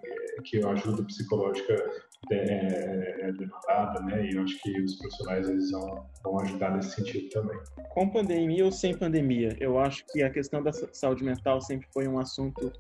que 0.43 0.63
a 0.63 0.69
ajuda 0.69 1.03
psicológica 1.03 1.73
é, 2.32 2.36
é, 2.36 3.28
é 3.28 3.32
demandada, 3.32 4.01
né? 4.03 4.25
E 4.25 4.36
eu 4.36 4.43
acho 4.43 4.59
que 4.61 4.82
os 4.82 4.95
profissionais 4.97 5.49
eles 5.49 5.71
vão, 5.71 6.05
vão 6.23 6.39
ajudar 6.41 6.75
nesse 6.75 6.91
sentido 6.91 7.30
também. 7.30 7.59
Com 7.89 8.09
pandemia 8.09 8.65
ou 8.65 8.71
sem 8.71 8.97
pandemia, 8.97 9.55
eu 9.59 9.80
acho 9.80 10.05
que 10.07 10.23
a 10.23 10.30
questão 10.30 10.61
da 10.61 10.71
saúde 10.71 11.23
mental 11.23 11.61
sempre 11.61 11.88
foi 11.93 12.07
um 12.07 12.19
assunto 12.19 12.71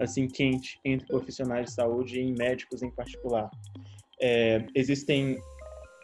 assim 0.00 0.26
quente 0.26 0.80
entre 0.84 1.06
profissionais 1.06 1.66
de 1.66 1.72
saúde 1.72 2.20
e 2.20 2.32
médicos 2.32 2.82
em 2.82 2.90
particular. 2.90 3.50
É, 4.20 4.64
existem 4.74 5.38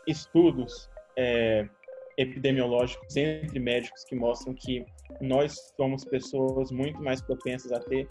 estudos 0.07 0.91
é, 1.17 1.69
epidemiológicos 2.17 3.17
entre 3.17 3.59
médicos 3.61 4.05
que 4.05 4.17
mostram 4.17 4.55
que 4.55 4.85
nós 5.21 5.73
somos 5.77 6.05
pessoas 6.05 6.71
muito 6.71 7.03
mais 7.03 7.21
propensas 7.21 7.73
a 7.73 7.81
ter 7.81 8.07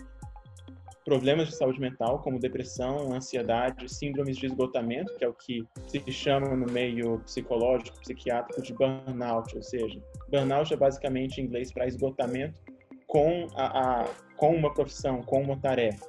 problemas 1.07 1.47
de 1.47 1.55
saúde 1.55 1.79
mental, 1.79 2.19
como 2.19 2.37
depressão, 2.37 3.13
ansiedade, 3.13 3.87
síndromes 3.87 4.35
de 4.35 4.47
esgotamento, 4.47 5.15
que 5.15 5.23
é 5.23 5.27
o 5.29 5.33
que 5.33 5.65
se 5.87 6.11
chama 6.11 6.53
no 6.53 6.69
meio 6.69 7.19
psicológico, 7.19 7.97
psiquiátrico 8.01 8.61
de 8.61 8.73
burnout, 8.73 9.55
ou 9.55 9.63
seja, 9.63 10.01
burnout 10.29 10.73
é 10.73 10.75
basicamente 10.75 11.39
em 11.39 11.45
inglês 11.45 11.71
para 11.71 11.87
esgotamento 11.87 12.61
com, 13.07 13.47
a, 13.55 14.01
a, 14.01 14.05
com 14.35 14.53
uma 14.53 14.73
profissão, 14.73 15.21
com 15.21 15.41
uma 15.41 15.57
tarefa. 15.57 16.05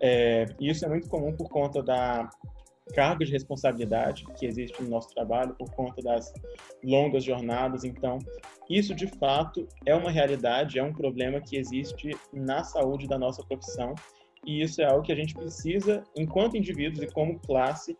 É, 0.00 0.44
isso 0.60 0.84
é 0.84 0.88
muito 0.88 1.08
comum 1.08 1.34
por 1.34 1.48
conta 1.48 1.82
da 1.82 2.28
carga 2.94 3.24
de 3.24 3.32
responsabilidade 3.32 4.24
que 4.38 4.46
existe 4.46 4.82
no 4.82 4.88
nosso 4.88 5.08
trabalho, 5.14 5.54
por 5.54 5.70
conta 5.72 6.00
das 6.02 6.32
longas 6.84 7.24
jornadas. 7.24 7.84
Então, 7.84 8.18
isso 8.68 8.94
de 8.94 9.06
fato 9.06 9.68
é 9.84 9.94
uma 9.94 10.10
realidade, 10.10 10.78
é 10.78 10.82
um 10.82 10.92
problema 10.92 11.40
que 11.40 11.56
existe 11.56 12.16
na 12.32 12.64
saúde 12.64 13.06
da 13.06 13.18
nossa 13.18 13.42
profissão 13.42 13.94
e 14.46 14.62
isso 14.62 14.80
é 14.80 14.84
algo 14.84 15.02
que 15.02 15.12
a 15.12 15.16
gente 15.16 15.34
precisa, 15.34 16.04
enquanto 16.16 16.56
indivíduos 16.56 17.02
e 17.02 17.12
como 17.12 17.40
classe, 17.40 17.98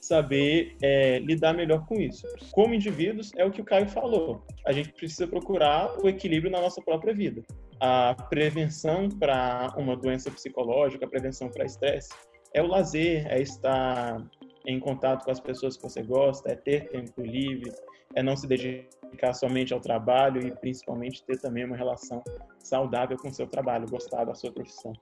saber 0.00 0.76
é, 0.80 1.18
lidar 1.18 1.52
melhor 1.52 1.84
com 1.86 1.96
isso. 1.96 2.24
Como 2.52 2.72
indivíduos, 2.72 3.32
é 3.36 3.44
o 3.44 3.50
que 3.50 3.60
o 3.60 3.64
Caio 3.64 3.88
falou. 3.88 4.46
A 4.64 4.72
gente 4.72 4.92
precisa 4.92 5.26
procurar 5.26 5.98
o 6.00 6.08
equilíbrio 6.08 6.52
na 6.52 6.60
nossa 6.60 6.80
própria 6.80 7.12
vida. 7.12 7.42
A 7.80 8.14
prevenção 8.14 9.08
para 9.08 9.74
uma 9.76 9.96
doença 9.96 10.30
psicológica, 10.30 11.04
a 11.04 11.08
prevenção 11.08 11.48
para 11.48 11.64
estresse, 11.64 12.10
é 12.52 12.62
o 12.62 12.66
lazer, 12.66 13.26
é 13.28 13.40
estar 13.40 14.22
em 14.66 14.78
contato 14.78 15.24
com 15.24 15.30
as 15.30 15.40
pessoas 15.40 15.76
que 15.76 15.82
você 15.82 16.02
gosta, 16.02 16.50
é 16.50 16.54
ter 16.54 16.88
tempo 16.88 17.22
livre, 17.22 17.72
é 18.14 18.22
não 18.22 18.36
se 18.36 18.46
dedicar 18.46 19.32
somente 19.34 19.72
ao 19.72 19.80
trabalho 19.80 20.46
e 20.46 20.50
principalmente 20.50 21.22
ter 21.24 21.38
também 21.40 21.64
uma 21.64 21.76
relação 21.76 22.22
saudável 22.58 23.16
com 23.16 23.28
o 23.28 23.34
seu 23.34 23.46
trabalho, 23.46 23.88
gostar 23.88 24.24
da 24.24 24.34
sua 24.34 24.52
profissão. 24.52 24.92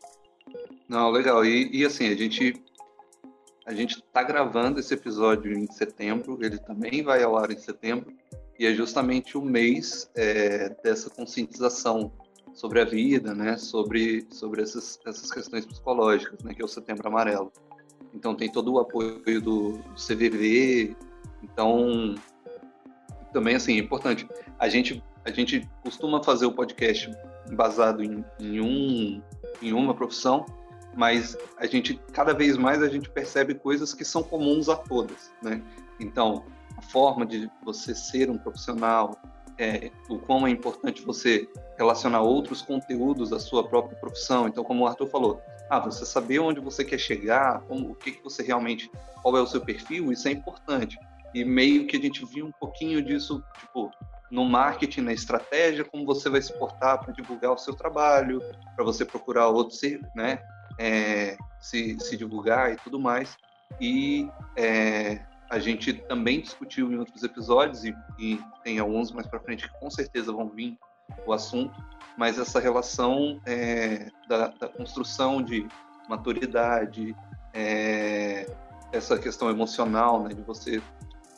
Não, 0.88 1.10
legal. 1.10 1.44
E, 1.44 1.68
e 1.72 1.84
assim, 1.84 2.08
a 2.08 2.16
gente 2.16 2.54
a 3.66 3.74
gente 3.74 3.96
está 3.96 4.22
gravando 4.22 4.78
esse 4.78 4.94
episódio 4.94 5.52
em 5.52 5.66
setembro, 5.66 6.38
ele 6.40 6.56
também 6.56 7.02
vai 7.02 7.24
ao 7.24 7.36
ar 7.36 7.50
em 7.50 7.58
setembro, 7.58 8.14
e 8.56 8.64
é 8.64 8.72
justamente 8.72 9.36
o 9.36 9.42
mês 9.42 10.08
é, 10.14 10.68
dessa 10.84 11.10
conscientização 11.10 12.12
sobre 12.56 12.80
a 12.80 12.84
vida, 12.84 13.34
né, 13.34 13.58
sobre, 13.58 14.26
sobre 14.30 14.62
essas, 14.62 14.98
essas 15.06 15.30
questões 15.30 15.66
psicológicas, 15.66 16.42
né, 16.42 16.54
que 16.54 16.62
é 16.62 16.64
o 16.64 16.68
Setembro 16.68 17.06
Amarelo. 17.06 17.52
Então 18.14 18.34
tem 18.34 18.50
todo 18.50 18.72
o 18.72 18.78
apoio 18.78 19.42
do, 19.42 19.78
CVV, 19.94 20.96
então 21.42 22.14
também 23.30 23.56
assim 23.56 23.76
é 23.76 23.78
importante. 23.78 24.26
A 24.58 24.68
gente 24.68 25.04
a 25.24 25.30
gente 25.30 25.68
costuma 25.82 26.22
fazer 26.22 26.46
o 26.46 26.52
podcast 26.52 27.10
basado 27.52 28.02
em, 28.02 28.24
em 28.40 28.60
um 28.60 29.22
em 29.60 29.72
uma 29.72 29.92
profissão, 29.92 30.46
mas 30.94 31.36
a 31.58 31.66
gente 31.66 32.00
cada 32.12 32.32
vez 32.32 32.56
mais 32.56 32.82
a 32.82 32.88
gente 32.88 33.10
percebe 33.10 33.54
coisas 33.54 33.92
que 33.92 34.04
são 34.04 34.22
comuns 34.22 34.70
a 34.70 34.76
todas, 34.76 35.30
né? 35.42 35.62
Então, 36.00 36.44
a 36.76 36.82
forma 36.82 37.26
de 37.26 37.50
você 37.62 37.94
ser 37.94 38.30
um 38.30 38.38
profissional, 38.38 39.18
é, 39.58 39.90
o 40.08 40.18
quão 40.18 40.46
é 40.46 40.50
importante 40.50 41.02
você 41.02 41.48
relacionar 41.78 42.22
outros 42.22 42.62
conteúdos 42.62 43.32
à 43.32 43.38
sua 43.38 43.66
própria 43.66 43.96
profissão. 43.98 44.46
Então, 44.48 44.64
como 44.64 44.84
o 44.84 44.86
Arthur 44.86 45.08
falou, 45.08 45.40
ah, 45.68 45.80
você 45.80 46.04
saber 46.06 46.38
onde 46.38 46.60
você 46.60 46.84
quer 46.84 46.98
chegar, 46.98 47.60
como, 47.62 47.90
o 47.90 47.94
que, 47.94 48.12
que 48.12 48.22
você 48.22 48.42
realmente, 48.42 48.90
qual 49.22 49.36
é 49.36 49.40
o 49.40 49.46
seu 49.46 49.60
perfil, 49.60 50.12
isso 50.12 50.28
é 50.28 50.32
importante. 50.32 50.98
E 51.34 51.44
meio 51.44 51.86
que 51.86 51.96
a 51.96 52.00
gente 52.00 52.24
viu 52.24 52.46
um 52.46 52.52
pouquinho 52.52 53.02
disso, 53.02 53.42
tipo, 53.58 53.90
no 54.30 54.44
marketing, 54.44 55.02
na 55.02 55.12
estratégia, 55.12 55.84
como 55.84 56.04
você 56.04 56.28
vai 56.28 56.40
se 56.40 56.52
portar 56.52 57.02
para 57.02 57.12
divulgar 57.12 57.52
o 57.52 57.58
seu 57.58 57.74
trabalho, 57.74 58.40
para 58.74 58.84
você 58.84 59.04
procurar 59.04 59.48
outros, 59.48 59.80
né, 60.14 60.38
é, 60.78 61.36
se, 61.60 61.98
se 62.00 62.16
divulgar 62.16 62.72
e 62.72 62.76
tudo 62.76 62.98
mais. 62.98 63.36
E 63.80 64.28
é, 64.56 65.20
a 65.50 65.58
gente 65.58 65.92
também 65.92 66.40
discutiu 66.40 66.92
em 66.92 66.98
outros 66.98 67.22
episódios, 67.22 67.84
e, 67.84 67.96
e 68.18 68.40
tem 68.64 68.78
alguns 68.78 69.12
mais 69.12 69.26
para 69.26 69.40
frente 69.40 69.68
que 69.68 69.78
com 69.78 69.90
certeza 69.90 70.32
vão 70.32 70.48
vir 70.48 70.78
o 71.24 71.32
assunto, 71.32 71.74
mas 72.16 72.38
essa 72.38 72.58
relação 72.58 73.40
é, 73.46 74.10
da, 74.28 74.48
da, 74.48 74.68
construção 74.68 75.42
de 75.42 75.66
maturidade, 76.08 77.14
é, 77.52 78.46
essa 78.92 79.18
questão 79.18 79.50
emocional, 79.50 80.22
né, 80.22 80.34
de 80.34 80.42
você 80.42 80.82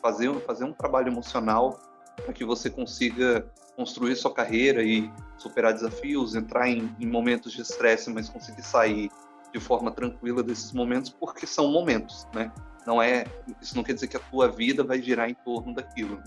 fazer, 0.01 0.33
fazer 0.41 0.63
um 0.65 0.73
trabalho 0.73 1.09
emocional 1.09 1.79
para 2.23 2.33
que 2.33 2.43
você 2.43 2.69
consiga 2.69 3.45
construir 3.75 4.15
sua 4.15 4.33
carreira 4.33 4.83
e 4.83 5.11
superar 5.37 5.73
desafios, 5.73 6.35
entrar 6.35 6.67
em, 6.67 6.93
em 6.99 7.05
momentos 7.05 7.53
de 7.53 7.61
estresse, 7.61 8.09
mas 8.09 8.27
conseguir 8.27 8.63
sair 8.63 9.09
de 9.53 9.59
forma 9.59 9.91
tranquila 9.91 10.43
desses 10.43 10.71
momentos, 10.73 11.09
porque 11.09 11.47
são 11.47 11.71
momentos, 11.71 12.27
né? 12.33 12.51
Não 12.89 12.99
é, 12.99 13.23
isso 13.61 13.75
não 13.75 13.83
quer 13.83 13.93
dizer 13.93 14.07
que 14.07 14.17
a 14.17 14.19
tua 14.19 14.47
vida 14.47 14.83
vai 14.83 14.99
girar 14.99 15.29
em 15.29 15.35
torno 15.35 15.75
daquilo. 15.75 16.15
Né? 16.15 16.23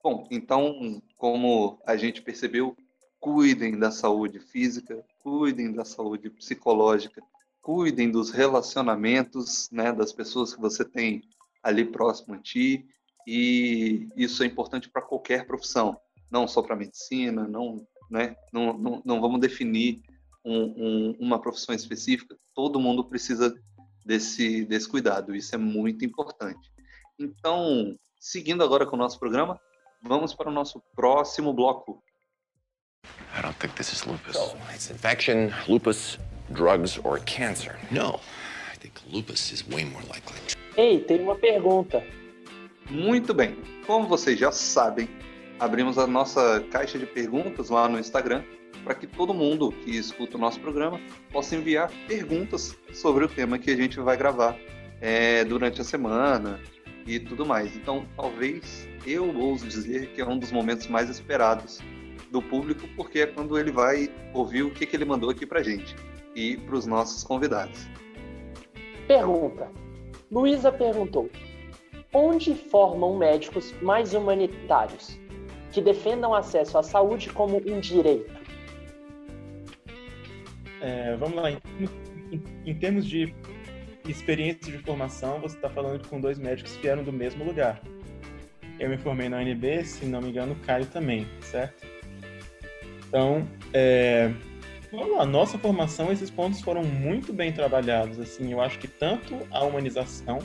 Bom, 0.00 0.24
então, 0.30 1.02
como 1.16 1.80
a 1.84 1.96
gente 1.96 2.22
percebeu, 2.22 2.76
cuidem 3.18 3.76
da 3.76 3.90
saúde 3.90 4.38
física, 4.38 5.04
cuidem 5.18 5.72
da 5.72 5.84
saúde 5.84 6.30
psicológica, 6.30 7.20
cuidem 7.60 8.08
dos 8.08 8.30
relacionamentos, 8.30 9.68
né, 9.72 9.90
das 9.90 10.12
pessoas 10.12 10.54
que 10.54 10.60
você 10.60 10.84
tem 10.84 11.22
ali 11.60 11.84
próximo 11.84 12.36
a 12.36 12.38
ti, 12.38 12.86
e 13.26 14.08
isso 14.16 14.44
é 14.44 14.46
importante 14.46 14.88
para 14.88 15.02
qualquer 15.02 15.44
profissão, 15.44 15.98
não 16.30 16.46
só 16.46 16.62
para 16.62 16.76
medicina, 16.76 17.48
não, 17.48 17.84
né, 18.08 18.36
não, 18.52 18.78
não, 18.78 19.02
não 19.04 19.20
vamos 19.20 19.40
definir 19.40 20.02
um, 20.44 20.54
um, 20.54 21.16
uma 21.18 21.40
profissão 21.40 21.74
específica, 21.74 22.38
todo 22.54 22.78
mundo 22.78 23.02
precisa 23.02 23.52
desse, 24.06 24.64
desse 24.64 24.88
cuidado, 24.88 25.34
isso 25.34 25.54
é 25.54 25.58
muito 25.58 26.04
importante. 26.04 26.70
Então, 27.18 27.98
seguindo 28.20 28.62
agora 28.62 28.86
com 28.86 28.94
o 28.94 28.98
nosso 28.98 29.18
programa, 29.18 29.60
vamos 30.02 30.32
para 30.32 30.48
o 30.48 30.52
nosso 30.52 30.80
próximo 30.94 31.52
bloco. 31.52 32.02
I 33.36 33.42
don't 33.42 33.56
think 33.58 33.74
this 33.74 33.92
is 33.92 34.04
lupus. 34.04 34.36
So, 34.36 34.56
it's 34.72 34.90
infection, 34.90 35.50
lupus, 35.68 36.18
drugs 36.50 36.98
or 37.04 37.20
cancer. 37.24 37.76
No, 37.90 38.20
I 38.72 38.78
think 38.78 38.94
lupus 39.10 39.52
is 39.52 39.62
way 39.68 39.84
more 39.84 40.04
likely. 40.06 40.38
Ei, 40.76 41.00
tem 41.00 41.22
uma 41.22 41.36
pergunta. 41.36 42.02
Muito 42.88 43.34
bem. 43.34 43.56
Como 43.86 44.06
vocês 44.06 44.38
já 44.38 44.52
sabem, 44.52 45.08
abrimos 45.58 45.98
a 45.98 46.06
nossa 46.06 46.60
caixa 46.70 46.98
de 46.98 47.06
perguntas 47.06 47.70
lá 47.70 47.88
no 47.88 47.98
Instagram 47.98 48.44
para 48.86 48.94
que 48.94 49.04
todo 49.08 49.34
mundo 49.34 49.72
que 49.72 49.90
escuta 49.90 50.36
o 50.36 50.40
nosso 50.40 50.60
programa 50.60 51.00
possa 51.32 51.56
enviar 51.56 51.90
perguntas 52.06 52.78
sobre 52.92 53.24
o 53.24 53.28
tema 53.28 53.58
que 53.58 53.68
a 53.72 53.76
gente 53.76 53.98
vai 53.98 54.16
gravar 54.16 54.56
é, 55.00 55.44
durante 55.44 55.80
a 55.80 55.84
semana 55.84 56.60
e 57.04 57.18
tudo 57.18 57.44
mais. 57.44 57.74
Então, 57.74 58.06
talvez 58.14 58.88
eu 59.04 59.36
ouso 59.36 59.66
dizer 59.66 60.12
que 60.12 60.20
é 60.20 60.24
um 60.24 60.38
dos 60.38 60.52
momentos 60.52 60.86
mais 60.86 61.10
esperados 61.10 61.80
do 62.30 62.40
público, 62.40 62.86
porque 62.94 63.22
é 63.22 63.26
quando 63.26 63.58
ele 63.58 63.72
vai 63.72 64.08
ouvir 64.32 64.62
o 64.62 64.70
que, 64.70 64.86
que 64.86 64.94
ele 64.94 65.04
mandou 65.04 65.30
aqui 65.30 65.44
para 65.44 65.64
gente 65.64 65.96
e 66.36 66.56
para 66.56 66.76
os 66.76 66.86
nossos 66.86 67.24
convidados. 67.24 67.88
Pergunta. 69.08 69.68
Luísa 70.30 70.70
perguntou: 70.70 71.28
onde 72.14 72.54
formam 72.54 73.16
médicos 73.16 73.74
mais 73.82 74.14
humanitários, 74.14 75.18
que 75.72 75.80
defendam 75.80 76.32
acesso 76.32 76.78
à 76.78 76.84
saúde 76.84 77.30
como 77.32 77.56
um 77.56 77.80
direito? 77.80 78.45
É, 80.80 81.16
vamos 81.16 81.36
lá, 81.36 81.50
em, 81.50 81.58
em, 82.30 82.42
em, 82.66 82.74
termos 82.74 83.06
de 83.06 83.34
experiência 84.06 84.72
de 84.72 84.78
formação, 84.78 85.40
você 85.40 85.56
está 85.56 85.68
falando 85.68 86.06
com 86.08 86.20
dois 86.20 86.38
médicos 86.38 86.76
que 86.76 86.88
eram 86.88 87.02
do 87.02 87.12
mesmo 87.12 87.44
lugar. 87.44 87.80
Eu 88.78 88.90
me 88.90 88.98
formei 88.98 89.28
na 89.28 89.38
UNB, 89.38 89.84
se 89.84 90.04
não 90.04 90.20
me 90.20 90.28
engano, 90.28 90.52
o 90.52 90.56
Caio 90.56 90.86
também, 90.86 91.26
certo? 91.40 91.86
Então, 93.08 93.48
é, 93.72 94.30
vamos 94.92 95.16
lá, 95.16 95.24
nossa 95.24 95.58
formação, 95.58 96.12
esses 96.12 96.30
pontos 96.30 96.60
foram 96.60 96.84
muito 96.84 97.32
bem 97.32 97.52
trabalhados. 97.52 98.18
Assim, 98.20 98.52
eu 98.52 98.60
acho 98.60 98.78
que 98.78 98.86
tanto 98.86 99.34
a 99.50 99.64
humanização 99.64 100.38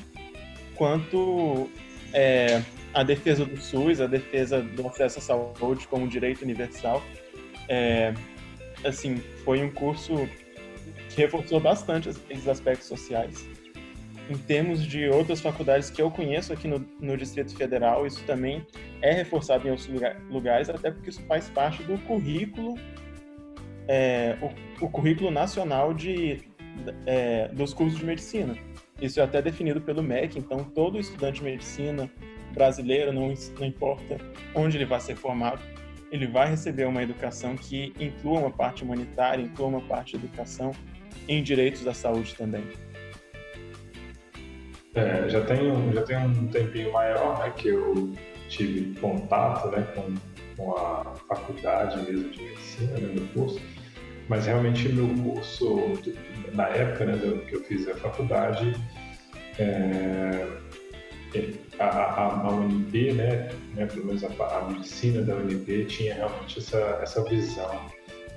quanto 0.76 1.70
é, 2.14 2.62
a 2.94 3.04
defesa 3.04 3.46
do 3.46 3.58
SUS, 3.58 4.00
a 4.00 4.08
defesa 4.08 4.62
do 4.62 4.88
acesso 4.88 5.20
à 5.20 5.22
saúde 5.22 5.88
como 5.88 6.08
direito 6.08 6.44
universal, 6.44 7.04
é, 7.68 8.14
assim, 8.84 9.18
foi 9.44 9.64
um 9.64 9.72
curso 9.72 10.28
que 11.10 11.22
reforçou 11.22 11.60
bastante 11.60 12.10
esses 12.30 12.48
aspectos 12.48 12.88
sociais. 12.88 13.46
Em 14.30 14.38
termos 14.38 14.86
de 14.86 15.10
outras 15.10 15.42
faculdades 15.42 15.90
que 15.90 16.02
eu 16.02 16.10
conheço 16.10 16.54
aqui 16.54 16.68
no, 16.68 16.86
no 17.00 17.18
Distrito 17.18 17.56
Federal, 17.56 18.08
isso 18.08 18.24
também 18.24 18.66
é 19.02 19.12
reforçado 19.12 19.68
em 19.68 19.72
outros 19.72 19.90
lugares, 20.30 20.70
até 20.70 20.90
porque 20.90 21.10
isso 21.10 21.22
faz 21.24 21.50
parte 21.50 21.84
do 21.84 21.98
currículo, 22.06 22.76
é, 23.88 24.38
o, 24.42 24.86
o, 24.86 24.90
currículo 24.90 25.32
nacional 25.32 25.94
de, 25.94 26.40
é, 27.06 27.50
dos 27.50 27.74
cursos 27.74 28.00
de 28.00 28.06
medicina. 28.06 28.56
Isso 29.02 29.20
é 29.20 29.24
até 29.24 29.42
definido 29.42 29.82
pelo 29.82 30.02
MEC, 30.02 30.38
então 30.38 30.64
todo 30.64 31.00
estudante 31.00 31.40
de 31.40 31.44
medicina 31.44 32.10
brasileiro, 32.54 33.12
não, 33.12 33.34
não 33.60 33.66
importa 33.66 34.18
onde 34.54 34.78
ele 34.78 34.86
vai 34.86 35.00
ser 35.02 35.16
formado, 35.16 35.62
ele 36.12 36.28
vai 36.28 36.50
receber 36.50 36.86
uma 36.86 37.02
educação 37.02 37.56
que 37.56 37.94
inclua 38.00 38.40
uma 38.40 38.52
parte 38.52 38.84
humanitária, 38.84 39.42
inclua 39.42 39.70
uma 39.70 39.82
parte 39.82 40.18
de 40.18 40.26
educação 40.26 40.74
em 41.28 41.42
direitos 41.42 41.84
da 41.84 41.94
saúde 41.94 42.36
também. 42.36 42.64
É, 44.94 45.30
já 45.30 45.42
tem 45.46 45.94
já 45.94 46.04
tem 46.04 46.18
um 46.18 46.48
tempinho 46.48 46.92
maior 46.92 47.40
né, 47.40 47.54
que 47.56 47.70
eu 47.70 48.14
tive 48.50 49.00
contato 49.00 49.70
né, 49.70 49.88
com, 49.96 50.14
com 50.58 50.76
a 50.76 51.16
faculdade 51.30 51.98
mesmo 52.04 52.30
de 52.30 52.44
medicina, 52.44 52.98
né, 52.98 53.14
no 53.16 53.28
curso, 53.30 53.62
mas 54.28 54.48
realmente 54.48 54.90
meu 54.90 55.08
curso, 55.24 55.98
na 56.54 56.68
época 56.68 57.06
né, 57.06 57.18
que 57.48 57.56
eu 57.56 57.64
fiz 57.64 57.88
a 57.88 57.96
faculdade, 57.96 58.76
é, 59.58 60.46
a, 61.80 61.86
a, 61.86 62.48
a 62.48 62.52
UNB, 62.52 63.14
né, 63.14 63.50
né, 63.76 63.86
pelo 63.86 64.06
menos 64.06 64.24
a, 64.24 64.28
a, 64.28 64.70
medicina 64.70 65.22
da 65.22 65.36
UNB 65.36 65.86
tinha 65.86 66.14
realmente 66.16 66.60
essa, 66.60 67.00
essa 67.02 67.24
visão 67.24 67.90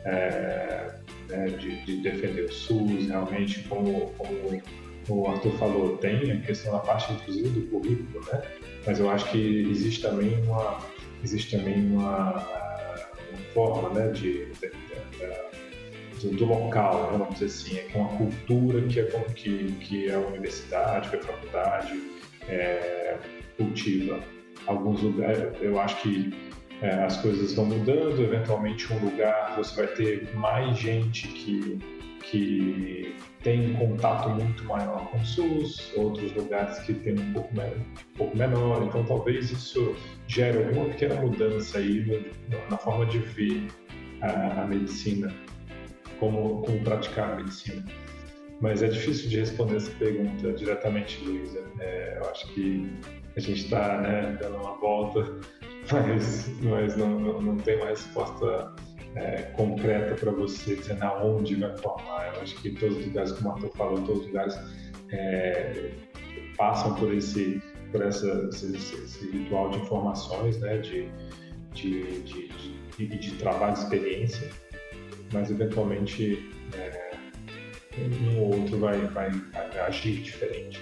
é, 0.04 0.94
né, 1.28 1.46
de, 1.48 1.84
de, 1.84 1.96
defender 2.02 2.44
o 2.44 2.52
SUS, 2.52 3.08
realmente, 3.08 3.62
como, 3.68 4.12
como 4.16 4.62
o 5.08 5.28
Arthur 5.28 5.52
falou, 5.58 5.96
tem 5.98 6.32
a 6.32 6.40
questão 6.40 6.72
da 6.72 6.78
parte, 6.78 7.12
inclusive, 7.12 7.48
do 7.48 7.66
currículo, 7.68 8.24
né, 8.32 8.42
mas 8.86 9.00
eu 9.00 9.10
acho 9.10 9.30
que 9.30 9.70
existe 9.70 10.02
também 10.02 10.40
uma, 10.44 10.78
existe 11.22 11.56
também 11.56 11.86
uma, 11.90 12.32
uma 12.32 13.38
forma 13.52 13.88
né, 13.90 14.08
de, 14.10 14.46
de, 14.52 14.70
de 16.20 16.28
do 16.36 16.46
local, 16.46 17.12
né, 17.12 17.18
vamos 17.18 17.34
dizer 17.34 17.46
assim, 17.46 17.78
é 17.78 17.98
uma 17.98 18.08
cultura 18.16 18.80
que 18.82 19.00
é, 19.00 19.04
que, 19.34 19.72
que 19.80 20.10
a 20.10 20.18
universidade, 20.18 21.10
que 21.10 21.16
a 21.16 21.22
faculdade, 21.22 22.00
é, 22.48 23.16
cultiva. 23.56 24.20
Alguns 24.66 25.02
lugares, 25.02 25.52
eu 25.60 25.78
acho 25.80 26.00
que 26.02 26.32
é, 26.80 27.04
as 27.04 27.16
coisas 27.18 27.54
vão 27.54 27.66
mudando, 27.66 28.22
eventualmente 28.22 28.92
um 28.92 28.98
lugar 28.98 29.54
você 29.56 29.84
vai 29.84 29.94
ter 29.94 30.34
mais 30.34 30.76
gente 30.76 31.28
que, 31.28 31.78
que 32.22 33.14
tem 33.42 33.70
um 33.70 33.74
contato 33.74 34.28
muito 34.30 34.64
maior 34.64 35.06
com 35.10 35.18
o 35.18 35.24
SUS, 35.24 35.92
outros 35.96 36.32
lugares 36.34 36.78
que 36.80 36.94
tem 36.94 37.18
um 37.18 37.32
pouco, 37.32 37.54
menor, 37.54 37.76
um 37.76 38.16
pouco 38.16 38.36
menor, 38.36 38.82
então 38.82 39.04
talvez 39.04 39.50
isso 39.50 39.94
gere 40.26 40.64
alguma 40.64 40.86
pequena 40.86 41.14
mudança 41.16 41.78
aí 41.78 42.32
na 42.70 42.76
forma 42.78 43.06
de 43.06 43.18
ver 43.18 43.68
a, 44.22 44.62
a 44.62 44.66
medicina, 44.66 45.32
como, 46.18 46.62
como 46.62 46.80
praticar 46.80 47.32
a 47.32 47.36
medicina. 47.36 47.84
Mas 48.64 48.82
é 48.82 48.88
difícil 48.88 49.28
de 49.28 49.40
responder 49.40 49.76
essa 49.76 49.90
pergunta 49.98 50.50
diretamente, 50.54 51.22
Luísa. 51.22 51.62
É, 51.80 52.16
eu 52.18 52.30
acho 52.30 52.46
que 52.54 52.90
a 53.36 53.40
gente 53.40 53.64
está 53.64 54.00
né, 54.00 54.38
dando 54.40 54.56
uma 54.56 54.74
volta, 54.78 55.20
mas, 55.92 56.48
mas 56.62 56.96
não, 56.96 57.20
não, 57.20 57.42
não 57.42 57.56
tem 57.58 57.76
uma 57.76 57.88
resposta 57.88 58.74
é, 59.16 59.42
concreta 59.54 60.14
para 60.14 60.30
você 60.30 60.76
dizendo 60.76 61.02
aonde 61.02 61.56
vai 61.56 61.76
formar. 61.76 62.34
Eu 62.36 62.40
acho 62.40 62.54
que 62.62 62.70
todos 62.70 62.96
os 62.96 63.04
lugares, 63.04 63.32
como 63.32 63.50
o 63.50 63.52
Arthur 63.52 63.70
falou, 63.76 64.00
todos 64.00 64.20
os 64.22 64.26
lugares 64.28 64.58
é, 65.12 65.90
passam 66.56 66.94
por 66.94 67.12
esse 67.12 67.60
por 67.92 68.00
essa, 68.00 68.48
esse, 68.50 68.74
esse, 68.74 69.30
ritual 69.30 69.68
de 69.68 69.78
informações, 69.78 70.58
né, 70.58 70.78
de, 70.78 71.06
de, 71.74 72.22
de, 72.22 72.48
de, 72.96 73.06
de 73.06 73.30
trabalho, 73.36 73.74
de 73.74 73.80
experiência, 73.80 74.50
mas 75.32 75.48
eventualmente 75.48 76.50
é, 76.72 77.03
um 77.98 78.38
ou 78.40 78.60
outro 78.60 78.78
vai, 78.78 78.98
vai, 79.08 79.30
vai 79.30 79.80
agir 79.80 80.22
diferente. 80.22 80.80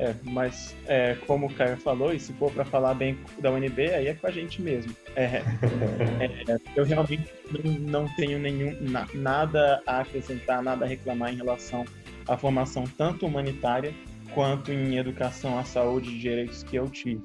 É, 0.00 0.14
mas 0.24 0.74
é, 0.86 1.14
como 1.26 1.46
o 1.46 1.52
Caio 1.52 1.76
falou, 1.76 2.10
e 2.14 2.18
se 2.18 2.32
for 2.32 2.50
para 2.50 2.64
falar 2.64 2.94
bem 2.94 3.18
da 3.38 3.50
UNB, 3.50 3.92
aí 3.92 4.06
é 4.06 4.14
com 4.14 4.26
a 4.26 4.30
gente 4.30 4.62
mesmo. 4.62 4.96
É, 5.14 5.42
é, 6.48 6.58
eu 6.74 6.84
realmente 6.84 7.30
não, 7.50 7.72
não 8.02 8.14
tenho 8.14 8.38
nenhum 8.38 8.74
na, 8.80 9.06
nada 9.12 9.82
a 9.86 10.00
acrescentar, 10.00 10.62
nada 10.62 10.86
a 10.86 10.88
reclamar 10.88 11.34
em 11.34 11.36
relação 11.36 11.84
à 12.26 12.34
formação 12.34 12.84
tanto 12.96 13.26
humanitária 13.26 13.92
quanto 14.32 14.72
em 14.72 14.96
educação 14.96 15.58
à 15.58 15.64
saúde 15.64 16.08
e 16.08 16.18
direitos 16.18 16.62
que 16.62 16.76
eu 16.76 16.88
tive. 16.88 17.22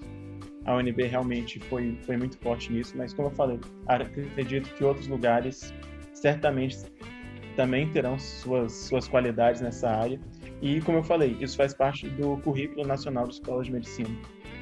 A 0.66 0.76
UNB 0.76 1.04
realmente 1.04 1.60
foi, 1.60 1.98
foi 2.06 2.18
muito 2.18 2.38
forte 2.40 2.74
nisso, 2.74 2.94
mas 2.98 3.14
como 3.14 3.30
eu 3.30 3.32
falei, 3.32 3.58
acredito 3.88 4.74
que 4.74 4.84
outros 4.84 5.08
lugares 5.08 5.74
certamente 6.14 6.78
também 7.56 7.90
terão 7.90 8.20
suas, 8.20 8.72
suas 8.72 9.08
qualidades 9.08 9.62
nessa 9.62 9.90
área. 9.90 10.20
E, 10.62 10.82
como 10.82 11.00
eu 11.00 11.04
falei, 11.04 11.36
isso 11.40 11.58
faz 11.58 11.74
parte 11.74 12.08
do 12.10 12.38
currículo 12.38 12.86
nacional 12.86 13.28
de 13.28 13.36
escolas 13.36 13.68
de 13.68 13.74
medicina. 13.74 14.10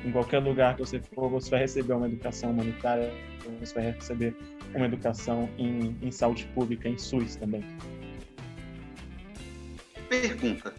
Em 0.06 0.12
qualquer 0.12 0.40
lugar 0.40 0.76
que 0.76 0.82
você 0.82 1.00
for, 1.00 1.30
você 1.30 1.50
vai 1.50 1.60
receber 1.62 1.94
uma 1.94 2.08
educação 2.08 2.52
humanitária, 2.52 3.12
você 3.60 3.74
vai 3.74 3.92
receber 3.92 4.36
uma 4.74 4.86
educação 4.86 5.50
em, 5.58 5.96
em 6.02 6.12
saúde 6.12 6.46
pública, 6.54 6.90
em 6.90 6.98
SUS 6.98 7.36
também. 7.36 7.64
Pergunta. 10.10 10.74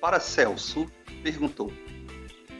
Para 0.00 0.20
Celso, 0.20 0.86
perguntou: 1.22 1.72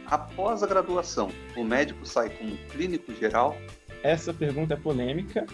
Após 0.06 0.62
a 0.62 0.66
graduação, 0.66 1.30
o 1.56 1.64
médico 1.64 2.06
sai 2.06 2.30
como 2.30 2.56
clínico 2.68 3.12
geral? 3.14 3.56
Essa 4.02 4.32
pergunta 4.32 4.74
é 4.74 4.76
polêmica, 4.76 5.46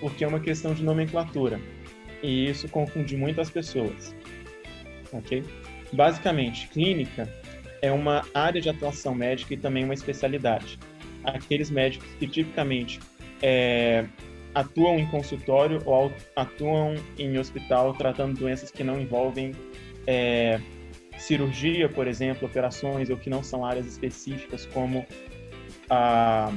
porque 0.00 0.24
é 0.24 0.28
uma 0.28 0.40
questão 0.40 0.74
de 0.74 0.82
nomenclatura 0.82 1.60
e 2.22 2.48
isso 2.48 2.68
confunde 2.68 3.16
muitas 3.16 3.50
pessoas. 3.50 4.14
Ok? 5.12 5.44
Basicamente, 5.92 6.68
clínica 6.68 7.28
é 7.82 7.90
uma 7.90 8.24
área 8.34 8.60
de 8.60 8.68
atuação 8.68 9.14
médica 9.14 9.54
e 9.54 9.56
também 9.56 9.84
uma 9.84 9.94
especialidade. 9.94 10.78
Aqueles 11.24 11.70
médicos 11.70 12.08
que 12.18 12.26
tipicamente 12.26 13.00
é, 13.42 14.06
atuam 14.54 14.98
em 14.98 15.06
consultório 15.06 15.82
ou 15.84 16.12
atuam 16.36 16.94
em 17.18 17.38
hospital 17.38 17.94
tratando 17.94 18.38
doenças 18.38 18.70
que 18.70 18.84
não 18.84 19.00
envolvem 19.00 19.52
é, 20.06 20.60
cirurgia, 21.18 21.88
por 21.88 22.06
exemplo, 22.06 22.48
operações 22.48 23.10
ou 23.10 23.16
que 23.16 23.28
não 23.28 23.42
são 23.42 23.64
áreas 23.64 23.86
específicas 23.86 24.66
como 24.66 25.06
a, 25.88 26.52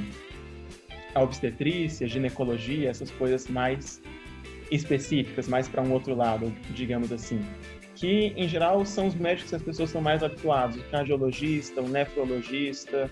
a 1.14 1.22
obstetrícia, 1.22 2.06
ginecologia, 2.06 2.90
essas 2.90 3.10
coisas 3.10 3.46
mais 3.48 4.00
específicas, 4.74 5.48
mais 5.48 5.68
para 5.68 5.82
um 5.82 5.92
outro 5.92 6.14
lado, 6.14 6.52
digamos 6.70 7.12
assim. 7.12 7.40
Que, 7.94 8.32
em 8.36 8.48
geral, 8.48 8.84
são 8.84 9.06
os 9.06 9.14
médicos 9.14 9.50
que 9.50 9.56
as 9.56 9.62
pessoas 9.62 9.90
são 9.90 10.00
mais 10.00 10.22
habituadas. 10.22 10.76
O 10.76 10.84
cardiologista, 10.90 11.80
o 11.80 11.88
nefrologista, 11.88 13.10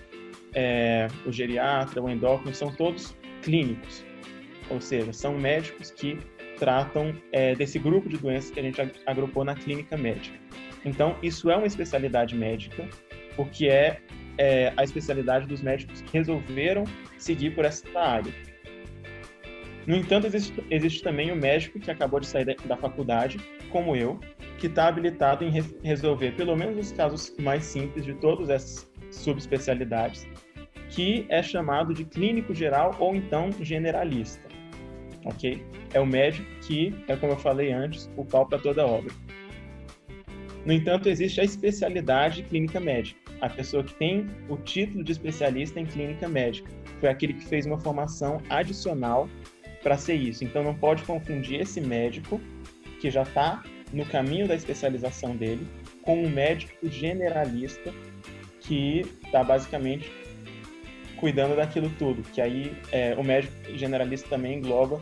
é, 0.53 1.07
o 1.25 1.31
geriatra, 1.31 2.01
o 2.01 2.09
endócrino, 2.09 2.53
são 2.53 2.71
todos 2.73 3.15
clínicos. 3.41 4.05
Ou 4.69 4.81
seja, 4.81 5.13
são 5.13 5.37
médicos 5.37 5.91
que 5.91 6.17
tratam 6.57 7.15
é, 7.31 7.55
desse 7.55 7.79
grupo 7.79 8.09
de 8.09 8.17
doenças 8.17 8.51
que 8.51 8.59
a 8.59 8.63
gente 8.63 8.79
agrupou 9.05 9.43
na 9.43 9.55
clínica 9.55 9.97
médica. 9.97 10.37
Então, 10.85 11.15
isso 11.23 11.49
é 11.49 11.55
uma 11.55 11.67
especialidade 11.67 12.35
médica, 12.35 12.87
porque 13.35 13.67
é, 13.67 14.01
é 14.37 14.73
a 14.75 14.83
especialidade 14.83 15.47
dos 15.47 15.61
médicos 15.61 16.01
que 16.01 16.17
resolveram 16.17 16.83
seguir 17.17 17.55
por 17.55 17.63
essa 17.63 17.87
área. 17.97 18.33
No 19.85 19.97
entanto, 19.97 20.27
existe, 20.27 20.63
existe 20.69 21.03
também 21.03 21.31
o 21.31 21.35
médico 21.35 21.79
que 21.79 21.91
acabou 21.91 22.19
de 22.19 22.27
sair 22.27 22.45
da, 22.45 22.53
da 22.65 22.77
faculdade, 22.77 23.37
como 23.69 23.95
eu, 23.95 24.19
que 24.57 24.67
está 24.67 24.87
habilitado 24.87 25.43
em 25.43 25.49
re 25.49 25.63
resolver 25.83 26.31
pelo 26.33 26.55
menos 26.55 26.77
os 26.77 26.91
casos 26.93 27.35
mais 27.39 27.65
simples 27.65 28.05
de 28.05 28.13
todas 28.13 28.49
essas 28.49 28.89
subespecialidades, 29.11 30.25
que 30.89 31.25
é 31.29 31.43
chamado 31.43 31.93
de 31.93 32.05
clínico 32.05 32.53
geral 32.53 32.95
ou 32.99 33.15
então 33.15 33.49
generalista. 33.59 34.47
Ok? 35.25 35.61
É 35.93 35.99
o 35.99 36.05
médico 36.05 36.47
que, 36.61 36.95
é 37.07 37.15
como 37.15 37.33
eu 37.33 37.37
falei 37.37 37.71
antes, 37.71 38.09
o 38.15 38.23
pau 38.23 38.45
para 38.45 38.59
toda 38.59 38.85
obra. 38.85 39.13
No 40.65 40.71
entanto, 40.71 41.09
existe 41.09 41.41
a 41.41 41.43
especialidade 41.43 42.37
de 42.37 42.43
clínica 42.43 42.79
médica, 42.79 43.19
a 43.41 43.49
pessoa 43.49 43.83
que 43.83 43.93
tem 43.95 44.27
o 44.47 44.55
título 44.55 45.03
de 45.03 45.11
especialista 45.11 45.79
em 45.79 45.85
clínica 45.85 46.29
médica. 46.29 46.69
Foi 47.01 47.09
aquele 47.09 47.33
que 47.33 47.43
fez 47.45 47.65
uma 47.65 47.79
formação 47.79 48.41
adicional 48.49 49.27
para 49.83 49.97
ser 49.97 50.15
isso. 50.15 50.43
Então 50.43 50.63
não 50.63 50.73
pode 50.73 51.03
confundir 51.03 51.61
esse 51.61 51.79
médico 51.79 52.41
que 52.99 53.11
já 53.11 53.23
está 53.23 53.61
no 53.91 54.05
caminho 54.05 54.47
da 54.47 54.55
especialização 54.55 55.35
dele 55.35 55.67
com 56.01 56.23
um 56.23 56.29
médico 56.29 56.73
generalista 56.89 57.93
que 58.61 59.01
está 59.25 59.43
basicamente 59.43 60.09
cuidando 61.17 61.55
daquilo 61.55 61.91
tudo. 61.99 62.23
Que 62.23 62.41
aí 62.41 62.75
é, 62.91 63.13
o 63.15 63.23
médico 63.23 63.53
generalista 63.75 64.29
também 64.29 64.57
engloba 64.57 65.01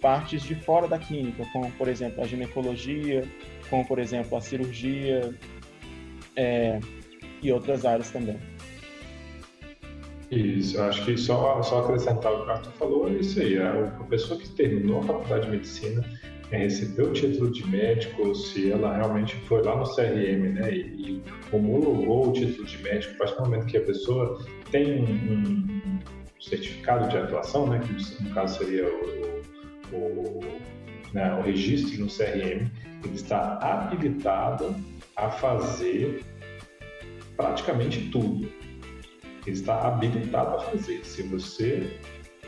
partes 0.00 0.42
de 0.42 0.54
fora 0.54 0.88
da 0.88 0.98
clínica, 0.98 1.44
como, 1.52 1.70
por 1.72 1.88
exemplo, 1.88 2.22
a 2.22 2.26
ginecologia, 2.26 3.24
como, 3.68 3.86
por 3.86 3.98
exemplo, 3.98 4.36
a 4.36 4.40
cirurgia 4.40 5.32
é, 6.34 6.80
e 7.42 7.52
outras 7.52 7.84
áreas 7.84 8.10
também. 8.10 8.36
Isso, 10.32 10.78
eu 10.78 10.84
acho 10.84 11.04
que 11.04 11.14
só, 11.18 11.62
só 11.62 11.80
acrescentar 11.80 12.32
o 12.32 12.42
que 12.42 12.48
o 12.48 12.50
Arthur 12.52 12.72
falou 12.72 13.08
é 13.08 13.12
isso 13.12 13.38
aí. 13.38 13.58
A, 13.58 13.90
pessoa 14.08 14.40
que 14.40 14.48
terminou 14.48 15.00
a 15.00 15.02
faculdade 15.02 15.44
de 15.44 15.50
medicina 15.50 16.02
é, 16.50 16.56
recebeu 16.56 17.10
o 17.10 17.12
título 17.12 17.50
de 17.50 17.66
médico, 17.66 18.34
se 18.34 18.72
ela 18.72 18.96
realmente 18.96 19.36
foi 19.46 19.62
lá 19.62 19.76
no 19.76 19.84
CRM 19.84 20.54
né, 20.54 20.72
e, 20.72 20.78
e 20.78 21.22
homologou 21.52 22.30
o 22.30 22.32
título 22.32 22.66
de 22.66 22.82
médico, 22.82 23.14
a 23.14 23.18
partir 23.18 23.36
do 23.36 23.42
momento 23.42 23.66
que 23.66 23.76
a 23.76 23.82
pessoa 23.82 24.42
tem 24.70 25.02
um, 25.02 25.04
um 25.04 25.98
certificado 26.40 27.10
de 27.10 27.18
atuação, 27.18 27.66
né, 27.68 27.78
que 27.80 28.22
no 28.24 28.30
caso 28.30 28.58
seria 28.64 28.88
o, 28.88 29.94
o, 29.94 30.40
né, 31.12 31.34
o 31.34 31.42
registro 31.42 32.00
no 32.00 32.06
CRM, 32.06 32.70
ele 33.04 33.14
está 33.14 33.58
habilitado 33.58 34.74
a 35.14 35.28
fazer 35.28 36.24
praticamente 37.36 38.08
tudo. 38.10 38.61
Ele 39.46 39.56
está 39.56 39.88
habilitado 39.88 40.56
a 40.56 40.60
fazer. 40.60 41.04
Se 41.04 41.22
você, 41.22 41.98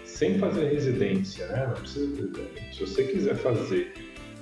sem 0.04 0.38
fazer 0.38 0.72
residência, 0.72 1.46
né, 1.48 1.66
não 1.66 1.74
precisa, 1.74 2.30
se 2.72 2.80
você 2.80 3.04
quiser 3.04 3.34
fazer, 3.36 3.92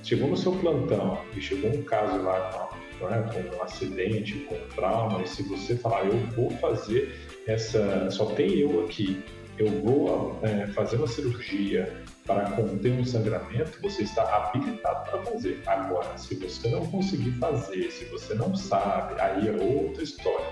chegou 0.02 0.28
no 0.28 0.36
seu 0.36 0.52
plantão 0.52 1.18
e 1.36 1.40
chegou 1.40 1.70
um 1.70 1.82
caso 1.82 2.22
lá 2.22 2.68
com, 2.98 3.06
né, 3.08 3.30
com 3.32 3.56
um 3.56 3.62
acidente, 3.62 4.34
com 4.48 4.54
um 4.54 4.68
trauma, 4.74 5.22
e 5.22 5.28
se 5.28 5.42
você 5.44 5.76
falar, 5.76 6.06
eu 6.06 6.18
vou 6.28 6.50
fazer 6.50 7.14
essa, 7.46 8.10
só 8.10 8.26
tem 8.26 8.58
eu 8.58 8.84
aqui, 8.84 9.22
eu 9.58 9.68
vou 9.82 10.38
é, 10.42 10.66
fazer 10.68 10.96
uma 10.96 11.06
cirurgia 11.06 12.02
para 12.26 12.50
conter 12.52 12.92
um 12.92 13.04
sangramento, 13.04 13.78
você 13.82 14.02
está 14.02 14.22
habilitado 14.36 15.10
para 15.10 15.22
fazer. 15.22 15.62
Agora, 15.66 16.16
se 16.16 16.34
você 16.36 16.68
não 16.68 16.86
conseguir 16.86 17.32
fazer, 17.32 17.90
se 17.90 18.04
você 18.06 18.34
não 18.34 18.54
sabe, 18.54 19.20
aí 19.20 19.48
é 19.48 19.52
outra 19.52 20.02
história. 20.02 20.46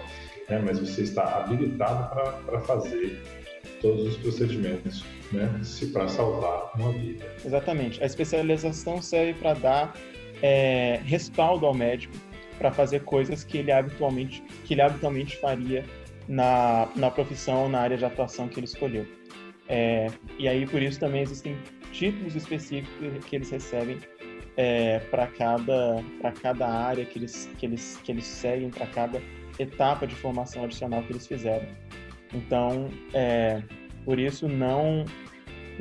Né? 0.51 0.61
Mas 0.65 0.79
você 0.79 1.03
está 1.03 1.39
habilitado 1.39 2.15
para 2.45 2.61
fazer 2.61 3.23
todos 3.81 4.09
os 4.09 4.17
procedimentos, 4.17 5.05
né? 5.33 5.49
Se 5.63 5.87
para 5.87 6.09
salvar 6.09 6.73
uma 6.75 6.93
vida. 6.93 7.25
Exatamente. 7.45 8.03
A 8.03 8.07
especialização 8.07 9.01
serve 9.01 9.35
para 9.35 9.55
dar 9.55 9.97
é, 10.43 11.01
respaldo 11.05 11.65
ao 11.65 11.75
médico 11.75 12.15
para 12.59 12.71
fazer 12.71 13.05
coisas 13.05 13.43
que 13.43 13.57
ele 13.57 13.73
habitualmente 13.73 14.43
que 14.67 14.75
ele 14.75 14.83
habitualmente 14.83 15.39
faria 15.39 15.83
na, 16.29 16.89
na 16.95 17.11
profissão, 17.11 17.69
na 17.69 17.81
área 17.81 17.97
de 17.97 18.05
atuação 18.05 18.49
que 18.49 18.61
ele 18.61 18.67
escolheu. 18.67 19.07
É, 19.69 20.09
e 20.39 20.49
aí, 20.49 20.67
por 20.67 20.83
isso, 20.83 20.99
também 20.99 21.23
existem 21.23 21.57
títulos 21.93 22.37
específicos 22.37 23.25
que 23.25 23.37
eles 23.37 23.51
recebem 23.51 23.99
é, 24.57 24.99
para 25.11 25.27
cada, 25.27 26.03
cada 26.43 26.69
área 26.69 27.05
que 27.05 27.19
eles, 27.19 27.49
que 27.59 27.67
eles, 27.67 27.99
que 28.03 28.13
eles 28.13 28.25
seguem, 28.25 28.69
para 28.69 28.87
cada 28.87 29.23
etapa 29.61 30.07
de 30.07 30.15
formação 30.15 30.65
adicional 30.65 31.03
que 31.03 31.13
eles 31.13 31.27
fizeram. 31.27 31.67
Então, 32.33 32.89
é, 33.13 33.63
por 34.05 34.19
isso, 34.19 34.49
não, 34.49 35.05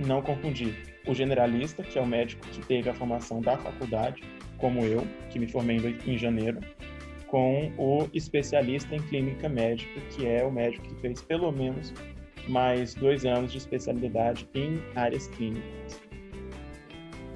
não 0.06 0.22
confundir 0.22 0.76
o 1.08 1.14
generalista, 1.14 1.84
que 1.84 1.98
é 1.98 2.02
o 2.02 2.06
médico 2.06 2.46
que 2.48 2.62
teve 2.66 2.90
a 2.90 2.94
formação 2.94 3.42
da 3.42 3.58
faculdade, 3.58 4.22
como 4.58 4.84
eu, 4.86 5.08
que 5.30 5.40
me 5.40 5.48
formei 5.48 5.78
em 6.06 6.18
janeiro, 6.18 6.60
com 7.28 7.72
o 7.78 8.08
especialista 8.14 8.96
em 8.96 9.00
clínica 9.00 9.48
médica, 9.48 10.00
que 10.12 10.26
é 10.26 10.44
o 10.44 10.52
médico 10.52 10.88
que 10.88 10.96
fez 11.02 11.22
pelo 11.22 11.52
menos 11.52 11.94
mais 12.48 12.96
dois 12.96 13.26
anos 13.26 13.52
de 13.52 13.60
especialidade 13.60 14.50
em 14.56 14.82
áreas 14.96 15.28
clínicas. 15.28 16.02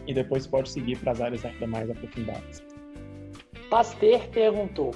E 0.07 0.13
depois 0.13 0.45
pode 0.45 0.69
seguir 0.69 0.97
para 0.97 1.13
as 1.13 1.21
áreas 1.21 1.45
ainda 1.45 1.67
mais 1.67 1.89
aprofundadas. 1.89 2.63
Pasteur 3.69 4.27
perguntou: 4.29 4.93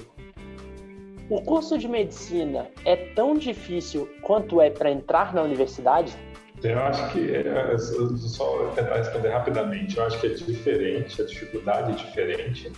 O 1.30 1.42
curso 1.42 1.76
de 1.76 1.86
medicina 1.86 2.68
é 2.86 2.96
tão 2.96 3.34
difícil 3.34 4.08
quanto 4.22 4.62
é 4.62 4.70
para 4.70 4.90
entrar 4.90 5.34
na 5.34 5.42
universidade? 5.42 6.16
Eu 6.62 6.78
acho 6.78 7.12
que, 7.12 7.30
é, 7.34 7.78
só 7.78 8.72
tentar 8.74 8.96
responder 8.96 9.28
rapidamente, 9.28 9.98
eu 9.98 10.04
acho 10.04 10.18
que 10.20 10.26
é 10.26 10.30
diferente, 10.30 11.20
a 11.20 11.26
dificuldade 11.26 11.92
é 11.92 11.94
diferente. 11.94 12.72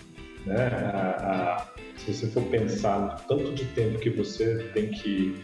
Né? 0.45 0.67
A, 0.93 1.57
a, 1.57 1.67
se 1.97 2.13
você 2.13 2.27
for 2.27 2.43
pensar 2.43 2.99
no 2.99 3.27
tanto 3.27 3.53
de 3.53 3.65
tempo 3.65 3.97
que 3.99 4.09
você 4.09 4.69
tem 4.73 4.89
que 4.89 5.35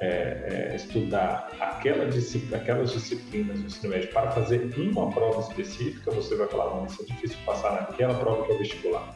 é, 0.00 0.70
é, 0.72 0.76
estudar 0.76 1.50
aquela 1.60 2.06
disciplina, 2.06 2.56
aquelas 2.56 2.92
disciplinas 2.92 3.60
do 3.60 3.66
ensino 3.66 3.92
médio 3.92 4.10
para 4.12 4.30
fazer 4.32 4.68
uma 4.76 5.10
prova 5.10 5.40
específica, 5.40 6.10
você 6.10 6.34
vai 6.34 6.48
falar, 6.48 6.74
não, 6.74 6.86
isso 6.86 7.02
é 7.02 7.04
difícil 7.06 7.38
passar 7.46 7.72
naquela 7.72 8.14
prova 8.14 8.44
que 8.44 8.52
é 8.52 8.54
o 8.56 8.58
vestibular. 8.58 9.14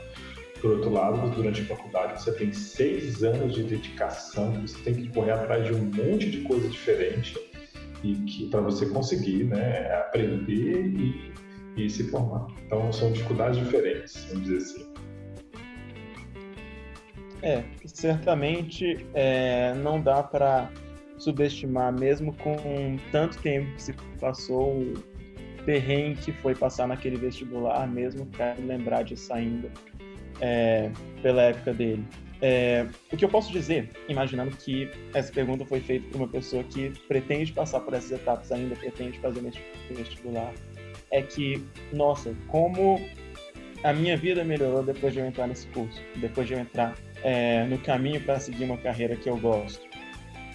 Por 0.60 0.72
outro 0.72 0.90
lado, 0.90 1.30
durante 1.30 1.62
a 1.62 1.64
faculdade, 1.64 2.22
você 2.22 2.32
tem 2.32 2.52
seis 2.52 3.22
anos 3.22 3.54
de 3.54 3.62
dedicação, 3.62 4.52
você 4.60 4.78
tem 4.82 4.94
que 4.94 5.08
correr 5.08 5.32
atrás 5.32 5.66
de 5.66 5.72
um 5.72 5.84
monte 5.84 6.30
de 6.30 6.42
coisa 6.42 6.68
diferente 6.68 7.38
e 8.04 8.14
que 8.14 8.48
para 8.50 8.60
você 8.60 8.86
conseguir 8.86 9.44
né, 9.44 9.90
aprender 9.94 10.86
e, 10.86 11.32
e 11.76 11.88
se 11.88 12.04
formar. 12.10 12.46
Então, 12.66 12.92
são 12.92 13.12
dificuldades 13.12 13.58
diferentes, 13.58 14.24
vamos 14.28 14.44
dizer 14.44 14.56
assim. 14.58 14.90
É, 17.42 17.64
certamente 17.86 19.06
é, 19.14 19.72
não 19.74 20.00
dá 20.00 20.22
para 20.22 20.70
subestimar, 21.16 21.92
mesmo 21.92 22.34
com 22.34 22.98
tanto 23.10 23.38
tempo 23.38 23.74
que 23.74 23.82
se 23.82 23.94
passou, 24.20 24.82
o 24.82 24.94
perrengue 25.64 26.20
que 26.20 26.32
foi 26.32 26.54
passar 26.54 26.88
naquele 26.88 27.16
vestibular, 27.16 27.86
mesmo 27.86 28.26
quero 28.26 28.66
lembrar 28.66 29.04
disso 29.04 29.32
ainda, 29.32 29.70
é, 30.40 30.90
pela 31.22 31.42
época 31.42 31.72
dele. 31.72 32.04
É, 32.42 32.86
o 33.12 33.16
que 33.16 33.24
eu 33.24 33.28
posso 33.28 33.52
dizer, 33.52 33.90
imaginando 34.08 34.56
que 34.56 34.90
essa 35.12 35.30
pergunta 35.30 35.64
foi 35.66 35.80
feita 35.80 36.08
por 36.08 36.16
uma 36.16 36.28
pessoa 36.28 36.64
que 36.64 36.90
pretende 37.06 37.52
passar 37.52 37.80
por 37.80 37.92
essas 37.92 38.12
etapas 38.12 38.50
ainda, 38.50 38.74
pretende 38.76 39.18
fazer 39.18 39.42
vestibular, 39.90 40.52
é 41.10 41.20
que, 41.20 41.62
nossa, 41.92 42.34
como 42.48 42.98
a 43.82 43.92
minha 43.92 44.16
vida 44.16 44.42
melhorou 44.44 44.82
depois 44.82 45.12
de 45.12 45.20
eu 45.20 45.26
entrar 45.26 45.46
nesse 45.46 45.66
curso, 45.68 46.00
depois 46.16 46.46
de 46.46 46.54
eu 46.54 46.60
entrar 46.60 46.94
é, 47.22 47.64
no 47.64 47.78
caminho 47.78 48.20
para 48.22 48.38
seguir 48.40 48.64
uma 48.64 48.78
carreira 48.78 49.16
que 49.16 49.28
eu 49.28 49.36
gosto. 49.36 49.88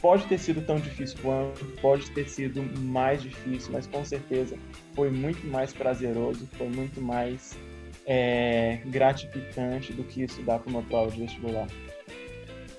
Pode 0.02 0.26
ter 0.26 0.38
sido 0.38 0.62
tão 0.62 0.76
difícil 0.76 1.18
quanto, 1.22 1.66
pode 1.82 2.10
ter 2.12 2.30
sido 2.30 2.62
mais 2.80 3.24
difícil, 3.24 3.72
mas 3.74 3.88
com 3.88 4.06
certeza 4.06 4.56
foi 4.96 5.10
muito 5.10 5.46
mais 5.48 5.74
prazeroso, 5.74 6.48
foi 6.54 6.68
muito 6.68 7.02
mais 7.02 7.58
é, 8.06 8.80
gratificante 8.86 9.94
do 9.94 10.04
que 10.04 10.24
estudar 10.24 10.60
para 10.60 10.70
uma 10.70 10.84
prova 10.84 11.12
de 11.12 11.22
vestibular. 11.22 11.68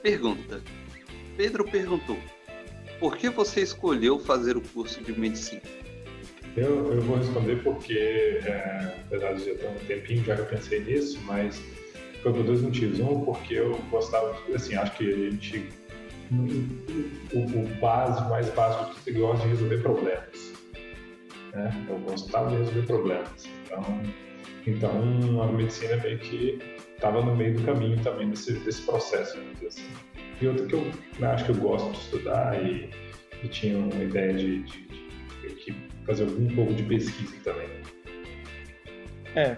Pergunta. 0.02 0.62
Pedro 1.36 1.64
perguntou: 1.64 2.18
por 2.98 3.16
que 3.16 3.28
você 3.28 3.60
escolheu 3.60 4.18
fazer 4.18 4.56
o 4.56 4.60
curso 4.60 5.02
de 5.02 5.18
medicina? 5.18 5.62
Eu, 6.56 6.92
eu 6.92 7.02
vou 7.02 7.18
responder 7.18 7.62
porque, 7.62 8.40
é, 8.44 8.94
apesar 9.06 9.34
de 9.34 9.44
já 9.44 9.54
ter 9.54 9.68
um 9.68 9.86
tempinho 9.86 10.24
já 10.24 10.34
que 10.36 10.40
eu 10.40 10.46
pensei 10.46 10.80
nisso, 10.80 11.20
mas 11.24 11.60
foi 12.22 12.32
por 12.32 12.44
dois 12.44 12.62
motivos. 12.62 12.98
Um, 13.00 13.24
porque 13.24 13.54
eu 13.54 13.78
gostava, 13.90 14.36
assim, 14.54 14.74
acho 14.74 14.96
que 14.96 15.12
a 15.12 15.30
gente. 15.30 15.68
O, 16.32 17.38
o 17.38 17.68
básico, 17.80 18.28
mais 18.30 18.48
básico 18.50 18.94
que 18.94 19.00
você 19.00 19.12
gosta 19.12 19.44
de 19.44 19.50
resolver 19.50 19.78
problemas. 19.78 20.52
Né? 21.52 21.86
Eu 21.88 21.98
gostava 21.98 22.50
de 22.50 22.56
resolver 22.56 22.86
problemas. 22.86 23.48
Então, 23.64 24.02
então 24.66 25.42
a 25.42 25.46
medicina 25.46 25.96
meio 25.98 26.18
que 26.18 26.58
estava 26.94 27.22
no 27.22 27.36
meio 27.36 27.54
do 27.54 27.62
caminho 27.64 28.02
também 28.02 28.30
desse, 28.30 28.52
desse 28.60 28.82
processo, 28.82 29.38
assim. 29.66 29.88
E 30.40 30.46
outra 30.46 30.66
que 30.66 30.74
eu 30.74 30.92
né, 31.18 31.28
acho 31.28 31.44
que 31.44 31.50
eu 31.50 31.56
gosto 31.56 31.90
de 31.92 31.98
estudar 31.98 32.62
e, 32.62 32.90
e 33.42 33.48
tinha 33.48 33.78
uma 33.78 34.02
ideia 34.02 34.34
de, 34.34 34.62
de, 34.62 34.86
de, 34.86 35.64
de 35.64 35.76
fazer 36.06 36.24
algum 36.24 36.54
pouco 36.54 36.74
de 36.74 36.82
pesquisa 36.82 37.36
também. 37.42 37.68
É, 39.34 39.56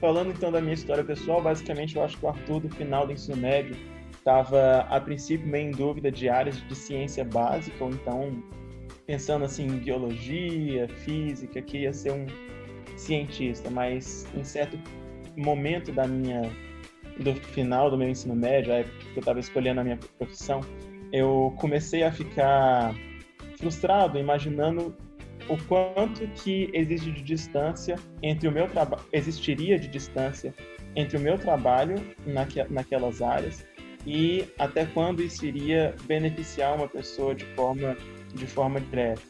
Falando 0.00 0.30
então 0.30 0.52
da 0.52 0.60
minha 0.60 0.74
história 0.74 1.02
pessoal, 1.02 1.42
basicamente 1.42 1.96
eu 1.96 2.04
acho 2.04 2.16
que 2.16 2.24
o 2.24 2.28
Arthur, 2.28 2.60
do 2.60 2.68
final 2.68 3.06
do 3.06 3.12
ensino 3.12 3.36
médio, 3.36 3.76
estava 4.12 4.86
a 4.88 5.00
princípio 5.00 5.46
meio 5.46 5.68
em 5.68 5.70
dúvida 5.72 6.10
de 6.10 6.28
áreas 6.28 6.56
de 6.68 6.74
ciência 6.74 7.24
básica, 7.24 7.82
ou 7.82 7.90
então 7.90 8.42
pensando 9.06 9.44
assim 9.44 9.66
em 9.66 9.78
biologia, 9.78 10.88
física, 10.88 11.60
que 11.60 11.78
ia 11.78 11.92
ser 11.92 12.12
um 12.12 12.26
cientista, 12.98 13.70
mas 13.70 14.26
em 14.34 14.44
certo 14.44 14.78
momento 15.36 15.92
da 15.92 16.06
minha 16.06 16.50
do 17.18 17.34
final 17.34 17.90
do 17.90 17.98
meu 17.98 18.08
ensino 18.08 18.34
médio, 18.34 18.72
a 18.72 18.76
época 18.76 18.96
que 18.98 19.16
eu 19.16 19.20
estava 19.20 19.40
escolhendo 19.40 19.80
a 19.80 19.84
minha 19.84 19.98
profissão, 20.18 20.60
eu 21.12 21.52
comecei 21.58 22.04
a 22.04 22.12
ficar 22.12 22.94
frustrado, 23.58 24.18
imaginando 24.18 24.96
o 25.48 25.56
quanto 25.64 26.26
que 26.28 26.70
existe 26.72 27.10
de 27.10 27.22
distância 27.22 27.96
entre 28.22 28.46
o 28.46 28.52
meu 28.52 28.68
trabalho, 28.68 29.02
existiria 29.12 29.78
de 29.78 29.88
distância 29.88 30.54
entre 30.94 31.16
o 31.16 31.20
meu 31.20 31.38
trabalho 31.38 31.96
naque, 32.26 32.62
naquelas 32.70 33.22
áreas 33.22 33.66
e 34.06 34.44
até 34.58 34.86
quando 34.86 35.22
isso 35.22 35.44
iria 35.44 35.94
beneficiar 36.06 36.76
uma 36.76 36.88
pessoa 36.88 37.34
de 37.34 37.44
forma 37.54 37.96
de 38.34 38.46
forma 38.46 38.80
direta. 38.80 39.22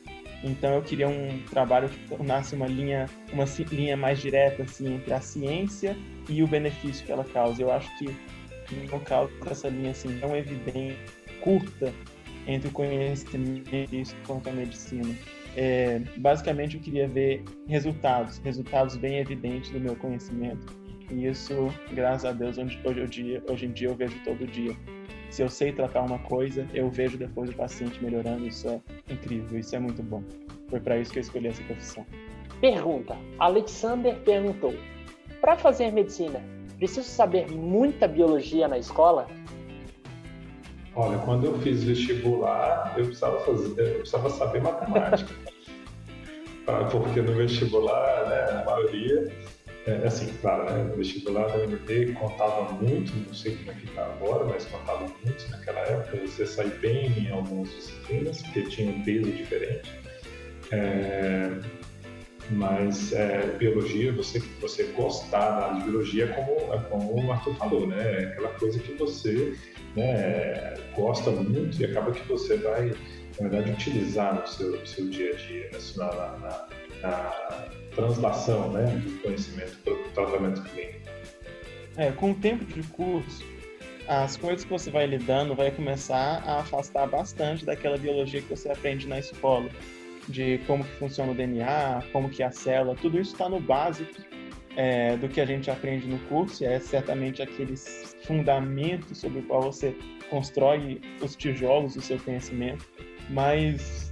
Então 0.43 0.75
eu 0.75 0.83
queria 0.83 1.09
um 1.09 1.43
trabalho 1.51 1.89
que 1.89 1.99
tornasse 2.09 2.55
uma 2.55 2.67
linha, 2.67 3.07
uma 3.33 3.45
linha 3.71 3.97
mais 3.97 4.21
direta 4.21 4.63
assim 4.63 4.95
entre 4.95 5.13
a 5.13 5.21
ciência 5.21 5.97
e 6.29 6.43
o 6.43 6.47
benefício 6.47 7.05
que 7.05 7.11
ela 7.11 7.25
causa. 7.25 7.61
Eu 7.61 7.73
acho 7.73 7.89
que 7.99 8.15
não 8.91 9.01
causa 9.01 9.33
essa 9.51 9.69
linha 9.69 9.91
assim 9.91 10.19
tão 10.19 10.37
evidente, 10.37 10.99
curta 11.41 11.93
entre 12.47 12.69
o 12.69 12.73
conhecimento 12.73 13.75
e 13.75 14.05
quanto 14.27 14.49
a 14.49 14.53
medicina. 14.53 15.15
É, 15.57 16.01
basicamente 16.17 16.77
eu 16.77 16.83
queria 16.83 17.09
ver 17.09 17.43
resultados, 17.67 18.39
resultados 18.39 18.97
bem 18.97 19.19
evidentes 19.19 19.71
do 19.71 19.81
meu 19.81 19.97
conhecimento. 19.97 20.67
E 21.11 21.27
isso, 21.27 21.69
graças 21.93 22.25
a 22.27 22.33
Deus, 22.33 22.59
hoje, 22.59 22.79
hoje, 22.85 23.43
hoje 23.49 23.67
em 23.67 23.73
dia 23.73 23.89
eu 23.89 23.95
vejo 23.95 24.17
todo 24.25 24.47
dia. 24.47 24.77
Se 25.31 25.43
eu 25.43 25.49
sei 25.49 25.73
tratar 25.73 26.03
uma 26.03 26.19
coisa, 26.21 26.67
eu 26.73 26.89
vejo 26.89 27.19
depois 27.19 27.51
o 27.51 27.55
paciente 27.55 28.03
melhorando. 28.03 28.47
Isso 28.47 28.69
é 28.69 28.81
incrível, 29.13 29.59
isso 29.59 29.77
é 29.77 29.79
muito 29.79 30.03
bom. 30.03 30.23
Foi 30.69 30.81
para 30.81 30.99
isso 30.99 31.13
que 31.13 31.19
eu 31.19 31.23
escolhi 31.23 31.49
essa 31.49 31.63
profissão. 31.65 32.05
Pergunta: 32.61 33.17
Alexander 33.39 34.17
perguntou: 34.21 34.75
Para 35.41 35.57
fazer 35.57 35.93
medicina, 35.93 36.43
preciso 36.79 37.09
saber 37.09 37.51
muita 37.51 38.09
biologia 38.09 38.67
na 38.69 38.79
escola? 38.79 39.27
Olha, 40.95 41.19
quando 41.19 41.45
eu 41.45 41.59
fiz 41.61 41.85
vestibular, 41.85 42.95
eu 42.97 43.05
precisava, 43.05 43.39
fazer, 43.41 43.81
eu 43.81 43.99
precisava 43.99 44.31
saber 44.31 44.63
matemática. 44.63 45.33
Porque 46.91 47.23
no 47.23 47.33
vestibular, 47.35 48.29
né, 48.29 48.61
a 48.61 48.65
maioria 48.65 49.33
é, 49.89 50.07
assim, 50.07 50.31
claro, 50.43 50.71
né, 50.71 50.85
no 50.85 50.97
vestibular 50.97 51.47
da 51.47 51.65
UNB 51.65 52.13
contava 52.13 52.71
muito, 52.75 53.11
não 53.27 53.33
sei 53.33 53.57
como 53.57 53.71
é 53.71 53.75
que 53.75 53.87
está 53.87 54.05
agora, 54.05 54.45
mas 54.45 54.67
contava 54.67 55.07
muito 55.25 55.51
naquela 55.51 55.81
época, 55.81 56.19
você 56.19 56.47
sair 56.47 56.79
bem 56.81 57.07
em 57.19 57.31
algumas 57.31 57.71
disciplinas, 57.71 58.43
porque 58.43 58.63
tinha 58.65 58.91
um 58.91 59.03
peso 59.03 59.31
diferente. 59.33 59.91
É, 60.71 61.59
mas 62.51 63.15
é, 63.15 63.47
biologia, 63.59 64.13
você, 64.13 64.41
você 64.61 64.85
gostar 64.95 65.79
de 65.79 65.85
biologia, 65.85 66.25
é 66.25 66.29
como, 66.29 66.75
é 66.75 66.79
como 66.91 67.27
o 67.27 67.33
Arthur 67.33 67.55
falou, 67.55 67.87
né? 67.87 67.97
É 67.97 68.25
aquela 68.27 68.51
coisa 68.51 68.79
que 68.79 68.93
você 68.93 69.57
né, 69.97 70.75
gosta 70.95 71.31
muito 71.31 71.81
e 71.81 71.87
acaba 71.87 72.13
que 72.13 72.27
você 72.29 72.59
vai, 72.59 72.93
na 73.41 73.49
verdade, 73.49 73.71
utilizar 73.71 74.35
no 74.35 74.47
seu, 74.47 74.87
seu 74.87 75.09
dia 75.09 75.33
a 75.33 75.37
dia, 75.37 75.71
né? 75.73 75.79
na, 75.97 76.07
na, 76.39 76.69
na 77.03 77.78
translação 77.99 78.71
né, 78.71 78.87
do 79.05 79.23
conhecimento 79.23 79.77
para 79.79 79.93
o 79.93 80.09
tratamento 80.15 80.63
clínico. 80.71 80.99
É, 81.97 82.13
com 82.13 82.31
o 82.31 82.35
tempo 82.35 82.65
de 82.65 82.83
curso, 82.91 83.45
as 84.07 84.37
coisas 84.37 84.65
que 84.65 84.71
você 84.71 84.89
vai 84.89 85.05
lidando 85.05 85.55
vai 85.55 85.73
começar 85.73 86.43
a 86.47 86.61
afastar 86.61 87.09
bastante 87.09 87.65
daquela 87.65 87.99
biologia 87.99 88.41
que 88.41 88.49
você 88.49 88.71
aprende 88.71 89.09
na 89.09 89.19
escola, 89.19 89.69
de 90.29 90.59
como 90.67 90.85
que 90.85 90.93
funciona 90.93 91.33
o 91.33 91.35
DNA, 91.35 92.05
como 92.13 92.31
que 92.31 92.43
é 92.43 92.47
a 92.47 92.53
célula, 92.53 92.95
tudo 92.95 93.19
isso 93.19 93.33
está 93.33 93.49
no 93.49 93.59
básico 93.59 94.15
é, 94.77 95.17
do 95.17 95.29
que 95.29 95.41
a 95.41 95.45
gente 95.45 95.69
aprende 95.69 96.07
no 96.07 96.19
curso, 96.21 96.63
e 96.63 96.67
é 96.67 96.79
certamente 96.79 97.43
aqueles 97.43 98.17
fundamentos 98.23 99.19
sobre 99.19 99.41
o 99.41 99.43
qual 99.43 99.63
você 99.63 99.97
constrói 100.31 101.01
os 101.21 101.35
tijolos 101.35 101.95
do 101.95 102.01
seu 102.01 102.19
conhecimento, 102.21 102.87
mas 103.29 104.08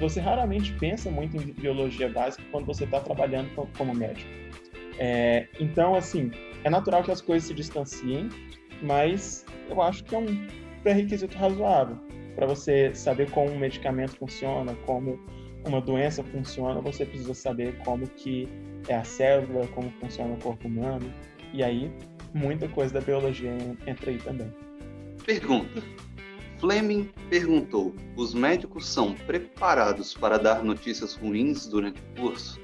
você 0.00 0.20
raramente 0.20 0.72
pensa 0.74 1.10
muito 1.10 1.36
em 1.36 1.52
biologia 1.52 2.08
básica 2.08 2.42
quando 2.50 2.66
você 2.66 2.84
está 2.84 3.00
trabalhando 3.00 3.50
como 3.76 3.94
médico. 3.94 4.28
É, 4.98 5.46
então, 5.58 5.94
assim, 5.94 6.30
é 6.64 6.70
natural 6.70 7.02
que 7.02 7.10
as 7.10 7.20
coisas 7.20 7.46
se 7.48 7.54
distanciem, 7.54 8.28
mas 8.82 9.44
eu 9.68 9.80
acho 9.80 10.02
que 10.04 10.14
é 10.14 10.18
um 10.18 10.46
pré-requisito 10.82 11.36
razoável 11.36 11.96
para 12.34 12.46
você 12.46 12.94
saber 12.94 13.30
como 13.30 13.50
um 13.50 13.58
medicamento 13.58 14.16
funciona, 14.16 14.74
como 14.86 15.18
uma 15.66 15.80
doença 15.80 16.24
funciona, 16.24 16.80
você 16.80 17.04
precisa 17.04 17.34
saber 17.34 17.76
como 17.84 18.06
que 18.08 18.48
é 18.88 18.94
a 18.94 19.04
célula, 19.04 19.66
como 19.68 19.90
funciona 20.00 20.34
o 20.34 20.38
corpo 20.38 20.66
humano, 20.66 21.12
e 21.52 21.62
aí 21.62 21.92
muita 22.32 22.68
coisa 22.68 22.94
da 22.94 23.00
biologia 23.00 23.50
entra 23.86 24.10
aí 24.10 24.18
também. 24.18 24.50
Pergunta: 25.24 25.82
Fleming 26.60 27.08
perguntou: 27.30 27.94
os 28.16 28.34
médicos 28.34 28.86
são 28.86 29.14
preparados 29.14 30.14
para 30.14 30.38
dar 30.38 30.62
notícias 30.62 31.14
ruins 31.14 31.66
durante 31.66 32.00
o 32.00 32.20
curso? 32.20 32.60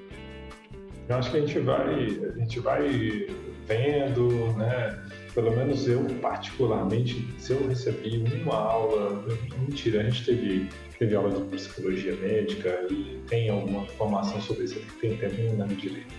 Eu 1.09 1.17
acho 1.17 1.31
que 1.31 1.37
a 1.39 1.41
gente 1.41 1.59
vai, 1.61 2.05
a 2.35 2.39
gente 2.39 2.61
vai 2.61 3.27
vendo, 3.67 4.53
né? 4.57 5.03
Pelo 5.35 5.55
menos 5.55 5.87
eu, 5.87 6.05
particularmente, 6.21 7.27
se 7.39 7.53
eu 7.53 7.67
recebi 7.69 8.25
uma 8.43 8.55
aula, 8.55 9.25
mentira, 9.59 10.01
a 10.01 10.05
gente 10.05 10.25
teve, 10.25 10.69
teve 10.99 11.15
aula 11.15 11.31
de 11.31 11.57
psicologia 11.57 12.17
médica 12.17 12.87
e 12.91 13.21
tem 13.29 13.49
alguma 13.51 13.85
informação 13.85 14.41
sobre 14.41 14.65
isso, 14.65 14.81
tem 15.01 15.17
também 15.17 15.55
na 15.55 15.67
direito. 15.67 16.15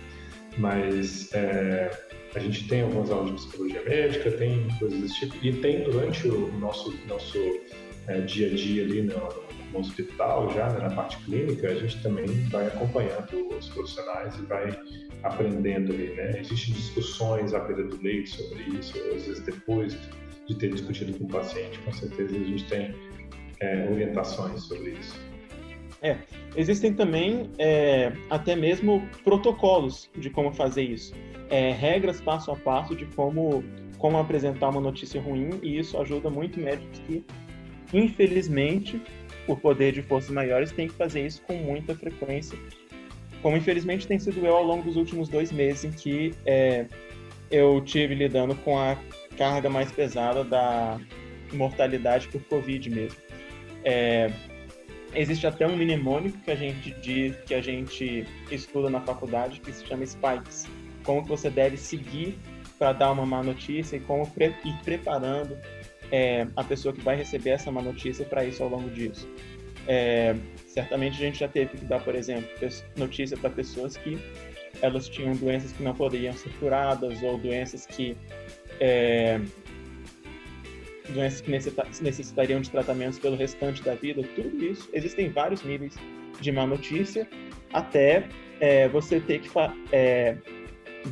Mas 0.56 1.32
é, 1.32 1.90
a 2.34 2.38
gente 2.38 2.68
tem 2.68 2.82
algumas 2.82 3.10
aulas 3.10 3.30
de 3.30 3.36
psicologia 3.36 3.82
médica, 3.84 4.30
tem 4.30 4.68
coisas 4.78 5.00
desse 5.00 5.20
tipo, 5.20 5.36
e 5.44 5.52
tem 5.52 5.82
durante 5.84 6.28
o 6.28 6.52
nosso, 6.58 6.94
nosso 7.06 7.38
é, 8.06 8.20
dia 8.20 8.48
a 8.48 8.54
dia 8.54 8.84
ali 8.84 9.02
no, 9.02 9.14
no 9.72 9.78
hospital, 9.78 10.50
já 10.52 10.68
né, 10.70 10.80
na 10.80 10.90
parte 10.94 11.16
clínica, 11.24 11.68
a 11.68 11.74
gente 11.74 12.02
também 12.02 12.26
vai 12.50 12.66
acompanhando 12.66 13.48
os 13.56 13.68
profissionais 13.68 14.34
e 14.36 14.42
vai 14.42 14.78
aprendendo 15.22 15.92
ali, 15.92 16.14
né? 16.14 16.40
Existem 16.40 16.74
discussões 16.74 17.52
à 17.54 17.60
beira 17.60 17.84
do 17.84 18.00
leito 18.02 18.30
sobre 18.30 18.62
isso, 18.78 18.96
às 19.14 19.26
vezes 19.26 19.40
depois 19.40 19.96
de 20.46 20.54
ter 20.54 20.70
discutido 20.70 21.18
com 21.18 21.24
o 21.24 21.28
paciente, 21.28 21.78
com 21.80 21.92
certeza 21.92 22.34
a 22.34 22.38
gente 22.38 22.64
tem 22.64 22.94
é, 23.60 23.88
orientações 23.90 24.62
sobre 24.62 24.90
isso. 24.90 25.18
É, 26.00 26.16
existem 26.56 26.94
também 26.94 27.50
é, 27.58 28.12
até 28.30 28.54
mesmo 28.54 29.08
protocolos 29.24 30.08
de 30.16 30.30
como 30.30 30.52
fazer 30.52 30.82
isso 30.82 31.12
é, 31.50 31.72
regras 31.72 32.20
passo 32.20 32.50
a 32.50 32.56
passo 32.56 32.94
de 32.94 33.06
como, 33.06 33.64
como 33.98 34.18
apresentar 34.18 34.68
uma 34.68 34.80
notícia 34.80 35.20
ruim, 35.20 35.58
e 35.62 35.78
isso 35.78 35.98
ajuda 35.98 36.30
muito 36.30 36.60
médicos 36.60 36.98
que, 37.00 37.24
infelizmente, 37.92 39.00
por 39.46 39.58
poder 39.58 39.92
de 39.92 40.02
forças 40.02 40.30
maiores, 40.30 40.72
têm 40.72 40.88
que 40.88 40.94
fazer 40.94 41.26
isso 41.26 41.42
com 41.42 41.54
muita 41.54 41.94
frequência. 41.94 42.58
Como 43.40 43.56
infelizmente 43.56 44.06
tem 44.06 44.18
sido 44.18 44.44
eu 44.44 44.56
ao 44.56 44.64
longo 44.64 44.82
dos 44.82 44.96
últimos 44.96 45.28
dois 45.28 45.50
meses, 45.52 45.84
em 45.84 45.92
que 45.92 46.34
é, 46.44 46.86
eu 47.50 47.80
tive 47.80 48.14
lidando 48.14 48.54
com 48.56 48.78
a 48.78 48.96
carga 49.36 49.70
mais 49.70 49.90
pesada 49.92 50.44
da 50.44 51.00
mortalidade 51.52 52.28
por 52.28 52.42
Covid 52.42 52.90
mesmo. 52.90 53.18
É, 53.84 54.30
existe 55.14 55.46
até 55.46 55.66
um 55.66 55.76
mnemônico 55.76 56.38
que 56.38 56.50
a 56.50 56.56
gente 56.56 56.90
diz, 57.00 57.36
que 57.46 57.54
a 57.54 57.60
gente 57.60 58.26
estuda 58.50 58.90
na 58.90 59.00
faculdade 59.00 59.60
que 59.60 59.72
se 59.72 59.86
chama 59.86 60.06
Spikes, 60.06 60.66
como 61.04 61.22
que 61.22 61.28
você 61.28 61.50
deve 61.50 61.76
seguir 61.76 62.38
para 62.78 62.92
dar 62.92 63.12
uma 63.12 63.26
má 63.26 63.42
notícia 63.42 63.96
e 63.96 64.00
como 64.00 64.28
pre 64.30 64.54
ir 64.64 64.76
preparando 64.84 65.56
é, 66.12 66.46
a 66.56 66.64
pessoa 66.64 66.94
que 66.94 67.00
vai 67.00 67.16
receber 67.16 67.50
essa 67.50 67.70
má 67.70 67.82
notícia 67.82 68.24
para 68.24 68.44
isso 68.44 68.62
ao 68.62 68.68
longo 68.68 68.88
disso. 68.90 69.28
É, 69.86 70.36
certamente 70.66 71.14
a 71.14 71.26
gente 71.26 71.38
já 71.38 71.48
teve 71.48 71.78
que 71.78 71.84
dar, 71.84 72.00
por 72.04 72.14
exemplo, 72.14 72.48
notícia 72.96 73.36
para 73.36 73.50
pessoas 73.50 73.96
que 73.96 74.18
elas 74.80 75.08
tinham 75.08 75.34
doenças 75.34 75.72
que 75.72 75.82
não 75.82 75.94
poderiam 75.94 76.32
ser 76.34 76.50
curadas 76.58 77.22
ou 77.22 77.38
doenças 77.38 77.86
que 77.86 78.16
é, 78.78 79.40
doenças 81.12 81.40
que 81.40 81.50
necessitariam 81.50 82.60
de 82.60 82.70
tratamentos 82.70 83.18
pelo 83.18 83.36
restante 83.36 83.82
da 83.82 83.94
vida, 83.94 84.22
tudo 84.34 84.64
isso. 84.64 84.88
Existem 84.92 85.28
vários 85.28 85.62
níveis 85.62 85.94
de 86.40 86.52
má 86.52 86.66
notícia 86.66 87.28
até 87.72 88.28
é, 88.60 88.88
você 88.88 89.20
ter 89.20 89.40
que 89.40 89.48
é, 89.92 90.36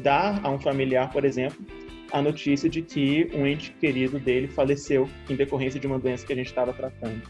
dar 0.03 0.41
a 0.45 0.51
um 0.51 0.59
familiar, 0.59 1.11
por 1.11 1.25
exemplo, 1.25 1.65
a 2.13 2.23
notícia 2.23 2.69
de 2.69 2.83
que 2.83 3.29
um 3.35 3.47
ente 3.47 3.73
querido 3.73 4.19
dele 4.19 4.49
faleceu 4.49 5.09
em 5.29 5.35
decorrência 5.35 5.81
de 5.81 5.87
uma 5.87 5.99
doença 5.99 6.27
que 6.27 6.33
a 6.33 6.37
gente 6.37 6.47
estava 6.47 6.73
tratando. 6.73 7.23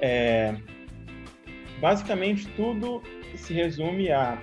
É, 0.00 0.54
basicamente, 1.80 2.46
tudo 2.56 3.02
se 3.34 3.52
resume 3.52 4.10
a 4.10 4.40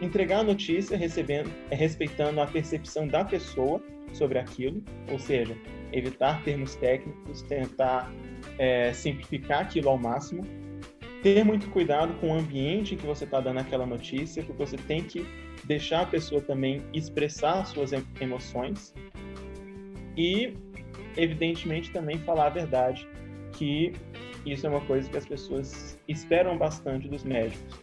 entregar 0.00 0.40
a 0.40 0.44
notícia 0.44 0.96
recebendo, 0.96 1.50
respeitando 1.70 2.40
a 2.40 2.46
percepção 2.46 3.06
da 3.06 3.24
pessoa 3.24 3.82
sobre 4.12 4.38
aquilo, 4.38 4.82
ou 5.10 5.18
seja, 5.18 5.56
evitar 5.92 6.42
termos 6.42 6.74
técnicos, 6.76 7.42
tentar 7.42 8.12
é, 8.58 8.92
simplificar 8.92 9.62
aquilo 9.62 9.88
ao 9.88 9.98
máximo 9.98 10.44
ter 11.22 11.44
muito 11.44 11.68
cuidado 11.70 12.14
com 12.20 12.30
o 12.30 12.34
ambiente 12.34 12.96
que 12.96 13.06
você 13.06 13.24
está 13.24 13.40
dando 13.40 13.58
aquela 13.58 13.86
notícia, 13.86 14.42
porque 14.42 14.64
você 14.64 14.76
tem 14.76 15.02
que 15.02 15.26
deixar 15.64 16.02
a 16.02 16.06
pessoa 16.06 16.40
também 16.40 16.82
expressar 16.92 17.64
suas 17.66 17.90
emoções 18.20 18.94
e, 20.16 20.54
evidentemente, 21.16 21.90
também 21.90 22.18
falar 22.18 22.46
a 22.46 22.50
verdade, 22.50 23.08
que 23.52 23.92
isso 24.46 24.66
é 24.66 24.70
uma 24.70 24.80
coisa 24.82 25.10
que 25.10 25.16
as 25.16 25.26
pessoas 25.26 25.98
esperam 26.06 26.56
bastante 26.56 27.08
dos 27.08 27.24
médicos. 27.24 27.80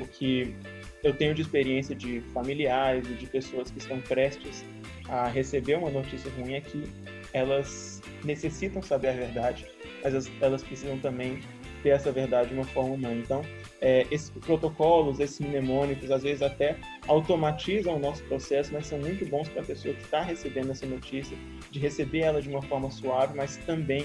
O 0.00 0.06
que 0.06 0.54
eu 1.02 1.14
tenho 1.14 1.34
de 1.34 1.42
experiência 1.42 1.94
de 1.94 2.20
familiares 2.32 3.08
e 3.08 3.14
de 3.14 3.26
pessoas 3.26 3.70
que 3.70 3.78
estão 3.78 4.00
prestes 4.00 4.64
a 5.10 5.26
receber 5.28 5.76
uma 5.76 5.90
notícia 5.90 6.30
ruim 6.38 6.54
é 6.54 6.60
que 6.60 6.84
elas 7.32 8.00
necessitam 8.24 8.80
saber 8.80 9.08
a 9.08 9.12
verdade, 9.12 9.66
mas 10.02 10.30
elas 10.40 10.62
precisam 10.62 10.98
também 10.98 11.40
ter 11.82 11.90
essa 11.90 12.12
verdade 12.12 12.50
de 12.50 12.54
uma 12.54 12.64
forma 12.64 12.94
humana. 12.94 13.14
Então, 13.14 13.42
é, 13.80 14.06
esses 14.10 14.30
protocolos, 14.30 15.18
esses 15.18 15.40
mnemônicos, 15.40 16.10
às 16.10 16.22
vezes 16.22 16.42
até 16.42 16.76
automatizam 17.08 17.96
o 17.96 17.98
nosso 17.98 18.22
processo, 18.24 18.72
mas 18.72 18.86
são 18.86 18.98
muito 18.98 19.24
bons 19.26 19.48
para 19.48 19.62
a 19.62 19.64
pessoa 19.64 19.94
que 19.94 20.02
está 20.02 20.22
recebendo 20.22 20.70
essa 20.70 20.86
notícia, 20.86 21.36
de 21.70 21.78
receber 21.78 22.20
ela 22.20 22.40
de 22.40 22.48
uma 22.48 22.62
forma 22.62 22.90
suave, 22.90 23.36
mas 23.36 23.56
também 23.58 24.04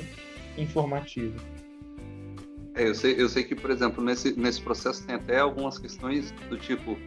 informativa. 0.58 1.36
É, 2.76 2.88
eu, 2.88 2.96
sei, 2.96 3.16
eu 3.18 3.30
sei 3.30 3.44
que, 3.44 3.56
por 3.56 3.70
exemplo, 3.70 4.04
nesse, 4.04 4.38
nesse 4.38 4.62
processo 4.62 5.06
tem 5.06 5.16
até 5.16 5.40
algumas 5.40 5.78
questões 5.78 6.32
do 6.50 6.58
tipo, 6.58 6.98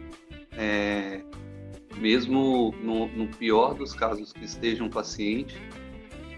é, 0.57 1.21
mesmo 1.99 2.73
no, 2.81 3.07
no 3.07 3.27
pior 3.27 3.73
dos 3.73 3.93
casos 3.93 4.31
que 4.31 4.45
esteja 4.45 4.83
um 4.83 4.89
paciente, 4.89 5.55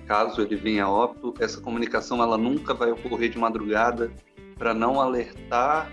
caso 0.07 0.41
ele 0.41 0.55
venha 0.55 0.85
a 0.85 0.89
óbito, 0.89 1.33
essa 1.39 1.61
comunicação 1.61 2.21
ela 2.21 2.37
nunca 2.37 2.73
vai 2.73 2.91
ocorrer 2.91 3.29
de 3.29 3.37
madrugada 3.37 4.11
para 4.57 4.73
não 4.73 4.99
alertar 4.99 5.91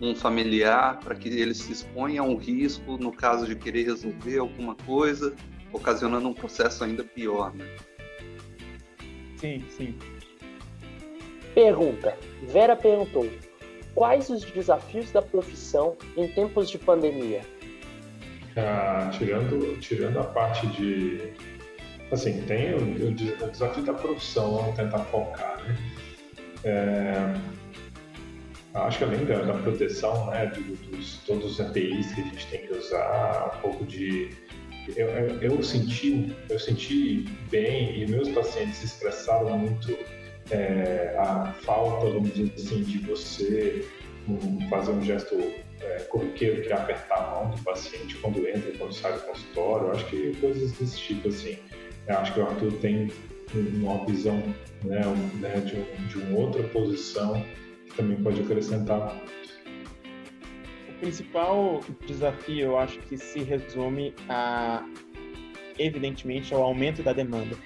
um 0.00 0.14
familiar, 0.14 0.98
para 1.00 1.14
que 1.14 1.28
ele 1.28 1.54
se 1.54 1.72
exponha 1.72 2.20
a 2.20 2.24
um 2.24 2.36
risco 2.36 2.96
no 2.96 3.12
caso 3.12 3.46
de 3.46 3.56
querer 3.56 3.84
resolver 3.84 4.38
alguma 4.38 4.74
coisa, 4.74 5.34
ocasionando 5.72 6.28
um 6.28 6.34
processo 6.34 6.84
ainda 6.84 7.02
pior, 7.02 7.52
né? 7.54 7.64
Sim, 9.36 9.64
sim. 9.70 9.96
Pergunta. 11.54 12.16
Vera 12.42 12.76
perguntou: 12.76 13.28
Quais 13.94 14.30
os 14.30 14.44
desafios 14.44 15.10
da 15.10 15.20
profissão 15.20 15.96
em 16.16 16.28
tempos 16.28 16.70
de 16.70 16.78
pandemia? 16.78 17.42
Tirando, 19.12 19.78
tirando 19.80 20.18
a 20.18 20.24
parte 20.24 20.66
de 20.68 21.32
assim, 22.10 22.40
tem 22.42 22.74
o, 22.74 23.08
o, 23.08 23.50
desafio 23.50 23.82
da 23.82 23.92
profissão 23.92 24.72
tentar 24.74 25.00
focar, 25.00 25.62
né? 25.62 25.76
É, 26.64 27.34
acho 28.74 28.98
que 28.98 29.04
além 29.04 29.24
da, 29.24 29.42
da 29.42 29.54
proteção, 29.54 30.30
né, 30.30 30.46
dos 30.46 31.18
todos 31.26 31.52
os 31.52 31.60
APIs 31.60 32.12
que 32.12 32.20
a 32.20 32.24
gente 32.24 32.46
tem 32.46 32.66
que 32.66 32.72
usar, 32.72 33.52
um 33.56 33.60
pouco 33.60 33.84
de 33.84 34.30
eu, 34.96 35.06
eu, 35.08 35.42
eu 35.42 35.62
senti 35.62 36.34
eu 36.48 36.58
senti 36.58 37.26
bem 37.50 38.00
e 38.00 38.06
meus 38.06 38.28
pacientes 38.30 38.82
expressaram 38.82 39.58
muito 39.58 39.96
é, 40.50 41.14
a 41.18 41.52
falta, 41.62 42.06
vamos 42.10 42.32
dizer 42.32 42.52
assim, 42.54 42.82
de 42.82 42.98
você 42.98 43.86
um, 44.26 44.68
fazer 44.68 44.92
um 44.92 45.02
gesto 45.02 45.36
é, 45.80 45.98
corriqueiro 46.04 46.62
que 46.62 46.68
é 46.68 46.74
apertar 46.74 47.16
a 47.16 47.30
mão 47.30 47.50
do 47.50 47.62
paciente 47.62 48.16
quando 48.16 48.46
entra 48.48 48.72
quando 48.78 48.92
sai 48.92 49.12
do 49.12 49.20
consultório. 49.20 49.90
Acho 49.90 50.06
que 50.06 50.36
coisas 50.40 50.72
desse 50.72 50.98
tipo 50.98 51.28
assim. 51.28 51.58
Eu 52.06 52.18
acho 52.18 52.32
que 52.32 52.40
o 52.40 52.46
Arthur 52.46 52.72
tem 52.80 53.08
uma 53.54 54.04
visão 54.06 54.36
né, 54.84 55.00
né, 55.40 55.60
de, 55.60 55.76
um, 55.76 56.06
de 56.06 56.18
uma 56.18 56.38
outra 56.38 56.62
posição 56.64 57.44
que 57.86 57.94
também 57.96 58.22
pode 58.22 58.40
acrescentar. 58.40 59.16
O 60.88 60.92
principal 61.00 61.80
desafio, 62.06 62.60
eu 62.60 62.78
acho 62.78 62.98
que 63.00 63.16
se 63.16 63.40
resume 63.40 64.14
a, 64.28 64.84
evidentemente, 65.78 66.52
ao 66.52 66.62
aumento 66.62 67.02
da 67.02 67.12
demanda, 67.12 67.56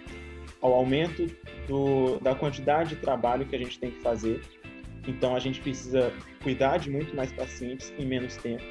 ao 0.61 0.75
aumento 0.75 1.27
do, 1.67 2.19
da 2.21 2.35
quantidade 2.35 2.91
de 2.91 2.97
trabalho 2.97 3.47
que 3.47 3.57
a 3.57 3.59
gente 3.59 3.79
tem 3.79 3.91
que 3.91 4.01
fazer. 4.01 4.43
Então, 5.07 5.35
a 5.35 5.39
gente 5.39 5.61
precisa 5.61 6.13
cuidar 6.43 6.79
de 6.79 6.91
muito 6.91 7.15
mais 7.15 7.33
pacientes 7.33 7.93
em 7.99 8.07
menos 8.07 8.37
tempo. 8.37 8.63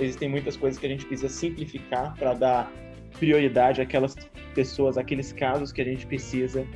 Existem 0.00 0.28
muitas 0.28 0.56
coisas 0.56 0.78
que 0.78 0.86
a 0.86 0.88
gente 0.88 1.04
precisa 1.04 1.28
simplificar 1.28 2.14
para 2.16 2.34
dar 2.34 2.72
prioridade 3.18 3.80
àquelas 3.80 4.16
pessoas, 4.54 4.96
aqueles 4.96 5.32
casos 5.32 5.72
que 5.72 5.80
a 5.80 5.84
gente 5.84 6.06
precisa, 6.06 6.66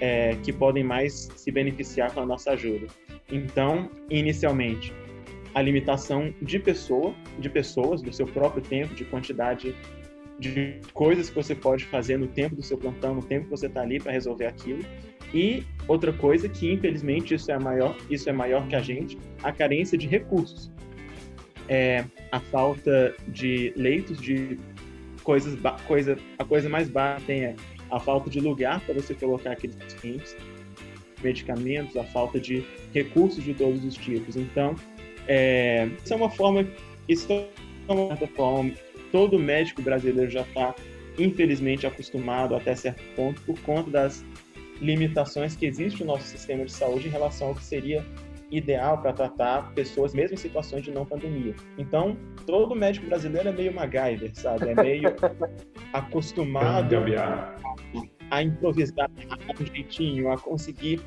é, 0.00 0.36
que 0.42 0.52
podem 0.52 0.82
mais 0.82 1.28
se 1.36 1.50
beneficiar 1.50 2.12
com 2.12 2.20
a 2.20 2.26
nossa 2.26 2.52
ajuda. 2.52 2.86
Então, 3.30 3.90
inicialmente, 4.08 4.92
a 5.54 5.62
limitação 5.62 6.34
de 6.40 6.58
pessoa, 6.58 7.14
de 7.38 7.48
pessoas, 7.48 8.02
do 8.02 8.12
seu 8.12 8.26
próprio 8.26 8.62
tempo, 8.62 8.94
de 8.94 9.04
quantidade 9.04 9.74
de 10.38 10.80
coisas 10.94 11.28
que 11.28 11.36
você 11.36 11.54
pode 11.54 11.84
fazer 11.84 12.18
no 12.18 12.26
tempo 12.26 12.56
do 12.56 12.62
seu 12.62 12.78
plantão, 12.78 13.14
no 13.14 13.22
tempo 13.22 13.44
que 13.44 13.50
você 13.50 13.66
está 13.66 13.82
ali 13.82 14.00
para 14.00 14.12
resolver 14.12 14.46
aquilo. 14.46 14.82
E 15.32 15.64
outra 15.86 16.12
coisa 16.12 16.48
que 16.48 16.70
infelizmente 16.70 17.34
isso 17.34 17.50
é 17.50 17.58
maior, 17.58 17.96
isso 18.08 18.28
é 18.28 18.32
maior 18.32 18.66
que 18.66 18.74
a 18.74 18.80
gente, 18.80 19.18
a 19.42 19.52
carência 19.52 19.96
de 19.96 20.06
recursos. 20.06 20.70
É, 21.68 22.04
a 22.32 22.40
falta 22.40 23.14
de 23.28 23.72
leitos 23.76 24.20
de 24.20 24.58
coisas, 25.22 25.58
coisa, 25.86 26.18
a 26.38 26.44
coisa 26.44 26.68
mais 26.68 26.90
tem 27.26 27.44
é 27.44 27.56
a 27.90 28.00
falta 28.00 28.30
de 28.30 28.40
lugar 28.40 28.80
para 28.80 28.94
você 28.94 29.14
colocar 29.14 29.52
aqueles 29.52 29.76
pacientes, 29.76 30.36
medicamentos, 31.22 31.96
a 31.96 32.04
falta 32.04 32.38
de 32.38 32.64
recursos 32.92 33.42
de 33.42 33.54
todos 33.54 33.84
os 33.84 33.94
tipos. 33.94 34.36
Então, 34.36 34.74
é, 35.26 35.88
isso 36.02 36.12
é 36.12 36.16
uma 36.16 36.30
forma, 36.30 36.66
isso 37.08 37.32
é 37.32 37.46
uma 37.88 38.16
forma, 38.16 38.72
todo 39.12 39.38
médico 39.38 39.82
brasileiro 39.82 40.30
já 40.30 40.42
está, 40.42 40.74
infelizmente, 41.18 41.86
acostumado 41.86 42.54
até 42.54 42.74
certo 42.74 43.02
ponto 43.14 43.40
por 43.42 43.58
conta 43.60 43.90
das 43.90 44.24
limitações 44.80 45.54
que 45.54 45.66
existe 45.66 46.00
no 46.00 46.12
nosso 46.12 46.24
sistema 46.24 46.64
de 46.64 46.72
saúde 46.72 47.08
em 47.08 47.10
relação 47.10 47.48
ao 47.48 47.54
que 47.54 47.64
seria 47.64 48.04
ideal 48.50 48.98
para 48.98 49.12
tratar 49.12 49.72
pessoas 49.74 50.12
mesmo 50.12 50.34
em 50.34 50.36
situações 50.36 50.82
de 50.82 50.90
não 50.90 51.06
pandemia. 51.06 51.54
Então, 51.78 52.16
todo 52.46 52.74
médico 52.74 53.06
brasileiro 53.06 53.48
é 53.48 53.52
meio 53.52 53.72
MacGyver, 53.72 54.30
sabe? 54.34 54.70
É 54.70 54.74
meio 54.74 55.14
acostumado 55.92 56.96
a 58.30 58.42
improvisar 58.42 59.10
um 59.60 59.66
jeitinho, 59.66 60.30
a 60.32 60.38
conseguir 60.38 61.00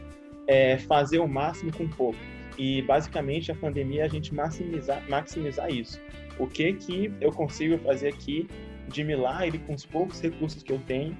é, 0.47 0.77
fazer 0.77 1.19
o 1.19 1.27
máximo 1.27 1.71
com 1.73 1.87
pouco. 1.87 2.19
E 2.57 2.81
basicamente 2.83 3.51
a 3.51 3.55
pandemia 3.55 4.03
é 4.03 4.05
a 4.05 4.09
gente 4.09 4.33
maximizar, 4.33 5.03
maximizar 5.09 5.69
isso. 5.71 5.99
O 6.37 6.47
que 6.47 6.73
que 6.73 7.11
eu 7.19 7.31
consigo 7.31 7.77
fazer 7.79 8.09
aqui 8.09 8.47
de 8.87 9.03
milagre 9.03 9.57
com 9.59 9.73
os 9.73 9.85
poucos 9.85 10.21
recursos 10.21 10.61
que 10.61 10.71
eu 10.71 10.79
tenho 10.85 11.17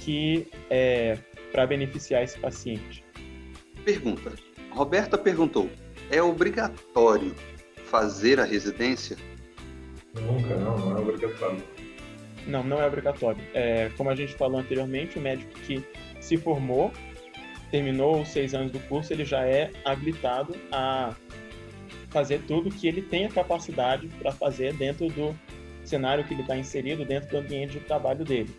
que 0.00 0.46
é, 0.70 1.18
para 1.50 1.66
beneficiar 1.66 2.22
esse 2.22 2.38
paciente? 2.38 3.04
Pergunta: 3.84 4.32
Roberta 4.70 5.18
perguntou: 5.18 5.70
é 6.10 6.22
obrigatório 6.22 7.34
fazer 7.84 8.40
a 8.40 8.44
residência? 8.44 9.16
Nunca, 10.14 10.56
não, 10.56 10.76
não 10.78 10.96
é 10.96 11.00
obrigatório. 11.00 11.62
Não, 12.46 12.64
não 12.64 12.80
é 12.80 12.86
obrigatório. 12.86 13.42
É, 13.54 13.90
como 13.96 14.10
a 14.10 14.14
gente 14.14 14.34
falou 14.34 14.60
anteriormente, 14.60 15.18
o 15.18 15.20
médico 15.20 15.52
que 15.60 15.84
se 16.20 16.36
formou, 16.36 16.92
terminou 17.70 18.22
os 18.22 18.28
seis 18.28 18.54
anos 18.54 18.72
do 18.72 18.80
curso, 18.80 19.12
ele 19.12 19.24
já 19.24 19.44
é 19.44 19.70
habilitado 19.84 20.54
a 20.72 21.14
fazer 22.10 22.40
tudo 22.46 22.70
que 22.70 22.88
ele 22.88 23.02
tem 23.02 23.26
a 23.26 23.28
capacidade 23.28 24.08
para 24.18 24.32
fazer 24.32 24.72
dentro 24.74 25.08
do 25.08 25.36
cenário 25.84 26.24
que 26.24 26.34
ele 26.34 26.42
está 26.42 26.56
inserido, 26.56 27.04
dentro 27.04 27.30
do 27.30 27.38
ambiente 27.38 27.78
de 27.78 27.80
trabalho 27.80 28.24
dele. 28.24 28.50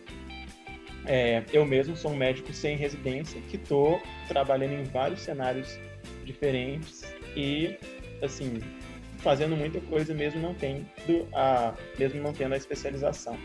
É, 1.06 1.42
eu 1.52 1.64
mesmo 1.64 1.96
sou 1.96 2.12
um 2.12 2.16
médico 2.16 2.52
sem 2.52 2.76
residência 2.76 3.40
que 3.50 3.56
estou 3.56 4.00
trabalhando 4.28 4.74
em 4.74 4.84
vários 4.84 5.20
cenários 5.20 5.78
diferentes 6.24 7.04
e, 7.36 7.76
assim, 8.22 8.60
fazendo 9.18 9.56
muita 9.56 9.80
coisa 9.80 10.14
mesmo 10.14 10.40
não 10.40 10.54
tendo 10.54 10.86
a, 11.32 11.74
mesmo 11.98 12.22
não 12.22 12.32
tendo 12.32 12.54
a 12.54 12.56
especialização. 12.56 13.36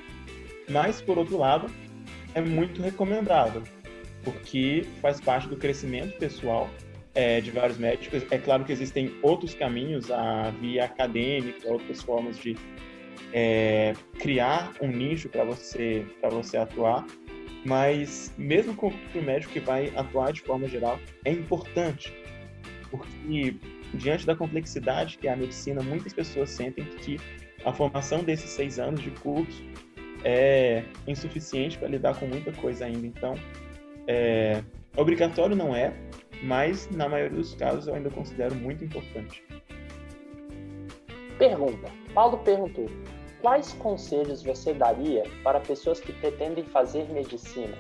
Mas, 0.70 1.02
por 1.02 1.18
outro 1.18 1.38
lado, 1.38 1.68
é 2.36 2.42
muito 2.42 2.82
recomendável, 2.82 3.64
porque 4.24 4.86
faz 5.02 5.20
parte 5.20 5.48
do 5.48 5.56
crescimento 5.56 6.18
pessoal 6.18 6.70
é, 7.16 7.42
de 7.42 7.50
vários 7.50 7.78
médicos. 7.78 8.24
É 8.30 8.38
claro 8.38 8.64
que 8.66 8.72
existem 8.72 9.16
outros 9.24 9.56
caminhos, 9.56 10.12
a 10.12 10.52
via 10.62 10.86
acadêmica, 10.86 11.68
outras 11.68 12.04
formas 12.04 12.38
de 12.38 12.56
é, 13.34 13.94
criar 14.20 14.74
um 14.82 14.88
nicho 14.88 15.30
para 15.30 15.44
você, 15.44 16.06
você 16.30 16.58
atuar, 16.58 17.06
mas 17.68 18.34
mesmo 18.38 18.74
para 18.74 19.20
o 19.20 19.22
médico 19.22 19.52
que 19.52 19.60
vai 19.60 19.92
atuar 19.94 20.32
de 20.32 20.42
forma 20.42 20.70
geral, 20.70 20.98
é 21.26 21.32
importante 21.34 22.14
porque 22.90 23.58
diante 23.94 24.26
da 24.26 24.34
complexidade 24.34 25.18
que 25.18 25.28
é 25.28 25.34
a 25.34 25.36
medicina, 25.36 25.84
muitas 25.84 26.14
pessoas 26.14 26.50
sentem 26.50 26.86
que 26.86 27.20
a 27.66 27.74
formação 27.74 28.24
desses 28.24 28.52
seis 28.52 28.80
anos 28.80 29.02
de 29.02 29.12
curso 29.12 29.62
é 30.24 30.82
insuficiente 31.06 31.78
para 31.78 31.90
lidar 31.90 32.18
com 32.18 32.26
muita 32.26 32.54
coisa 32.54 32.86
ainda. 32.86 33.06
Então, 33.06 33.36
é, 34.08 34.64
obrigatório 34.96 35.54
não 35.54 35.76
é, 35.76 35.94
mas 36.42 36.90
na 36.90 37.10
maioria 37.10 37.38
dos 37.38 37.54
casos 37.56 37.86
eu 37.88 37.96
ainda 37.96 38.10
considero 38.10 38.56
muito 38.56 38.86
importante. 38.86 39.44
Pergunta: 41.38 41.92
Paulo 42.14 42.38
perguntou: 42.38 42.90
quais 43.48 43.72
conselhos 43.80 44.44
você 44.44 44.74
daria 44.74 45.24
para 45.42 45.62
pessoas 45.62 46.02
que 46.02 46.12
pretendem 46.12 46.66
fazer 46.66 47.08
medicina? 47.10 47.78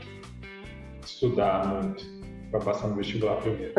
Estudar 1.03 1.67
muito 1.67 2.05
para 2.49 2.61
passar 2.61 2.87
no 2.87 2.95
vestibular 2.95 3.35
primeiro. 3.41 3.73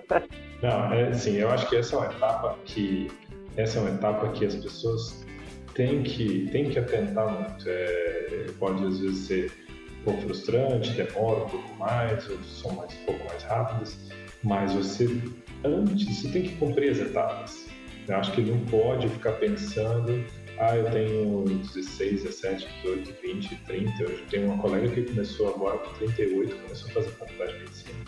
Não, 0.62 0.94
é 0.94 1.08
assim, 1.08 1.36
eu 1.36 1.50
acho 1.50 1.68
que 1.68 1.76
essa 1.76 1.94
é 1.94 1.98
uma 1.98 2.06
etapa 2.06 2.56
que 2.64 3.08
essa 3.54 3.78
é 3.78 3.82
uma 3.82 3.90
etapa 3.90 4.28
que 4.30 4.46
as 4.46 4.54
pessoas 4.54 5.26
têm 5.74 6.02
que 6.04 6.48
têm 6.52 6.70
que 6.70 6.78
atentar 6.78 7.30
muito. 7.30 7.68
É, 7.68 8.46
pode 8.58 8.82
às 8.86 8.98
vezes 8.98 9.26
ser 9.26 9.52
um 10.00 10.04
pouco 10.04 10.22
frustrante, 10.22 10.90
demora 10.92 11.44
um 11.44 11.48
pouco 11.50 11.74
mais, 11.74 12.30
outros 12.30 12.60
são 12.62 12.72
mais 12.76 12.90
um 12.94 13.04
pouco 13.04 13.26
mais 13.26 13.42
rápidas, 13.42 14.10
mas 14.42 14.72
você 14.72 15.06
antes, 15.62 16.18
você 16.18 16.28
tem 16.30 16.44
que 16.44 16.56
cumprir 16.56 16.92
as 16.92 16.98
etapas. 16.98 17.66
Eu 18.08 18.16
acho 18.16 18.32
que 18.32 18.40
não 18.40 18.58
pode 18.66 19.06
ficar 19.10 19.32
pensando, 19.32 20.24
ah, 20.58 20.76
eu 20.76 20.90
tenho 20.90 21.44
16, 21.44 22.22
17, 22.22 22.68
18, 22.82 23.14
20, 23.22 23.56
30. 23.66 24.02
Eu 24.02 24.26
tenho 24.26 24.46
uma 24.46 24.62
colega 24.62 24.88
que 24.88 25.02
começou 25.02 25.54
agora 25.54 25.78
com 25.78 25.92
38, 25.94 26.56
começou 26.56 26.90
a 26.90 26.92
fazer 26.94 27.10
faculdade 27.10 27.52
de 27.52 27.58
medicina, 27.58 27.98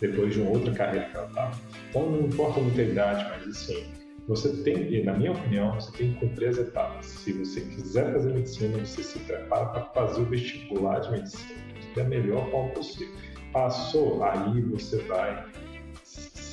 depois 0.00 0.34
de 0.34 0.40
uma 0.40 0.50
outra 0.50 0.72
carreira 0.72 1.06
que 1.08 1.16
ela 1.16 1.26
estava. 1.26 1.60
Então 1.90 2.10
não 2.10 2.20
importa 2.26 2.60
muita 2.60 2.82
idade, 2.82 3.24
mas 3.30 3.56
assim, 3.56 3.84
você 4.26 4.48
tem, 4.62 5.04
na 5.04 5.12
minha 5.12 5.32
opinião, 5.32 5.74
você 5.74 5.92
tem 5.92 6.14
que 6.14 6.20
cumprir 6.20 6.48
as 6.48 6.58
etapas. 6.58 7.06
Se 7.06 7.32
você 7.32 7.60
quiser 7.60 8.12
fazer 8.12 8.32
medicina, 8.32 8.78
você 8.78 9.02
se 9.02 9.18
prepara 9.18 9.66
para 9.66 9.84
fazer 9.92 10.22
o 10.22 10.24
vestibular 10.24 11.00
de 11.00 11.10
medicina 11.10 11.60
da 11.94 12.04
melhor 12.04 12.50
forma 12.50 12.70
possível. 12.70 13.14
Passou, 13.52 14.24
aí 14.24 14.62
você 14.62 14.96
vai 15.02 15.44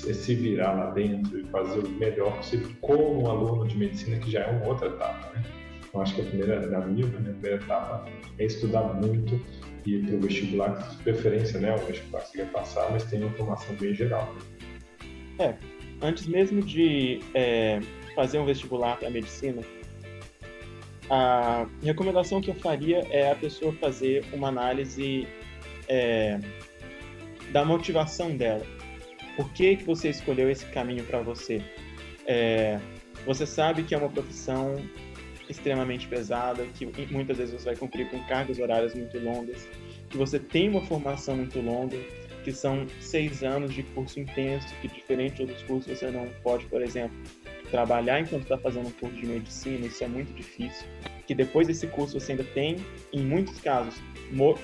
se 0.02 0.36
virar 0.36 0.74
lá 0.74 0.92
dentro 0.92 1.40
e 1.40 1.44
fazer 1.46 1.80
o 1.80 1.90
melhor 1.90 2.36
possível 2.38 2.70
como 2.82 3.30
aluno 3.30 3.68
de 3.68 3.78
medicina, 3.78 4.18
que 4.18 4.32
já 4.32 4.42
é 4.42 4.52
uma 4.52 4.68
outra 4.68 4.88
etapa, 4.88 5.32
né? 5.34 5.44
Eu 5.94 6.02
acho 6.02 6.16
que 6.16 6.22
a 6.22 6.26
primeira, 6.26 6.68
na 6.68 6.80
minha 6.80 7.06
opinião, 7.06 7.32
a 7.32 7.34
primeira 7.34 7.64
etapa 7.64 8.10
é 8.40 8.46
estudar 8.46 8.94
muito 8.96 9.40
e 9.86 10.00
ter 10.00 10.16
o 10.16 10.22
vestibular, 10.22 10.70
de 10.90 10.98
preferência, 11.04 11.60
né? 11.60 11.76
O 11.76 11.80
vestibular 11.80 12.22
você 12.22 12.38
quer 12.38 12.52
passar, 12.52 12.90
mas 12.92 13.04
tem 13.04 13.22
uma 13.22 13.32
formação 13.34 13.76
bem 13.76 13.94
geral. 13.94 14.34
É, 15.40 15.56
antes 16.02 16.28
mesmo 16.28 16.62
de 16.62 17.20
é, 17.34 17.80
fazer 18.16 18.40
um 18.40 18.46
vestibular 18.46 18.98
para 18.98 19.10
medicina, 19.10 19.62
a 21.10 21.68
recomendação 21.84 22.40
que 22.40 22.50
eu 22.50 22.56
faria 22.56 23.00
é 23.10 23.32
a 23.32 23.36
pessoa 23.36 23.74
fazer 23.74 24.24
uma 24.32 24.48
análise 24.48 25.28
é, 25.90 26.40
da 27.52 27.66
motivação 27.66 28.36
dela. 28.38 28.66
Por 29.36 29.52
que, 29.54 29.78
que 29.78 29.84
você 29.84 30.10
escolheu 30.10 30.50
esse 30.50 30.66
caminho 30.68 31.04
para 31.04 31.22
você? 31.22 31.62
É, 32.26 32.80
você 33.26 33.46
sabe 33.46 33.84
que 33.84 33.96
é 33.96 33.98
uma 33.98 34.10
profissão 34.10 34.76
extremamente 35.50 36.08
pesada, 36.08 36.66
que 36.74 36.86
muitas 37.12 37.38
vezes 37.38 37.54
você 37.54 37.66
vai 37.66 37.76
cumprir 37.76 38.10
com 38.10 38.20
cargas 38.24 38.58
horárias 38.60 38.96
muito 38.96 39.20
longas, 39.20 39.68
que 40.10 40.18
você 40.18 40.40
tem 40.40 40.70
uma 40.70 40.82
formação 40.82 41.36
muito 41.36 41.60
longa, 41.60 41.98
que 42.44 42.52
são 42.52 42.88
seis 43.00 43.44
anos 43.44 43.74
de 43.74 43.84
curso 43.84 44.20
intenso, 44.20 44.68
que 44.82 44.88
diferente 44.88 45.36
de 45.36 45.42
outros 45.44 45.64
cursos 45.64 46.00
você 46.00 46.10
não 46.10 46.28
pode, 46.42 46.66
por 46.66 46.82
exemplo, 46.82 47.16
trabalhar 47.70 48.20
enquanto 48.20 48.44
está 48.44 48.58
fazendo 48.58 48.88
um 48.88 48.92
curso 48.92 49.16
de 49.16 49.26
medicina, 49.26 49.86
isso 49.86 50.04
é 50.04 50.08
muito 50.08 50.34
difícil. 50.34 50.88
Que 51.26 51.36
depois 51.36 51.68
desse 51.68 51.88
curso 51.88 52.20
você 52.20 52.34
ainda 52.34 52.44
tem, 52.44 52.78
em 53.14 53.22
muitos 53.22 53.60
casos, 53.62 53.96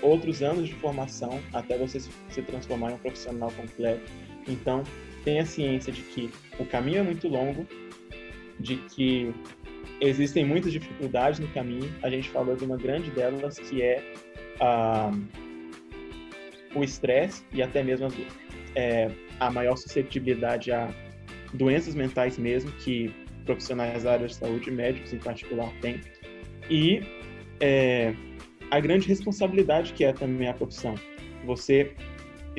outros 0.02 0.42
anos 0.42 0.68
de 0.68 0.74
formação 0.76 1.40
até 1.54 1.78
você 1.78 2.00
se 2.00 2.42
transformar 2.42 2.92
em 2.92 2.94
um 2.96 2.98
profissional 2.98 3.52
completo. 3.52 4.12
Então, 4.48 4.84
tenha 5.24 5.46
ciência 5.46 5.92
de 5.92 6.02
que 6.02 6.30
o 6.60 6.66
caminho 6.66 7.00
é 7.00 7.04
muito 7.04 7.28
longo, 7.28 7.68
de 8.60 8.78
que 8.78 9.34
existem 10.00 10.46
muitas 10.46 10.72
dificuldades 10.72 11.40
no 11.40 11.48
caminho. 11.50 11.94
A 12.02 12.10
gente 12.10 12.30
falou 12.30 12.56
de 12.56 12.64
uma 12.64 12.78
grande 12.78 13.12
delas, 13.12 13.60
que 13.60 13.82
é 13.82 14.04
a 14.60 15.12
o 16.76 16.84
estresse 16.84 17.44
e 17.52 17.62
até 17.62 17.82
mesmo 17.82 18.08
é, 18.76 19.10
a 19.40 19.50
maior 19.50 19.76
suscetibilidade 19.76 20.72
a 20.72 20.90
doenças 21.54 21.96
mentais 21.96 22.38
mesmo, 22.38 22.72
que 22.74 23.12
profissionais 23.46 24.04
da 24.04 24.14
área 24.14 24.28
de 24.28 24.36
saúde, 24.36 24.70
médicos 24.70 25.14
em 25.14 25.18
particular, 25.18 25.72
têm. 25.82 26.02
E 26.70 27.02
é, 27.60 28.14
a 28.70 28.80
grande 28.80 29.08
responsabilidade 29.08 29.94
que 29.94 30.04
é 30.04 30.14
também 30.14 30.48
a 30.48 30.54
profissão. 30.54 30.96
Você 31.46 31.94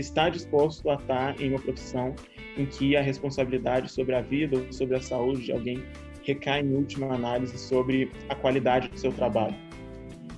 está 0.00 0.28
disposto 0.28 0.88
a 0.90 0.94
estar 0.94 1.40
em 1.40 1.50
uma 1.50 1.60
profissão 1.60 2.14
em 2.56 2.66
que 2.66 2.96
a 2.96 3.02
responsabilidade 3.02 3.90
sobre 3.90 4.14
a 4.14 4.20
vida 4.20 4.58
ou 4.58 4.72
sobre 4.72 4.96
a 4.96 5.00
saúde 5.00 5.44
de 5.44 5.52
alguém 5.52 5.82
recai 6.24 6.60
em 6.60 6.74
última 6.74 7.14
análise 7.14 7.58
sobre 7.58 8.10
a 8.28 8.34
qualidade 8.34 8.88
do 8.88 8.98
seu 8.98 9.12
trabalho. 9.12 9.54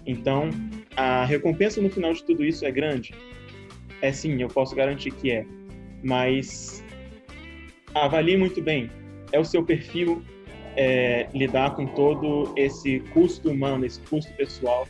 Então, 0.06 0.50
a 0.96 1.24
recompensa 1.24 1.80
no 1.80 1.90
final 1.90 2.12
de 2.12 2.24
tudo 2.24 2.44
isso 2.44 2.64
é 2.64 2.70
grande, 2.70 3.14
é 4.02 4.12
sim, 4.12 4.40
eu 4.40 4.48
posso 4.48 4.74
garantir 4.74 5.10
que 5.10 5.30
é. 5.30 5.46
Mas 6.02 6.82
avalie 7.94 8.36
muito 8.36 8.62
bem. 8.62 8.90
É 9.32 9.38
o 9.38 9.44
seu 9.44 9.64
perfil 9.64 10.22
é, 10.76 11.28
lidar 11.34 11.74
com 11.76 11.86
todo 11.86 12.52
esse 12.56 13.00
custo 13.12 13.50
humano, 13.50 13.84
esse 13.84 14.00
custo 14.00 14.32
pessoal, 14.34 14.88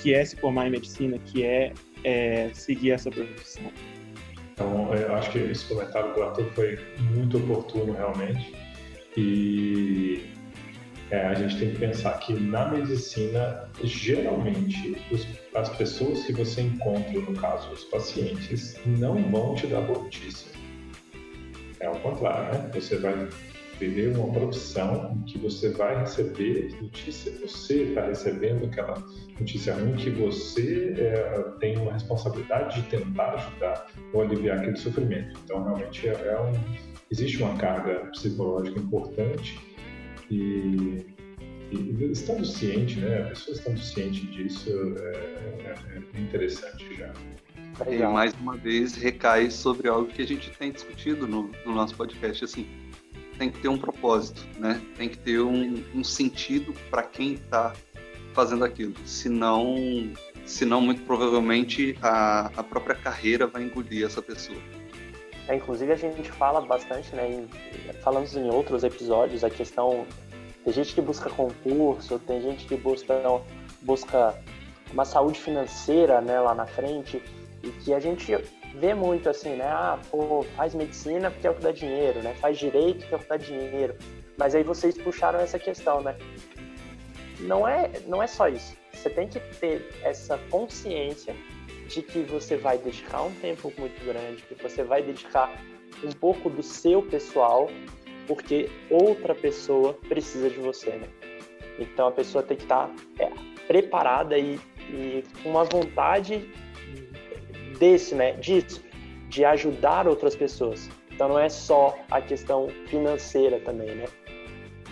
que 0.00 0.14
é 0.14 0.24
se 0.24 0.36
formar 0.36 0.66
em 0.66 0.70
medicina, 0.70 1.18
que 1.18 1.44
é, 1.44 1.72
é 2.02 2.50
seguir 2.52 2.92
essa 2.92 3.10
profissão. 3.10 3.70
Então, 4.60 4.94
eu 4.94 5.14
acho 5.14 5.30
que 5.30 5.38
esse 5.38 5.64
comentário 5.64 6.12
do 6.12 6.22
Arthur 6.22 6.44
foi 6.52 6.78
muito 6.98 7.38
oportuno, 7.38 7.94
realmente. 7.94 8.54
E 9.16 10.22
é, 11.10 11.28
a 11.28 11.32
gente 11.32 11.58
tem 11.58 11.70
que 11.70 11.78
pensar 11.78 12.18
que 12.18 12.34
na 12.34 12.68
medicina, 12.68 13.70
geralmente, 13.82 14.98
os, 15.10 15.26
as 15.54 15.70
pessoas 15.70 16.24
que 16.24 16.34
você 16.34 16.60
encontra, 16.60 17.18
no 17.18 17.32
caso, 17.32 17.70
os 17.70 17.84
pacientes, 17.84 18.78
não 18.84 19.14
vão 19.30 19.54
te 19.54 19.66
dar 19.66 19.80
boa 19.80 20.00
notícia. 20.00 20.52
É 21.80 21.86
ao 21.86 21.96
contrário, 21.96 22.58
né? 22.58 22.70
Você 22.74 22.98
vai 22.98 23.30
viver 23.80 24.14
uma 24.14 24.30
profissão 24.30 25.16
em 25.16 25.24
que 25.24 25.38
você 25.38 25.70
vai 25.70 25.98
receber 25.98 26.70
notícia, 26.80 27.32
você 27.40 27.84
está 27.84 28.06
recebendo 28.06 28.66
aquela 28.66 29.02
notícia 29.38 29.74
ruim 29.74 29.96
que 29.96 30.10
você 30.10 30.94
é, 30.98 31.42
tem 31.58 31.78
uma 31.78 31.94
responsabilidade 31.94 32.82
de 32.82 32.88
tentar 32.88 33.32
ajudar 33.34 33.86
ou 34.12 34.20
aliviar 34.20 34.58
aquele 34.58 34.76
sofrimento. 34.76 35.40
Então, 35.44 35.64
realmente, 35.64 36.06
é, 36.06 36.12
é 36.12 36.40
um, 36.40 36.52
existe 37.10 37.42
uma 37.42 37.56
carga 37.56 38.00
psicológica 38.12 38.78
importante 38.78 39.58
e, 40.30 41.06
e, 41.72 42.10
estando 42.12 42.44
ciente, 42.44 43.00
né, 43.00 43.22
a 43.22 43.28
pessoa 43.30 43.56
estando 43.56 43.78
ciente 43.80 44.26
disso 44.26 44.70
é, 44.98 45.16
é, 45.64 46.02
é 46.14 46.20
interessante 46.20 46.96
já. 46.96 47.10
E 47.88 47.96
mais 48.02 48.34
uma 48.34 48.58
vez 48.58 48.94
recai 48.94 49.50
sobre 49.50 49.88
algo 49.88 50.08
que 50.08 50.20
a 50.20 50.26
gente 50.26 50.50
tem 50.50 50.70
discutido 50.70 51.26
no, 51.26 51.50
no 51.64 51.74
nosso 51.74 51.94
podcast, 51.94 52.44
assim, 52.44 52.66
tem 53.40 53.50
que 53.50 53.58
ter 53.58 53.68
um 53.68 53.78
propósito, 53.78 54.46
né? 54.58 54.78
Tem 54.98 55.08
que 55.08 55.16
ter 55.16 55.40
um, 55.40 55.82
um 55.94 56.04
sentido 56.04 56.74
para 56.90 57.02
quem 57.02 57.32
está 57.32 57.72
fazendo 58.34 58.66
aquilo. 58.66 58.94
Senão, 59.06 59.74
senão 60.44 60.82
muito 60.82 61.00
provavelmente 61.04 61.96
a, 62.02 62.50
a 62.54 62.62
própria 62.62 62.94
carreira 62.94 63.46
vai 63.46 63.62
engolir 63.62 64.04
essa 64.04 64.20
pessoa. 64.20 64.58
É, 65.48 65.56
inclusive 65.56 65.90
a 65.90 65.96
gente 65.96 66.30
fala 66.30 66.60
bastante, 66.60 67.16
né? 67.16 67.32
Em, 67.32 67.48
falamos 68.02 68.36
em 68.36 68.46
outros 68.50 68.84
episódios 68.84 69.42
a 69.42 69.48
questão 69.48 70.06
tem 70.62 70.74
gente 70.74 70.94
que 70.94 71.00
busca 71.00 71.30
concurso, 71.30 72.18
tem 72.18 72.42
gente 72.42 72.66
que 72.66 72.76
busca 72.76 73.14
busca 73.80 74.38
uma 74.92 75.06
saúde 75.06 75.40
financeira, 75.40 76.20
né, 76.20 76.38
lá 76.38 76.54
na 76.54 76.66
frente 76.66 77.22
e 77.62 77.70
que 77.70 77.94
a 77.94 78.00
gente 78.00 78.36
vê 78.74 78.94
muito 78.94 79.28
assim, 79.28 79.56
né? 79.56 79.66
Ah, 79.66 79.98
pô, 80.10 80.44
faz 80.56 80.74
medicina 80.74 81.30
porque 81.30 81.46
é 81.46 81.50
o 81.50 81.54
que 81.54 81.62
dá 81.62 81.72
dinheiro, 81.72 82.22
né? 82.22 82.34
Faz 82.34 82.58
direito 82.58 83.00
porque 83.00 83.14
é 83.14 83.16
o 83.16 83.20
que 83.20 83.28
dá 83.28 83.36
dinheiro. 83.36 83.96
Mas 84.36 84.54
aí 84.54 84.62
vocês 84.62 84.96
puxaram 84.96 85.40
essa 85.40 85.58
questão, 85.58 86.00
né? 86.00 86.16
Não 87.40 87.66
é, 87.66 87.90
não 88.06 88.22
é 88.22 88.26
só 88.26 88.48
isso. 88.48 88.76
Você 88.92 89.10
tem 89.10 89.28
que 89.28 89.40
ter 89.56 89.88
essa 90.02 90.38
consciência 90.50 91.34
de 91.88 92.02
que 92.02 92.20
você 92.20 92.56
vai 92.56 92.78
dedicar 92.78 93.22
um 93.22 93.32
tempo 93.34 93.72
muito 93.76 94.04
grande, 94.04 94.42
que 94.42 94.54
você 94.62 94.84
vai 94.84 95.02
dedicar 95.02 95.50
um 96.04 96.12
pouco 96.12 96.48
do 96.48 96.62
seu 96.62 97.02
pessoal, 97.02 97.68
porque 98.26 98.70
outra 98.88 99.34
pessoa 99.34 99.94
precisa 100.08 100.48
de 100.48 100.58
você, 100.58 100.90
né? 100.90 101.08
Então 101.78 102.08
a 102.08 102.12
pessoa 102.12 102.44
tem 102.44 102.56
que 102.56 102.62
estar 102.62 102.90
é, 103.18 103.30
preparada 103.66 104.38
e, 104.38 104.60
e 104.88 105.24
com 105.42 105.50
uma 105.50 105.64
vontade 105.64 106.48
desse, 107.80 108.14
né? 108.14 108.32
Disso, 108.34 108.84
de 109.28 109.44
ajudar 109.44 110.06
outras 110.06 110.36
pessoas. 110.36 110.88
Então 111.10 111.28
não 111.28 111.38
é 111.38 111.48
só 111.48 111.96
a 112.10 112.20
questão 112.20 112.68
financeira 112.86 113.58
também, 113.60 113.94
né? 113.94 114.04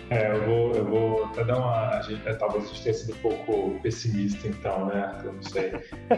É, 0.09 0.31
eu 0.31 0.43
vou, 0.43 0.71
eu 0.73 0.85
vou 0.85 1.25
até 1.25 1.43
dar 1.43 1.59
uma. 1.59 1.89
A 1.89 2.01
gente, 2.01 2.27
é, 2.27 2.33
talvez 2.33 2.63
a 2.63 2.67
gente 2.67 2.81
tenha 2.81 2.93
sido 2.95 3.13
um 3.13 3.21
pouco 3.21 3.79
pessimista, 3.81 4.47
então, 4.47 4.87
né? 4.87 5.21
Eu 5.23 5.33
não 5.33 5.43
sei. 5.43 5.71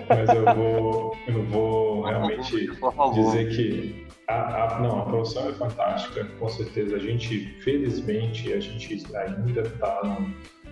Mas 0.08 0.30
eu 0.30 0.56
vou, 0.56 1.18
eu 1.28 1.44
vou 1.48 2.04
realmente 2.04 2.70
dizer 3.14 3.50
que 3.50 4.08
a, 4.30 4.78
a, 4.78 4.80
não, 4.80 5.02
a 5.02 5.06
profissão 5.06 5.50
é 5.50 5.54
fantástica, 5.54 6.24
com 6.40 6.48
certeza. 6.48 6.96
A 6.96 7.00
gente, 7.00 7.54
felizmente, 7.62 8.54
a 8.54 8.62
gente 8.62 9.04
ainda 9.14 9.62
está 9.62 10.22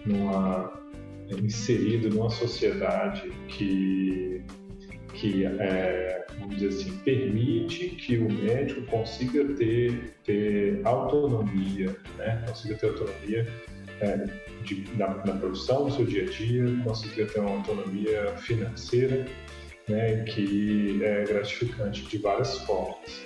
numa, 0.06 0.72
inserido 1.30 2.10
numa 2.16 2.30
sociedade 2.30 3.30
que 3.50 4.41
que, 5.20 5.45
é, 5.45 6.26
vamos 6.39 6.55
dizer 6.55 6.70
assim, 6.70 6.97
permite 6.99 7.89
que 7.89 8.17
o 8.17 8.32
médico 8.32 8.82
consiga 8.84 9.43
ter, 9.55 10.13
ter 10.24 10.82
autonomia, 10.86 11.95
né? 12.17 12.43
consiga 12.47 12.76
ter 12.76 12.88
autonomia 12.88 13.47
é, 14.01 14.26
de, 14.63 14.86
na, 14.97 15.07
na, 15.26 15.34
produção 15.34 15.86
do 15.86 15.91
seu 15.91 16.05
dia 16.05 16.24
a 16.24 16.26
dia, 16.26 16.65
consiga 16.84 17.26
ter 17.26 17.39
uma 17.39 17.57
autonomia 17.57 18.34
financeira, 18.38 19.26
né? 19.88 20.24
que 20.24 21.03
é 21.03 21.26
gratificante 21.26 22.05
de 22.05 22.17
várias 22.17 22.57
formas. 22.59 23.26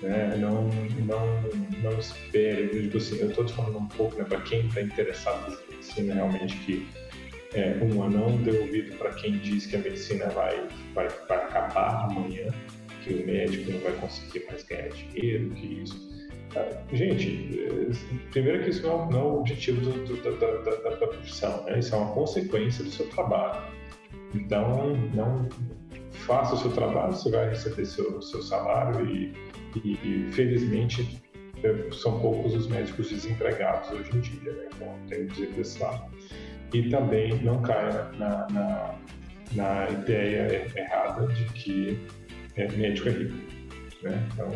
Né? 0.00 0.36
Não, 0.38 0.68
não, 1.06 1.40
não 1.82 1.98
espere, 1.98 2.70
eu 2.72 2.82
digo 2.82 2.98
assim, 2.98 3.18
eu 3.18 3.28
estou 3.28 3.46
falando 3.48 3.78
um 3.78 3.88
pouco 3.88 4.16
né, 4.16 4.24
para 4.24 4.40
quem 4.40 4.66
está 4.66 4.80
interessado 4.80 5.56
medicina 5.84 6.14
realmente 6.14 6.56
que 6.58 6.86
é, 7.54 7.78
uma, 7.80 8.08
não 8.08 8.36
dê 8.38 8.50
ouvido 8.58 8.96
para 8.98 9.10
quem 9.10 9.38
diz 9.38 9.66
que 9.66 9.76
a 9.76 9.78
medicina 9.78 10.26
vai, 10.26 10.66
vai, 10.92 11.08
vai 11.28 11.38
acabar 11.38 12.08
amanhã, 12.10 12.52
que 13.02 13.14
o 13.14 13.26
médico 13.26 13.70
não 13.70 13.80
vai 13.80 13.92
conseguir 13.92 14.44
mais 14.46 14.62
ganhar 14.64 14.88
dinheiro, 14.88 15.50
que 15.50 15.82
isso. 15.82 16.14
Gente, 16.92 17.58
é, 17.58 18.30
primeiro 18.30 18.62
que 18.62 18.70
isso 18.70 18.86
não, 18.86 19.10
é 19.10 19.16
o 19.16 19.40
objetivo 19.40 19.80
do, 19.80 20.04
do, 20.04 20.38
da, 20.38 20.70
da, 20.70 20.90
da, 20.90 21.06
profissão, 21.06 21.64
né? 21.64 21.78
isso 21.78 21.94
é 21.94 21.98
uma 21.98 22.12
consequência 22.12 22.84
do 22.84 22.90
seu 22.90 23.08
trabalho. 23.08 23.62
Então, 24.34 24.96
não 25.14 25.48
faça 26.12 26.54
o 26.54 26.58
seu 26.58 26.72
trabalho, 26.72 27.12
você 27.12 27.30
vai 27.30 27.48
receber 27.48 27.84
seu, 27.84 28.22
seu 28.22 28.42
salário 28.42 29.04
e, 29.06 29.32
e, 29.84 29.98
e 30.02 30.32
felizmente 30.32 31.20
é, 31.62 31.92
são 31.92 32.20
poucos 32.20 32.54
os 32.54 32.66
médicos 32.66 33.10
desempregados 33.10 33.90
hoje 33.90 34.10
em 34.14 34.20
dia, 34.20 34.52
né? 34.52 34.68
então 34.74 34.88
tem 35.08 35.26
que 35.26 35.32
dizer 35.34 35.52
desse 35.52 35.82
lado. 35.82 36.13
E 36.72 36.88
também 36.88 37.34
não 37.42 37.62
caia 37.62 38.10
na, 38.18 38.46
na, 38.50 38.94
na 39.54 39.90
ideia 39.90 40.66
errada 40.76 41.26
de 41.28 41.44
que 41.52 41.98
é, 42.56 42.68
médico 42.72 43.08
é 43.08 43.12
rico. 43.12 43.34
Né? 44.02 44.28
Então, 44.32 44.50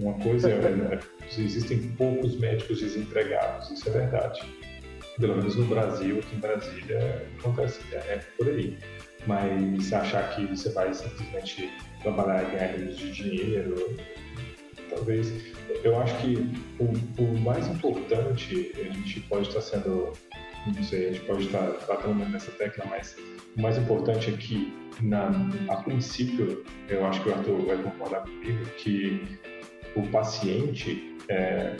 uma 0.00 0.14
coisa 0.14 0.50
é, 0.50 0.70
né, 0.70 0.98
existem 1.38 1.80
poucos 1.92 2.36
médicos 2.38 2.80
desempregados, 2.80 3.70
isso 3.70 3.88
é 3.88 3.92
verdade. 3.92 4.40
Pelo 5.18 5.36
menos 5.36 5.54
no 5.54 5.66
Brasil, 5.66 6.18
aqui 6.18 6.34
em 6.34 6.40
Brasília, 6.40 7.28
acontece 7.38 7.80
é 7.94 8.20
por 8.36 8.48
aí. 8.48 8.76
Mas 9.26 9.92
achar 9.92 10.34
que 10.34 10.44
você 10.46 10.70
vai 10.70 10.92
simplesmente 10.92 11.70
trabalhar 12.02 12.42
e 12.42 12.56
ganhar 12.56 12.76
de 12.76 13.12
dinheiro, 13.12 13.96
talvez. 14.90 15.32
Eu 15.82 15.98
acho 16.00 16.16
que 16.18 16.36
o, 16.80 17.22
o 17.22 17.40
mais 17.40 17.66
importante, 17.68 18.72
a 18.76 18.92
gente 18.92 19.20
pode 19.20 19.48
estar 19.48 19.60
sendo 19.60 20.12
não 20.66 20.82
sei, 20.82 21.08
a 21.08 21.12
gente 21.12 21.24
pode 21.26 21.46
estar 21.46 21.66
tratando 21.72 22.24
nessa 22.28 22.50
tecla, 22.52 22.84
mas 22.88 23.16
o 23.56 23.60
mais 23.60 23.76
importante 23.76 24.30
é 24.30 24.36
que, 24.36 24.72
na, 25.02 25.30
a 25.68 25.76
princípio, 25.76 26.64
eu 26.88 27.04
acho 27.06 27.22
que 27.22 27.28
o 27.28 27.34
Arthur 27.34 27.66
vai 27.66 27.76
concordar 27.82 28.22
comigo, 28.22 28.64
que 28.78 29.38
o 29.96 30.02
paciente 30.08 31.16
é, 31.28 31.76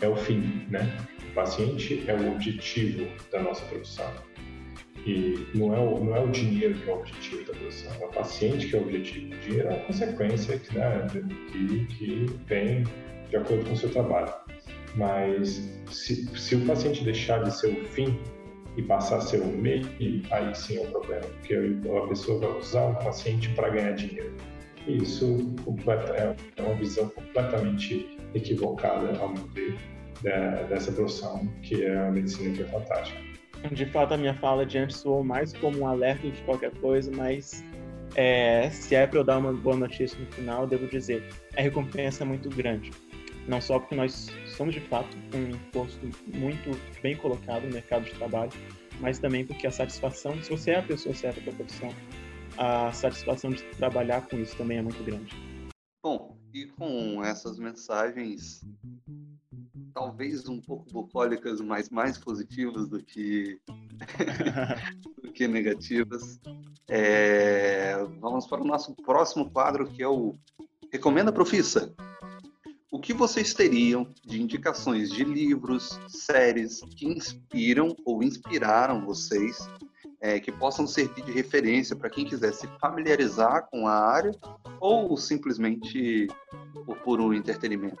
é 0.00 0.08
o 0.08 0.16
fim, 0.16 0.66
né? 0.68 0.96
O 1.30 1.34
paciente 1.34 2.04
é 2.06 2.14
o 2.14 2.32
objetivo 2.32 3.06
da 3.30 3.42
nossa 3.42 3.64
profissão. 3.66 4.10
E 5.06 5.46
não 5.54 5.74
é, 5.74 5.78
o, 5.78 6.02
não 6.02 6.16
é 6.16 6.20
o 6.20 6.28
dinheiro 6.28 6.74
que 6.74 6.90
é 6.90 6.92
o 6.92 6.98
objetivo 6.98 7.44
da 7.44 7.52
profissão, 7.52 7.92
é 8.00 8.06
o 8.06 8.08
paciente 8.08 8.66
que 8.66 8.76
é 8.76 8.78
o 8.78 8.82
objetivo. 8.82 9.34
O 9.34 9.38
dinheiro 9.38 9.68
é 9.68 9.74
a 9.74 9.84
consequência 9.84 10.60
né, 10.72 11.06
que, 11.52 11.86
que 11.86 12.26
vem 12.46 12.84
de 13.28 13.36
acordo 13.36 13.64
com 13.64 13.72
o 13.72 13.76
seu 13.76 13.90
trabalho. 13.90 14.32
Mas 14.96 15.62
se, 15.90 16.26
se 16.38 16.54
o 16.56 16.66
paciente 16.66 17.04
deixar 17.04 17.42
de 17.44 17.54
ser 17.54 17.68
o 17.68 17.84
fim 17.84 18.18
e 18.76 18.82
passar 18.82 19.18
a 19.18 19.20
ser 19.20 19.40
o 19.40 19.46
meio, 19.46 19.86
aí 20.30 20.54
sim 20.54 20.78
é 20.78 20.80
um 20.80 20.90
problema, 20.90 21.22
porque 21.22 21.54
a 21.54 22.08
pessoa 22.08 22.40
vai 22.40 22.58
usar 22.58 22.86
o 22.86 22.94
paciente 22.96 23.48
para 23.50 23.68
ganhar 23.68 23.92
dinheiro. 23.92 24.34
E 24.86 24.98
isso 24.98 25.54
é 26.56 26.62
uma 26.62 26.74
visão 26.74 27.08
completamente 27.08 28.18
equivocada, 28.34 29.18
ao 29.18 29.32
meu 29.32 29.44
ver, 29.48 29.76
dessa 30.68 30.92
profissão, 30.92 31.46
que 31.62 31.84
é 31.84 31.98
a 31.98 32.10
medicina 32.10 32.54
que 32.54 32.62
é 32.62 32.66
fantástica. 32.66 33.20
De 33.72 33.86
fato, 33.86 34.14
a 34.14 34.16
minha 34.16 34.34
fala 34.34 34.64
de 34.64 34.78
antes 34.78 34.96
soou 34.98 35.24
mais 35.24 35.52
como 35.54 35.80
um 35.80 35.86
alerta 35.86 36.30
de 36.30 36.40
qualquer 36.42 36.70
coisa, 36.72 37.10
mas 37.14 37.64
é, 38.14 38.70
se 38.70 38.94
é 38.94 39.06
para 39.06 39.18
eu 39.18 39.24
dar 39.24 39.38
uma 39.38 39.52
boa 39.52 39.76
notícia 39.76 40.18
no 40.18 40.26
final, 40.26 40.66
devo 40.66 40.86
dizer, 40.86 41.24
a 41.56 41.62
recompensa 41.62 42.22
é 42.22 42.26
muito 42.26 42.48
grande. 42.50 42.92
Não 43.48 43.60
só 43.60 43.78
porque 43.78 43.94
nós 43.94 44.28
somos 44.56 44.74
de 44.74 44.80
fato 44.80 45.16
um 45.34 45.56
posto 45.70 46.00
muito 46.34 46.70
bem 47.00 47.16
colocado 47.16 47.64
no 47.64 47.72
mercado 47.72 48.04
de 48.04 48.14
trabalho, 48.14 48.50
mas 49.00 49.18
também 49.18 49.46
porque 49.46 49.66
a 49.66 49.70
satisfação, 49.70 50.42
se 50.42 50.50
você 50.50 50.72
é 50.72 50.78
a 50.78 50.82
pessoa 50.82 51.14
certa 51.14 51.40
para 51.40 51.52
a 51.52 51.56
profissão, 51.56 51.90
a 52.58 52.92
satisfação 52.92 53.50
de 53.50 53.62
trabalhar 53.76 54.26
com 54.28 54.36
isso 54.36 54.56
também 54.56 54.78
é 54.78 54.82
muito 54.82 55.02
grande. 55.04 55.32
Bom, 56.02 56.36
e 56.52 56.66
com 56.66 57.22
essas 57.22 57.58
mensagens, 57.58 58.64
talvez 59.94 60.48
um 60.48 60.60
pouco 60.60 60.90
bucólicas, 60.90 61.60
mas 61.60 61.88
mais 61.88 62.18
positivas 62.18 62.88
do 62.88 63.00
que, 63.00 63.60
do 65.22 65.32
que 65.32 65.46
negativas, 65.46 66.40
é... 66.88 67.96
vamos 68.18 68.46
para 68.46 68.60
o 68.60 68.66
nosso 68.66 68.92
próximo 68.94 69.50
quadro, 69.50 69.86
que 69.86 70.02
é 70.02 70.08
o 70.08 70.34
Recomenda 70.90 71.32
Profissa 71.32 71.94
o 72.90 73.00
que 73.00 73.12
vocês 73.12 73.52
teriam 73.52 74.06
de 74.24 74.40
indicações 74.40 75.10
de 75.10 75.24
livros, 75.24 75.98
séries 76.08 76.80
que 76.96 77.06
inspiram 77.06 77.94
ou 78.04 78.22
inspiraram 78.22 79.04
vocês, 79.04 79.58
é, 80.20 80.40
que 80.40 80.50
possam 80.50 80.86
servir 80.86 81.24
de 81.24 81.32
referência 81.32 81.94
para 81.94 82.08
quem 82.08 82.24
quiser 82.24 82.52
se 82.52 82.66
familiarizar 82.80 83.68
com 83.70 83.86
a 83.86 83.92
área 83.92 84.32
ou 84.80 85.16
simplesmente 85.16 86.28
por 86.84 86.96
puro 86.98 87.34
entretenimento? 87.34 87.98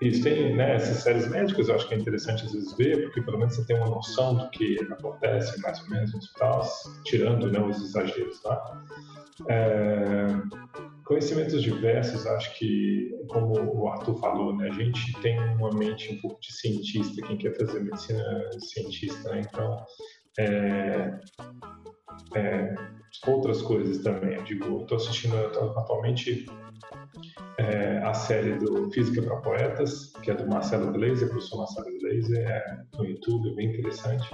Isso 0.00 0.22
tem, 0.22 0.54
né, 0.54 0.74
essas 0.76 0.98
séries 0.98 1.26
médicas, 1.28 1.68
eu 1.68 1.74
acho 1.74 1.88
que 1.88 1.94
é 1.94 1.98
interessante 1.98 2.44
às 2.44 2.52
vezes 2.52 2.72
ver, 2.74 3.04
porque 3.04 3.22
pelo 3.22 3.38
menos 3.38 3.56
você 3.56 3.64
tem 3.64 3.76
uma 3.76 3.88
noção 3.88 4.34
do 4.34 4.50
que 4.50 4.78
acontece 4.90 5.58
mais 5.62 5.80
ou 5.82 5.88
menos 5.88 6.12
no 6.12 6.18
hospital, 6.18 6.68
tirando 7.04 7.50
né, 7.50 7.58
os 7.58 7.82
exageros 7.82 8.42
lá. 8.44 8.56
Tá? 8.56 8.84
É, 9.48 10.26
conhecimentos 11.06 11.62
diversos, 11.62 12.26
acho 12.26 12.58
que, 12.58 13.16
como 13.28 13.54
o 13.54 13.88
Arthur 13.88 14.16
falou, 14.16 14.56
né, 14.56 14.68
a 14.68 14.72
gente 14.72 15.12
tem 15.20 15.38
uma 15.54 15.70
mente 15.70 16.12
um 16.12 16.20
pouco 16.20 16.40
de 16.40 16.52
cientista, 16.52 17.22
quem 17.22 17.38
quer 17.38 17.56
fazer 17.56 17.80
medicina 17.80 18.22
cientista, 18.58 19.30
né, 19.30 19.42
então, 19.48 19.86
é, 20.38 21.20
é, 22.34 22.74
outras 23.26 23.62
coisas 23.62 24.02
também. 24.02 24.34
Eu 24.34 24.42
digo, 24.42 24.82
estou 24.82 24.96
assistindo 24.96 25.36
atualmente 25.36 26.46
é, 27.58 27.98
a 27.98 28.12
série 28.12 28.58
do 28.58 28.90
Física 28.90 29.22
para 29.22 29.36
Poetas, 29.36 30.12
que 30.22 30.30
é 30.30 30.34
do 30.34 30.46
Marcelo 30.48 30.92
Gleiser, 30.92 31.28
professor 31.28 31.58
Marcelo 31.58 31.98
Gleiser, 32.00 32.48
é, 32.48 32.78
no 32.98 33.04
YouTube, 33.06 33.50
é 33.50 33.54
bem 33.54 33.68
interessante. 33.68 34.28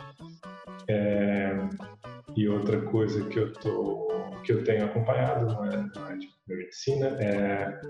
É, 0.89 1.55
e 2.35 2.49
outra 2.49 2.81
coisa 2.81 3.25
que 3.29 3.39
eu 3.39 3.53
tô, 3.53 4.22
que 4.43 4.53
eu 4.53 4.65
tenho 4.65 4.85
acompanhado 4.85 5.47
não 5.47 5.65
é, 5.65 5.75
é 6.13 6.17
de 6.17 6.29
medicina 6.47 7.07
é 7.21 7.81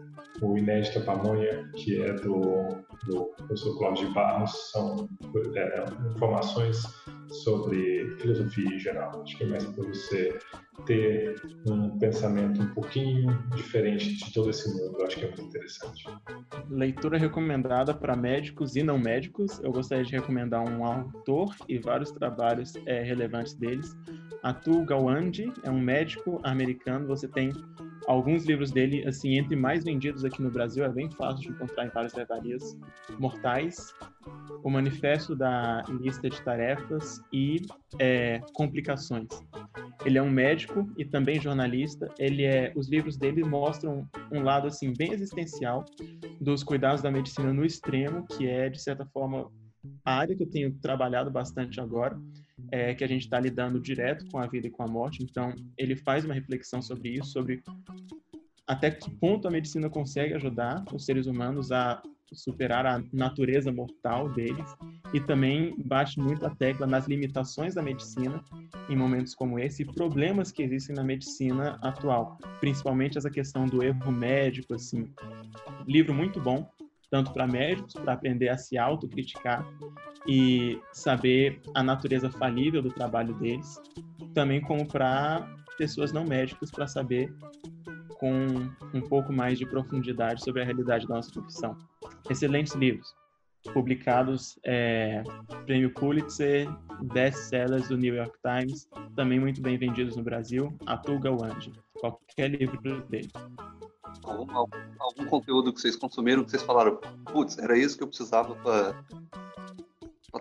o 0.40 0.56
Inédita 0.56 1.00
Pamonha, 1.00 1.70
que 1.76 2.02
é 2.02 2.12
do, 2.14 2.84
do 3.06 3.24
professor 3.36 3.78
Cláudio 3.78 4.08
de 4.08 4.14
Barros, 4.14 4.70
são 4.70 5.08
é, 5.56 5.84
informações 6.14 6.82
sobre 7.28 8.14
filosofia 8.18 8.74
em 8.74 8.78
geral. 8.78 9.22
Acho 9.22 9.36
que 9.36 9.44
é 9.44 9.46
mais 9.46 9.64
para 9.64 9.84
você 9.84 10.38
ter 10.86 11.40
um 11.68 11.98
pensamento 11.98 12.62
um 12.62 12.74
pouquinho 12.74 13.30
diferente 13.54 14.16
de 14.16 14.32
todo 14.32 14.50
esse 14.50 14.68
mundo. 14.74 15.02
Acho 15.04 15.18
que 15.18 15.24
é 15.24 15.28
muito 15.28 15.42
interessante. 15.42 16.04
Leitura 16.68 17.18
recomendada 17.18 17.94
para 17.94 18.16
médicos 18.16 18.76
e 18.76 18.82
não 18.82 18.98
médicos. 18.98 19.60
Eu 19.60 19.72
gostaria 19.72 20.04
de 20.04 20.12
recomendar 20.12 20.62
um 20.62 20.84
autor 20.84 21.54
e 21.68 21.78
vários 21.78 22.10
trabalhos 22.10 22.74
é, 22.86 23.02
relevantes 23.02 23.54
deles. 23.54 23.96
Atul 24.42 24.84
Gawande 24.84 25.52
é 25.62 25.70
um 25.70 25.80
médico 25.80 26.40
americano. 26.42 27.06
Você 27.06 27.28
tem 27.28 27.52
alguns 28.06 28.44
livros 28.44 28.72
dele, 28.72 29.06
assim, 29.06 29.38
entre 29.38 29.54
mais 29.54 29.84
vendidos 29.84 30.24
aqui 30.24 30.42
no 30.42 30.50
Brasil, 30.50 30.84
é 30.84 30.88
bem 30.88 31.08
fácil 31.10 31.42
de 31.42 31.48
encontrar 31.50 31.86
em 31.86 31.90
várias 31.90 32.14
livrarias 32.14 32.76
mortais. 33.18 33.94
O 34.64 34.70
Manifesto 34.70 35.36
da 35.36 35.84
Lista 35.88 36.28
de 36.28 36.40
Tarefas 36.42 37.20
e 37.32 37.62
é, 37.98 38.40
Complicações. 38.52 39.28
Ele 40.04 40.18
é 40.18 40.22
um 40.22 40.30
médico 40.30 40.88
e 40.96 41.04
também 41.04 41.40
jornalista. 41.40 42.08
Ele 42.18 42.44
é, 42.44 42.72
os 42.74 42.88
livros 42.88 43.16
dele 43.16 43.44
mostram 43.44 44.08
um 44.32 44.42
lado 44.42 44.66
assim 44.66 44.92
bem 44.96 45.12
existencial 45.12 45.84
dos 46.40 46.64
cuidados 46.64 47.02
da 47.02 47.10
medicina 47.10 47.52
no 47.52 47.64
extremo, 47.64 48.26
que 48.26 48.48
é 48.48 48.68
de 48.68 48.80
certa 48.80 49.06
forma 49.06 49.48
a 50.04 50.18
área 50.18 50.36
que 50.36 50.42
eu 50.42 50.50
tenho 50.50 50.72
trabalhado 50.80 51.30
bastante 51.30 51.80
agora, 51.80 52.16
é 52.70 52.94
que 52.94 53.04
a 53.04 53.06
gente 53.06 53.22
está 53.22 53.40
lidando 53.40 53.80
direto 53.80 54.26
com 54.30 54.38
a 54.38 54.46
vida 54.46 54.66
e 54.66 54.70
com 54.70 54.82
a 54.82 54.88
morte. 54.88 55.22
Então, 55.22 55.54
ele 55.76 55.96
faz 55.96 56.24
uma 56.24 56.34
reflexão 56.34 56.80
sobre 56.80 57.10
isso, 57.10 57.32
sobre 57.32 57.62
até 58.66 58.90
que 58.90 59.10
ponto 59.10 59.48
a 59.48 59.50
medicina 59.50 59.90
consegue 59.90 60.34
ajudar 60.34 60.84
os 60.92 61.04
seres 61.04 61.26
humanos 61.26 61.72
a 61.72 62.02
superar 62.32 62.86
a 62.86 63.02
natureza 63.12 63.70
mortal 63.70 64.28
deles 64.30 64.74
e 65.12 65.20
também 65.20 65.74
bate 65.84 66.18
muito 66.18 66.46
a 66.46 66.50
tecla 66.50 66.86
nas 66.86 67.06
limitações 67.06 67.74
da 67.74 67.82
medicina 67.82 68.42
em 68.88 68.96
momentos 68.96 69.34
como 69.34 69.58
esse 69.58 69.82
e 69.82 69.86
problemas 69.86 70.50
que 70.50 70.62
existem 70.62 70.96
na 70.96 71.04
medicina 71.04 71.78
atual, 71.82 72.38
principalmente 72.60 73.18
essa 73.18 73.30
questão 73.30 73.66
do 73.66 73.82
erro 73.82 74.10
médico, 74.10 74.74
assim. 74.74 75.12
Livro 75.86 76.14
muito 76.14 76.40
bom, 76.40 76.68
tanto 77.12 77.30
para 77.30 77.46
médicos, 77.46 77.92
para 77.92 78.14
aprender 78.14 78.48
a 78.48 78.56
se 78.56 78.78
autocriticar 78.78 79.62
e 80.26 80.80
saber 80.94 81.60
a 81.74 81.82
natureza 81.82 82.30
falível 82.30 82.80
do 82.80 82.90
trabalho 82.90 83.34
deles, 83.34 83.78
também 84.32 84.62
como 84.62 84.88
para 84.88 85.46
pessoas 85.76 86.10
não 86.10 86.24
médicas, 86.24 86.70
para 86.70 86.86
saber 86.86 87.30
com 88.14 88.46
um 88.94 89.02
pouco 89.02 89.30
mais 89.30 89.58
de 89.58 89.66
profundidade 89.66 90.42
sobre 90.42 90.62
a 90.62 90.64
realidade 90.64 91.06
da 91.06 91.16
nossa 91.16 91.30
profissão. 91.30 91.76
Excelentes 92.30 92.74
livros, 92.74 93.14
publicados 93.74 94.58
é, 94.64 95.22
prêmio 95.66 95.92
Pulitzer, 95.92 96.66
best-sellers 97.12 97.88
do 97.88 97.98
New 97.98 98.14
York 98.14 98.38
Times, 98.40 98.88
também 99.14 99.38
muito 99.38 99.60
bem 99.60 99.76
vendidos 99.76 100.16
no 100.16 100.22
Brasil, 100.22 100.74
Atul 100.86 101.20
Gawande, 101.20 101.72
qualquer 102.00 102.48
livro 102.52 103.02
dele. 103.02 103.28
Algum, 104.22 104.50
algum, 104.56 104.78
algum, 104.98 105.26
conteúdo 105.26 105.72
que 105.72 105.80
vocês 105.80 105.96
consumiram 105.96 106.44
que 106.44 106.50
vocês 106.50 106.62
falaram, 106.62 106.98
putz, 107.32 107.58
era 107.58 107.76
isso 107.76 107.96
que 107.96 108.02
eu 108.02 108.08
precisava 108.08 108.54
para 108.56 108.94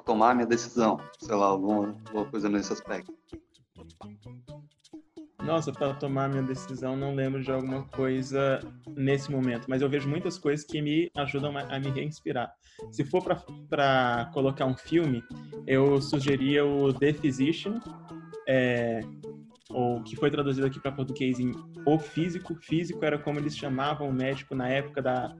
tomar 0.05 0.31
a 0.31 0.35
minha 0.35 0.47
decisão, 0.47 0.99
sei 1.19 1.35
lá, 1.35 1.47
alguma, 1.47 1.95
alguma 2.07 2.25
coisa 2.25 2.49
nesse 2.49 2.73
aspecto. 2.73 3.13
Nossa, 5.43 5.71
para 5.71 5.93
tomar 5.95 6.29
minha 6.29 6.43
decisão, 6.43 6.95
não 6.95 7.15
lembro 7.15 7.41
de 7.41 7.51
alguma 7.51 7.83
coisa 7.85 8.59
nesse 8.95 9.31
momento, 9.31 9.65
mas 9.67 9.81
eu 9.81 9.89
vejo 9.89 10.07
muitas 10.07 10.37
coisas 10.37 10.65
que 10.65 10.81
me 10.81 11.09
ajudam 11.17 11.57
a, 11.57 11.79
me 11.79 11.89
reinspirar. 11.89 12.53
Se 12.91 13.03
for 13.03 13.23
para 13.67 14.29
colocar 14.33 14.65
um 14.65 14.77
filme, 14.77 15.23
eu 15.65 15.99
sugeria 15.99 16.63
o 16.63 16.93
The 16.93 17.13
Physician, 17.13 17.79
é, 18.47 19.01
ou 19.73 20.01
que 20.03 20.15
foi 20.15 20.29
traduzido 20.29 20.67
aqui 20.67 20.79
para 20.79 20.91
português 20.91 21.39
em 21.39 21.53
O 21.85 21.97
Físico. 21.97 22.55
Físico 22.55 23.03
era 23.03 23.17
como 23.17 23.39
eles 23.39 23.57
chamavam 23.57 24.09
o 24.09 24.13
médico 24.13 24.55
na 24.55 24.67
época 24.67 25.01
da, 25.01 25.35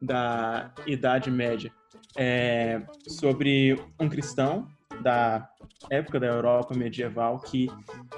da 0.00 0.72
Idade 0.86 1.30
Média. 1.30 1.72
É, 2.16 2.82
sobre 3.06 3.78
um 4.00 4.08
cristão 4.08 4.66
da 5.02 5.48
época 5.90 6.18
da 6.18 6.26
Europa 6.26 6.74
medieval 6.74 7.38
que 7.38 7.68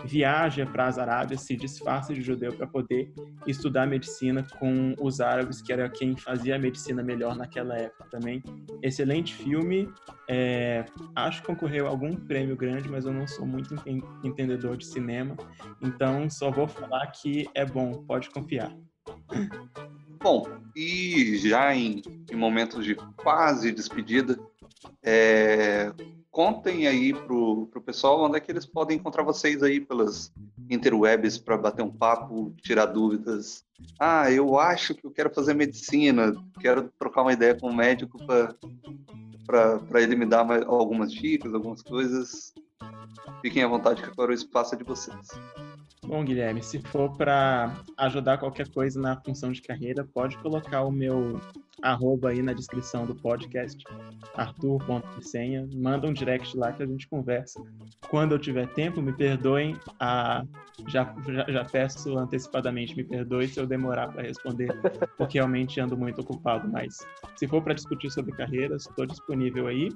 viaja 0.04 0.64
para 0.66 0.86
as 0.86 0.98
Arábias, 0.98 1.42
se 1.42 1.56
disfarça 1.56 2.14
de 2.14 2.22
judeu 2.22 2.52
para 2.52 2.66
poder 2.66 3.12
estudar 3.46 3.86
medicina 3.86 4.46
com 4.58 4.94
os 5.00 5.20
árabes, 5.20 5.60
que 5.60 5.72
era 5.72 5.88
quem 5.88 6.16
fazia 6.16 6.56
a 6.56 6.58
medicina 6.58 7.02
melhor 7.02 7.36
naquela 7.36 7.76
época 7.76 8.06
também. 8.10 8.42
Excelente 8.82 9.34
filme, 9.34 9.88
é, 10.28 10.84
acho 11.14 11.40
que 11.40 11.46
concorreu 11.46 11.86
a 11.86 11.90
algum 11.90 12.14
prêmio 12.14 12.56
grande, 12.56 12.88
mas 12.88 13.04
eu 13.04 13.12
não 13.12 13.26
sou 13.26 13.46
muito 13.46 13.74
entendedor 14.22 14.76
de 14.76 14.86
cinema, 14.86 15.36
então 15.82 16.28
só 16.30 16.50
vou 16.50 16.68
falar 16.68 17.06
que 17.08 17.48
é 17.54 17.64
bom, 17.64 17.92
pode 18.04 18.30
confiar. 18.30 18.72
Bom, 20.20 20.46
e 20.74 21.38
já 21.38 21.74
em, 21.74 22.02
em 22.30 22.36
momentos 22.36 22.84
de 22.84 22.94
quase 22.94 23.72
despedida, 23.72 24.38
é, 25.02 25.92
contem 26.30 26.86
aí 26.86 27.12
pro, 27.12 27.66
pro 27.66 27.80
pessoal 27.80 28.22
onde 28.22 28.36
é 28.36 28.40
que 28.40 28.50
eles 28.50 28.66
podem 28.66 28.96
encontrar 28.96 29.22
vocês 29.22 29.62
aí 29.62 29.80
pelas 29.80 30.32
interwebs 30.70 31.38
para 31.38 31.56
bater 31.56 31.82
um 31.82 31.90
papo, 31.90 32.54
tirar 32.62 32.86
dúvidas. 32.86 33.64
Ah, 33.98 34.30
eu 34.30 34.58
acho 34.58 34.94
que 34.94 35.06
eu 35.06 35.10
quero 35.10 35.32
fazer 35.32 35.54
medicina, 35.54 36.34
quero 36.60 36.92
trocar 36.98 37.22
uma 37.22 37.32
ideia 37.32 37.54
com 37.54 37.68
o 37.68 37.74
médico 37.74 38.18
para 38.26 40.02
ele 40.02 40.16
me 40.16 40.26
dar 40.26 40.44
mais, 40.44 40.62
algumas 40.66 41.12
dicas, 41.12 41.54
algumas 41.54 41.82
coisas. 41.82 42.52
Fiquem 43.40 43.62
à 43.62 43.68
vontade 43.68 44.02
que 44.02 44.10
agora 44.10 44.30
o 44.30 44.34
espaço 44.34 44.74
é 44.74 44.78
de 44.78 44.84
vocês. 44.84 45.28
Bom, 46.06 46.24
Guilherme, 46.24 46.62
se 46.62 46.78
for 46.78 47.16
para 47.16 47.76
ajudar 47.96 48.38
qualquer 48.38 48.68
coisa 48.68 49.00
na 49.00 49.20
função 49.20 49.52
de 49.52 49.60
carreira, 49.60 50.04
pode 50.04 50.38
colocar 50.38 50.82
o 50.82 50.90
meu 50.90 51.40
arroba 51.82 52.30
aí 52.30 52.42
na 52.42 52.52
descrição 52.52 53.06
do 53.06 53.14
podcast, 53.14 53.82
arthur.senha. 54.34 55.68
Manda 55.74 56.06
um 56.06 56.12
direct 56.12 56.56
lá 56.56 56.72
que 56.72 56.82
a 56.82 56.86
gente 56.86 57.08
conversa. 57.08 57.62
Quando 58.08 58.32
eu 58.32 58.38
tiver 58.38 58.66
tempo, 58.74 59.02
me 59.02 59.12
perdoem. 59.12 59.76
A... 60.00 60.44
Já, 60.86 61.12
já, 61.26 61.44
já 61.50 61.64
peço 61.64 62.16
antecipadamente, 62.16 62.96
me 62.96 63.02
perdoe 63.02 63.48
se 63.48 63.58
eu 63.58 63.66
demorar 63.66 64.08
para 64.08 64.22
responder, 64.22 64.72
porque 65.16 65.38
realmente 65.38 65.80
ando 65.80 65.96
muito 65.96 66.20
ocupado. 66.20 66.68
Mas 66.68 66.98
se 67.36 67.48
for 67.48 67.62
para 67.62 67.74
discutir 67.74 68.10
sobre 68.10 68.32
carreiras, 68.32 68.86
estou 68.86 69.06
disponível 69.06 69.66
aí. 69.66 69.88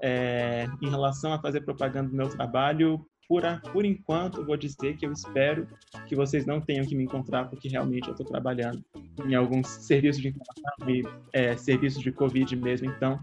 É... 0.00 0.66
Em 0.82 0.88
relação 0.88 1.32
a 1.32 1.40
fazer 1.40 1.60
propaganda 1.60 2.08
do 2.08 2.16
meu 2.16 2.28
trabalho, 2.28 3.04
por, 3.28 3.44
a, 3.44 3.58
por 3.58 3.84
enquanto, 3.84 4.44
vou 4.44 4.56
dizer 4.56 4.96
que 4.96 5.06
eu 5.06 5.12
espero 5.12 5.66
que 6.06 6.14
vocês 6.14 6.46
não 6.46 6.60
tenham 6.60 6.84
que 6.84 6.94
me 6.94 7.04
encontrar, 7.04 7.48
porque 7.48 7.68
realmente 7.68 8.08
eu 8.08 8.12
estou 8.12 8.26
trabalhando 8.26 8.84
em 9.26 9.34
alguns 9.34 9.68
serviços 9.68 10.20
de 10.22 10.28
informação 10.28 10.90
e 10.90 11.02
é, 11.32 11.56
serviços 11.56 12.02
de 12.02 12.12
Covid 12.12 12.54
mesmo. 12.56 12.90
Então, 12.90 13.20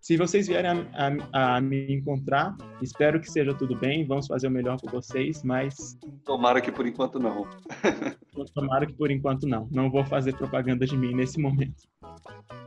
se 0.00 0.16
vocês 0.16 0.46
vierem 0.46 0.70
a, 0.70 1.08
a, 1.32 1.56
a, 1.56 1.60
me 1.60 1.92
encontrar, 1.92 2.56
espero 2.80 3.20
que 3.20 3.30
seja 3.30 3.52
tudo 3.54 3.76
bem, 3.76 4.06
vamos 4.06 4.26
fazer 4.26 4.46
o 4.46 4.50
melhor 4.50 4.80
por 4.80 4.90
vocês, 4.90 5.42
mas. 5.42 5.98
Tomara 6.24 6.60
que 6.60 6.70
por 6.70 6.86
enquanto 6.86 7.18
não. 7.18 7.46
Tomara 8.54 8.86
que 8.86 8.94
por 8.94 9.10
enquanto 9.10 9.46
não. 9.46 9.68
Não 9.70 9.90
vou 9.90 10.04
fazer 10.04 10.36
propaganda 10.36 10.86
de 10.86 10.96
mim 10.96 11.14
nesse 11.14 11.40
momento. 11.40 11.88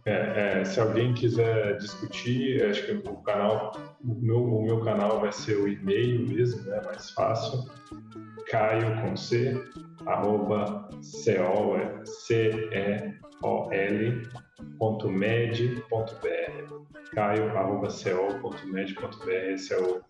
É, 0.06 0.62
é, 0.62 0.66
se 0.66 0.80
alguém 0.80 1.14
quiser 1.14 1.78
discutir, 1.78 2.64
acho 2.66 2.86
que 2.86 3.10
o 3.10 3.18
canal, 3.18 3.72
o 4.04 4.16
meu, 4.16 4.44
o 4.44 4.64
meu 4.64 4.82
canal 4.82 5.20
vai 5.20 5.32
ser 5.32 5.58
o 5.58 5.68
e-mail 5.68 6.28
mesmo, 6.28 6.64
né? 6.64 6.82
Mais 6.84 7.12
fácil. 7.12 7.70
Caio 8.48 9.02
com 9.02 9.16
C, 9.16 9.54
arroba 10.06 10.88
ceol, 11.02 11.78
é 11.78 12.06
C-E-O-L, 12.06 14.22
ponto 14.78 15.10
med, 15.10 15.82
ponto 15.90 16.16
br. 16.22 16.70
caio.co.med.br, 17.14 19.32
esse, 19.32 19.74
é 19.74 19.80
o, 19.80 20.02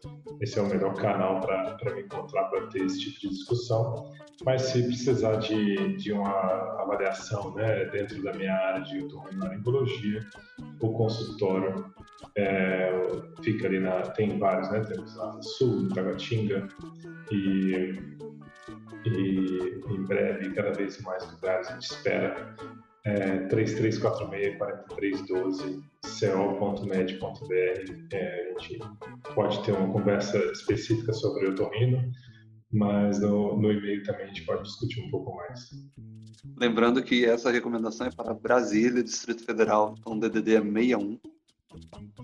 esse 0.41 0.59
é 0.59 0.61
o 0.61 0.67
melhor 0.67 0.93
canal 0.95 1.39
para 1.39 1.95
me 1.95 2.01
encontrar 2.01 2.43
para 2.45 2.67
ter 2.67 2.85
esse 2.85 2.99
tipo 2.99 3.19
de 3.21 3.29
discussão. 3.29 4.11
Mas 4.45 4.63
se 4.63 4.83
precisar 4.83 5.37
de, 5.37 5.95
de 5.97 6.13
uma 6.13 6.29
avaliação 6.81 7.53
né, 7.55 7.85
dentro 7.85 8.21
da 8.23 8.33
minha 8.33 8.53
área 8.53 8.83
de 8.83 9.03
otorrinolaringologia, 9.03 10.21
o 10.81 10.93
consultório 10.93 11.85
é, 12.37 12.91
fica 13.41 13.67
ali 13.67 13.79
na. 13.79 14.01
Tem 14.01 14.37
vários, 14.37 14.69
né? 14.71 14.81
Temos 14.81 15.15
na 15.17 15.41
Sul, 15.41 15.89
Taguatinga 15.89 16.67
e 17.31 18.18
e 19.05 19.81
em 19.89 20.03
breve, 20.03 20.53
cada 20.53 20.71
vez 20.71 21.01
mais 21.01 21.29
lugares, 21.31 21.67
a 21.67 21.73
gente 21.73 21.91
espera. 21.91 22.55
É, 23.05 23.47
3346-4312 23.47 25.81
co.med.br 26.59 28.07
é, 28.11 28.53
a 28.55 28.59
gente 28.59 28.79
pode 29.33 29.63
ter 29.63 29.71
uma 29.71 29.91
conversa 29.91 30.37
específica 30.51 31.13
sobre 31.13 31.47
o 31.47 31.51
otorrino, 31.51 32.11
mas 32.71 33.19
no, 33.21 33.57
no 33.57 33.71
e-mail 33.71 34.03
também 34.03 34.25
a 34.25 34.27
gente 34.27 34.45
pode 34.45 34.63
discutir 34.63 35.01
um 35.01 35.09
pouco 35.09 35.35
mais. 35.35 35.69
Lembrando 36.57 37.01
que 37.01 37.25
essa 37.25 37.51
recomendação 37.51 38.07
é 38.07 38.11
para 38.11 38.33
Brasília, 38.33 39.03
Distrito 39.03 39.45
Federal, 39.45 39.95
então 39.97 40.19
DDD 40.19 40.55
é 40.55 40.61
61. 40.61 41.19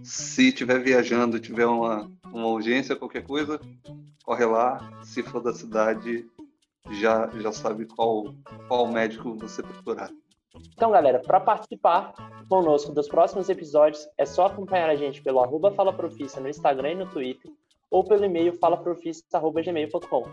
Se 0.04 0.50
estiver 0.50 0.82
viajando, 0.82 1.40
tiver 1.40 1.66
uma, 1.66 2.12
uma 2.26 2.48
urgência, 2.48 2.96
qualquer 2.96 3.24
coisa, 3.24 3.60
corre 4.24 4.46
lá. 4.46 5.02
Se 5.04 5.24
for 5.24 5.42
da 5.42 5.54
cidade, 5.54 6.26
já, 6.92 7.30
já 7.40 7.52
sabe 7.52 7.86
qual, 7.86 8.34
qual 8.68 8.88
médico 8.88 9.36
você 9.36 9.62
procurar. 9.64 10.10
Então, 10.74 10.92
galera, 10.92 11.20
para 11.20 11.40
participar 11.40 12.14
conosco 12.50 12.92
dos 12.92 13.08
próximos 13.08 13.50
episódios, 13.50 14.08
é 14.18 14.26
só 14.26 14.46
acompanhar 14.46 14.90
a 14.90 14.96
gente 14.96 15.22
pelo 15.22 15.42
arroba 15.42 15.72
falaprofissa 15.72 16.40
no 16.40 16.50
Instagram 16.50 16.92
e 16.92 16.96
no 16.96 17.06
Twitter, 17.08 17.52
ou 17.90 18.04
pelo 18.04 18.26
e-mail 18.26 18.54
falaprofissa.gmail.com. 18.54 20.24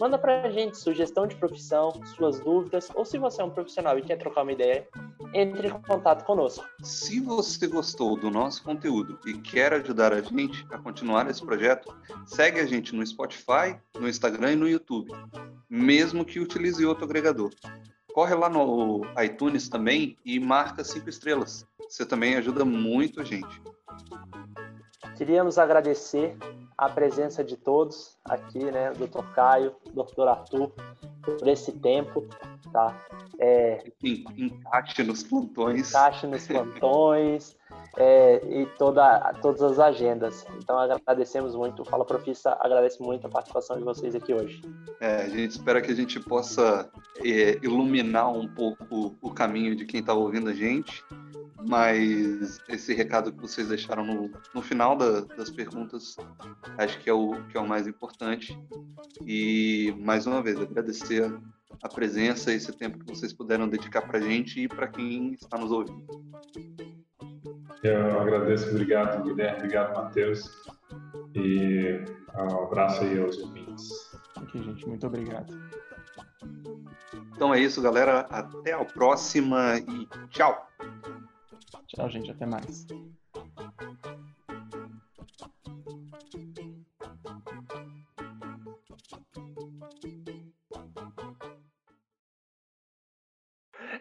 Manda 0.00 0.18
para 0.18 0.42
a 0.42 0.50
gente 0.50 0.78
sugestão 0.78 1.26
de 1.26 1.36
profissão, 1.36 1.92
suas 2.16 2.40
dúvidas, 2.40 2.88
ou 2.94 3.04
se 3.04 3.18
você 3.18 3.42
é 3.42 3.44
um 3.44 3.50
profissional 3.50 3.98
e 3.98 4.02
quer 4.02 4.16
trocar 4.16 4.42
uma 4.42 4.52
ideia, 4.52 4.88
entre 5.34 5.68
em 5.68 5.82
contato 5.82 6.24
conosco. 6.24 6.64
Se 6.82 7.20
você 7.20 7.66
gostou 7.66 8.16
do 8.16 8.30
nosso 8.30 8.62
conteúdo 8.62 9.18
e 9.26 9.34
quer 9.34 9.72
ajudar 9.74 10.12
a 10.12 10.20
gente 10.20 10.66
a 10.70 10.78
continuar 10.78 11.28
esse 11.28 11.44
projeto, 11.44 11.94
segue 12.26 12.60
a 12.60 12.66
gente 12.66 12.94
no 12.94 13.06
Spotify, 13.06 13.78
no 13.98 14.08
Instagram 14.08 14.52
e 14.52 14.56
no 14.56 14.68
YouTube, 14.68 15.12
mesmo 15.72 16.22
que 16.22 16.38
utilize 16.38 16.84
outro 16.84 17.06
agregador. 17.06 17.50
Corre 18.12 18.34
lá 18.34 18.46
no 18.50 19.00
iTunes 19.24 19.70
também 19.70 20.18
e 20.22 20.38
marca 20.38 20.84
cinco 20.84 21.08
estrelas. 21.08 21.66
Você 21.88 22.04
também 22.04 22.36
ajuda 22.36 22.62
muito 22.62 23.22
a 23.22 23.24
gente. 23.24 23.62
Queríamos 25.16 25.56
agradecer 25.56 26.36
a 26.76 26.90
presença 26.90 27.42
de 27.42 27.56
todos 27.56 28.18
aqui, 28.22 28.58
né, 28.58 28.92
Dr. 28.92 29.24
Caio, 29.34 29.74
Dr. 29.94 30.28
Arthur, 30.28 30.72
por 31.22 31.48
esse 31.48 31.72
tempo, 31.72 32.28
tá? 32.70 33.00
É, 33.38 33.82
encaixe 34.02 35.02
nos 35.02 35.22
plantões. 35.22 35.88
Encaixe 35.88 36.26
nos 36.26 36.46
plantões 36.46 37.56
é, 37.96 38.42
e 38.44 38.66
toda, 38.78 39.32
todas 39.40 39.62
as 39.62 39.78
agendas. 39.78 40.44
Então 40.58 40.78
agradecemos 40.78 41.54
muito, 41.54 41.84
Fala 41.84 42.04
Profissa 42.04 42.56
agradece 42.60 43.02
muito 43.02 43.26
a 43.26 43.30
participação 43.30 43.76
de 43.76 43.84
vocês 43.84 44.14
aqui 44.14 44.32
hoje. 44.32 44.62
É, 45.00 45.22
a 45.22 45.28
gente 45.28 45.50
espera 45.50 45.80
que 45.80 45.90
a 45.90 45.94
gente 45.94 46.18
possa 46.20 46.88
é, 47.18 47.58
iluminar 47.62 48.30
um 48.30 48.48
pouco 48.48 49.14
o 49.20 49.30
caminho 49.30 49.74
de 49.76 49.84
quem 49.84 50.00
está 50.00 50.14
ouvindo 50.14 50.48
a 50.48 50.54
gente 50.54 51.04
mas 51.64 52.58
esse 52.68 52.92
recado 52.92 53.32
que 53.32 53.40
vocês 53.40 53.68
deixaram 53.68 54.04
no, 54.04 54.30
no 54.52 54.62
final 54.62 54.96
da, 54.96 55.20
das 55.20 55.48
perguntas 55.48 56.16
acho 56.78 56.98
que 57.00 57.08
é, 57.08 57.12
o, 57.12 57.42
que 57.48 57.56
é 57.56 57.60
o 57.60 57.68
mais 57.68 57.86
importante. 57.86 58.58
E 59.24 59.94
mais 59.98 60.26
uma 60.26 60.42
vez, 60.42 60.60
agradecer 60.60 61.32
a 61.82 61.88
presença, 61.88 62.52
esse 62.52 62.72
tempo 62.72 62.98
que 62.98 63.06
vocês 63.06 63.32
puderam 63.32 63.68
dedicar 63.68 64.02
para 64.02 64.18
a 64.18 64.22
gente 64.22 64.60
e 64.60 64.68
para 64.68 64.88
quem 64.88 65.34
está 65.34 65.56
nos 65.58 65.70
ouvindo. 65.70 66.06
Eu 67.82 68.20
agradeço, 68.20 68.70
obrigado 68.70 69.24
Guilherme, 69.24 69.58
obrigado 69.58 69.94
Matheus 69.96 70.48
e 71.34 72.04
um 72.36 72.62
abraço 72.62 73.02
aí 73.02 73.20
aos 73.20 73.36
ouvintes. 73.38 73.90
Ok, 74.36 74.62
gente, 74.62 74.88
muito 74.88 75.06
obrigado. 75.06 75.52
Então 77.34 77.52
é 77.52 77.58
isso, 77.58 77.82
galera. 77.82 78.20
Até 78.30 78.72
a 78.72 78.84
próxima 78.84 79.78
e 79.78 80.08
tchau. 80.30 80.68
Tchau, 81.88 82.08
gente. 82.08 82.30
Até 82.30 82.46
mais. 82.46 82.86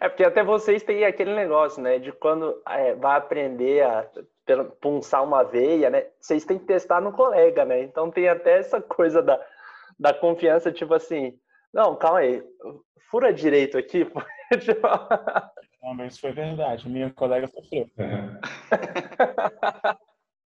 É 0.02 0.10
porque 0.10 0.24
até 0.24 0.44
vocês 0.44 0.82
têm 0.82 1.06
aquele 1.06 1.36
negócio, 1.36 1.80
né? 1.80 2.00
De 2.00 2.12
quando 2.12 2.60
é, 2.68 2.96
vai 2.96 3.20
aprender 3.20 3.84
a 3.84 4.10
punçar 4.82 5.24
uma 5.24 5.44
veia, 5.44 5.92
né? 5.92 6.08
Vocês 6.20 6.44
têm 6.44 6.58
que 6.58 6.66
testar 6.66 7.00
no 7.00 7.12
colega, 7.12 7.64
né? 7.64 7.84
Então 7.84 8.10
tem 8.10 8.28
até 8.28 8.58
essa 8.58 8.82
coisa 8.82 9.22
da, 9.22 9.40
da 10.00 10.12
confiança, 10.12 10.72
tipo 10.72 10.96
assim, 10.96 11.38
não, 11.72 11.96
calma 11.96 12.20
aí, 12.20 12.44
fura 13.12 13.32
direito 13.32 13.78
aqui. 13.78 14.06
Não, 15.82 15.96
mas 15.96 16.14
isso 16.14 16.22
foi 16.22 16.32
verdade. 16.32 16.88
Minha 16.88 17.12
colega 17.12 17.48
sofreu. 17.48 17.90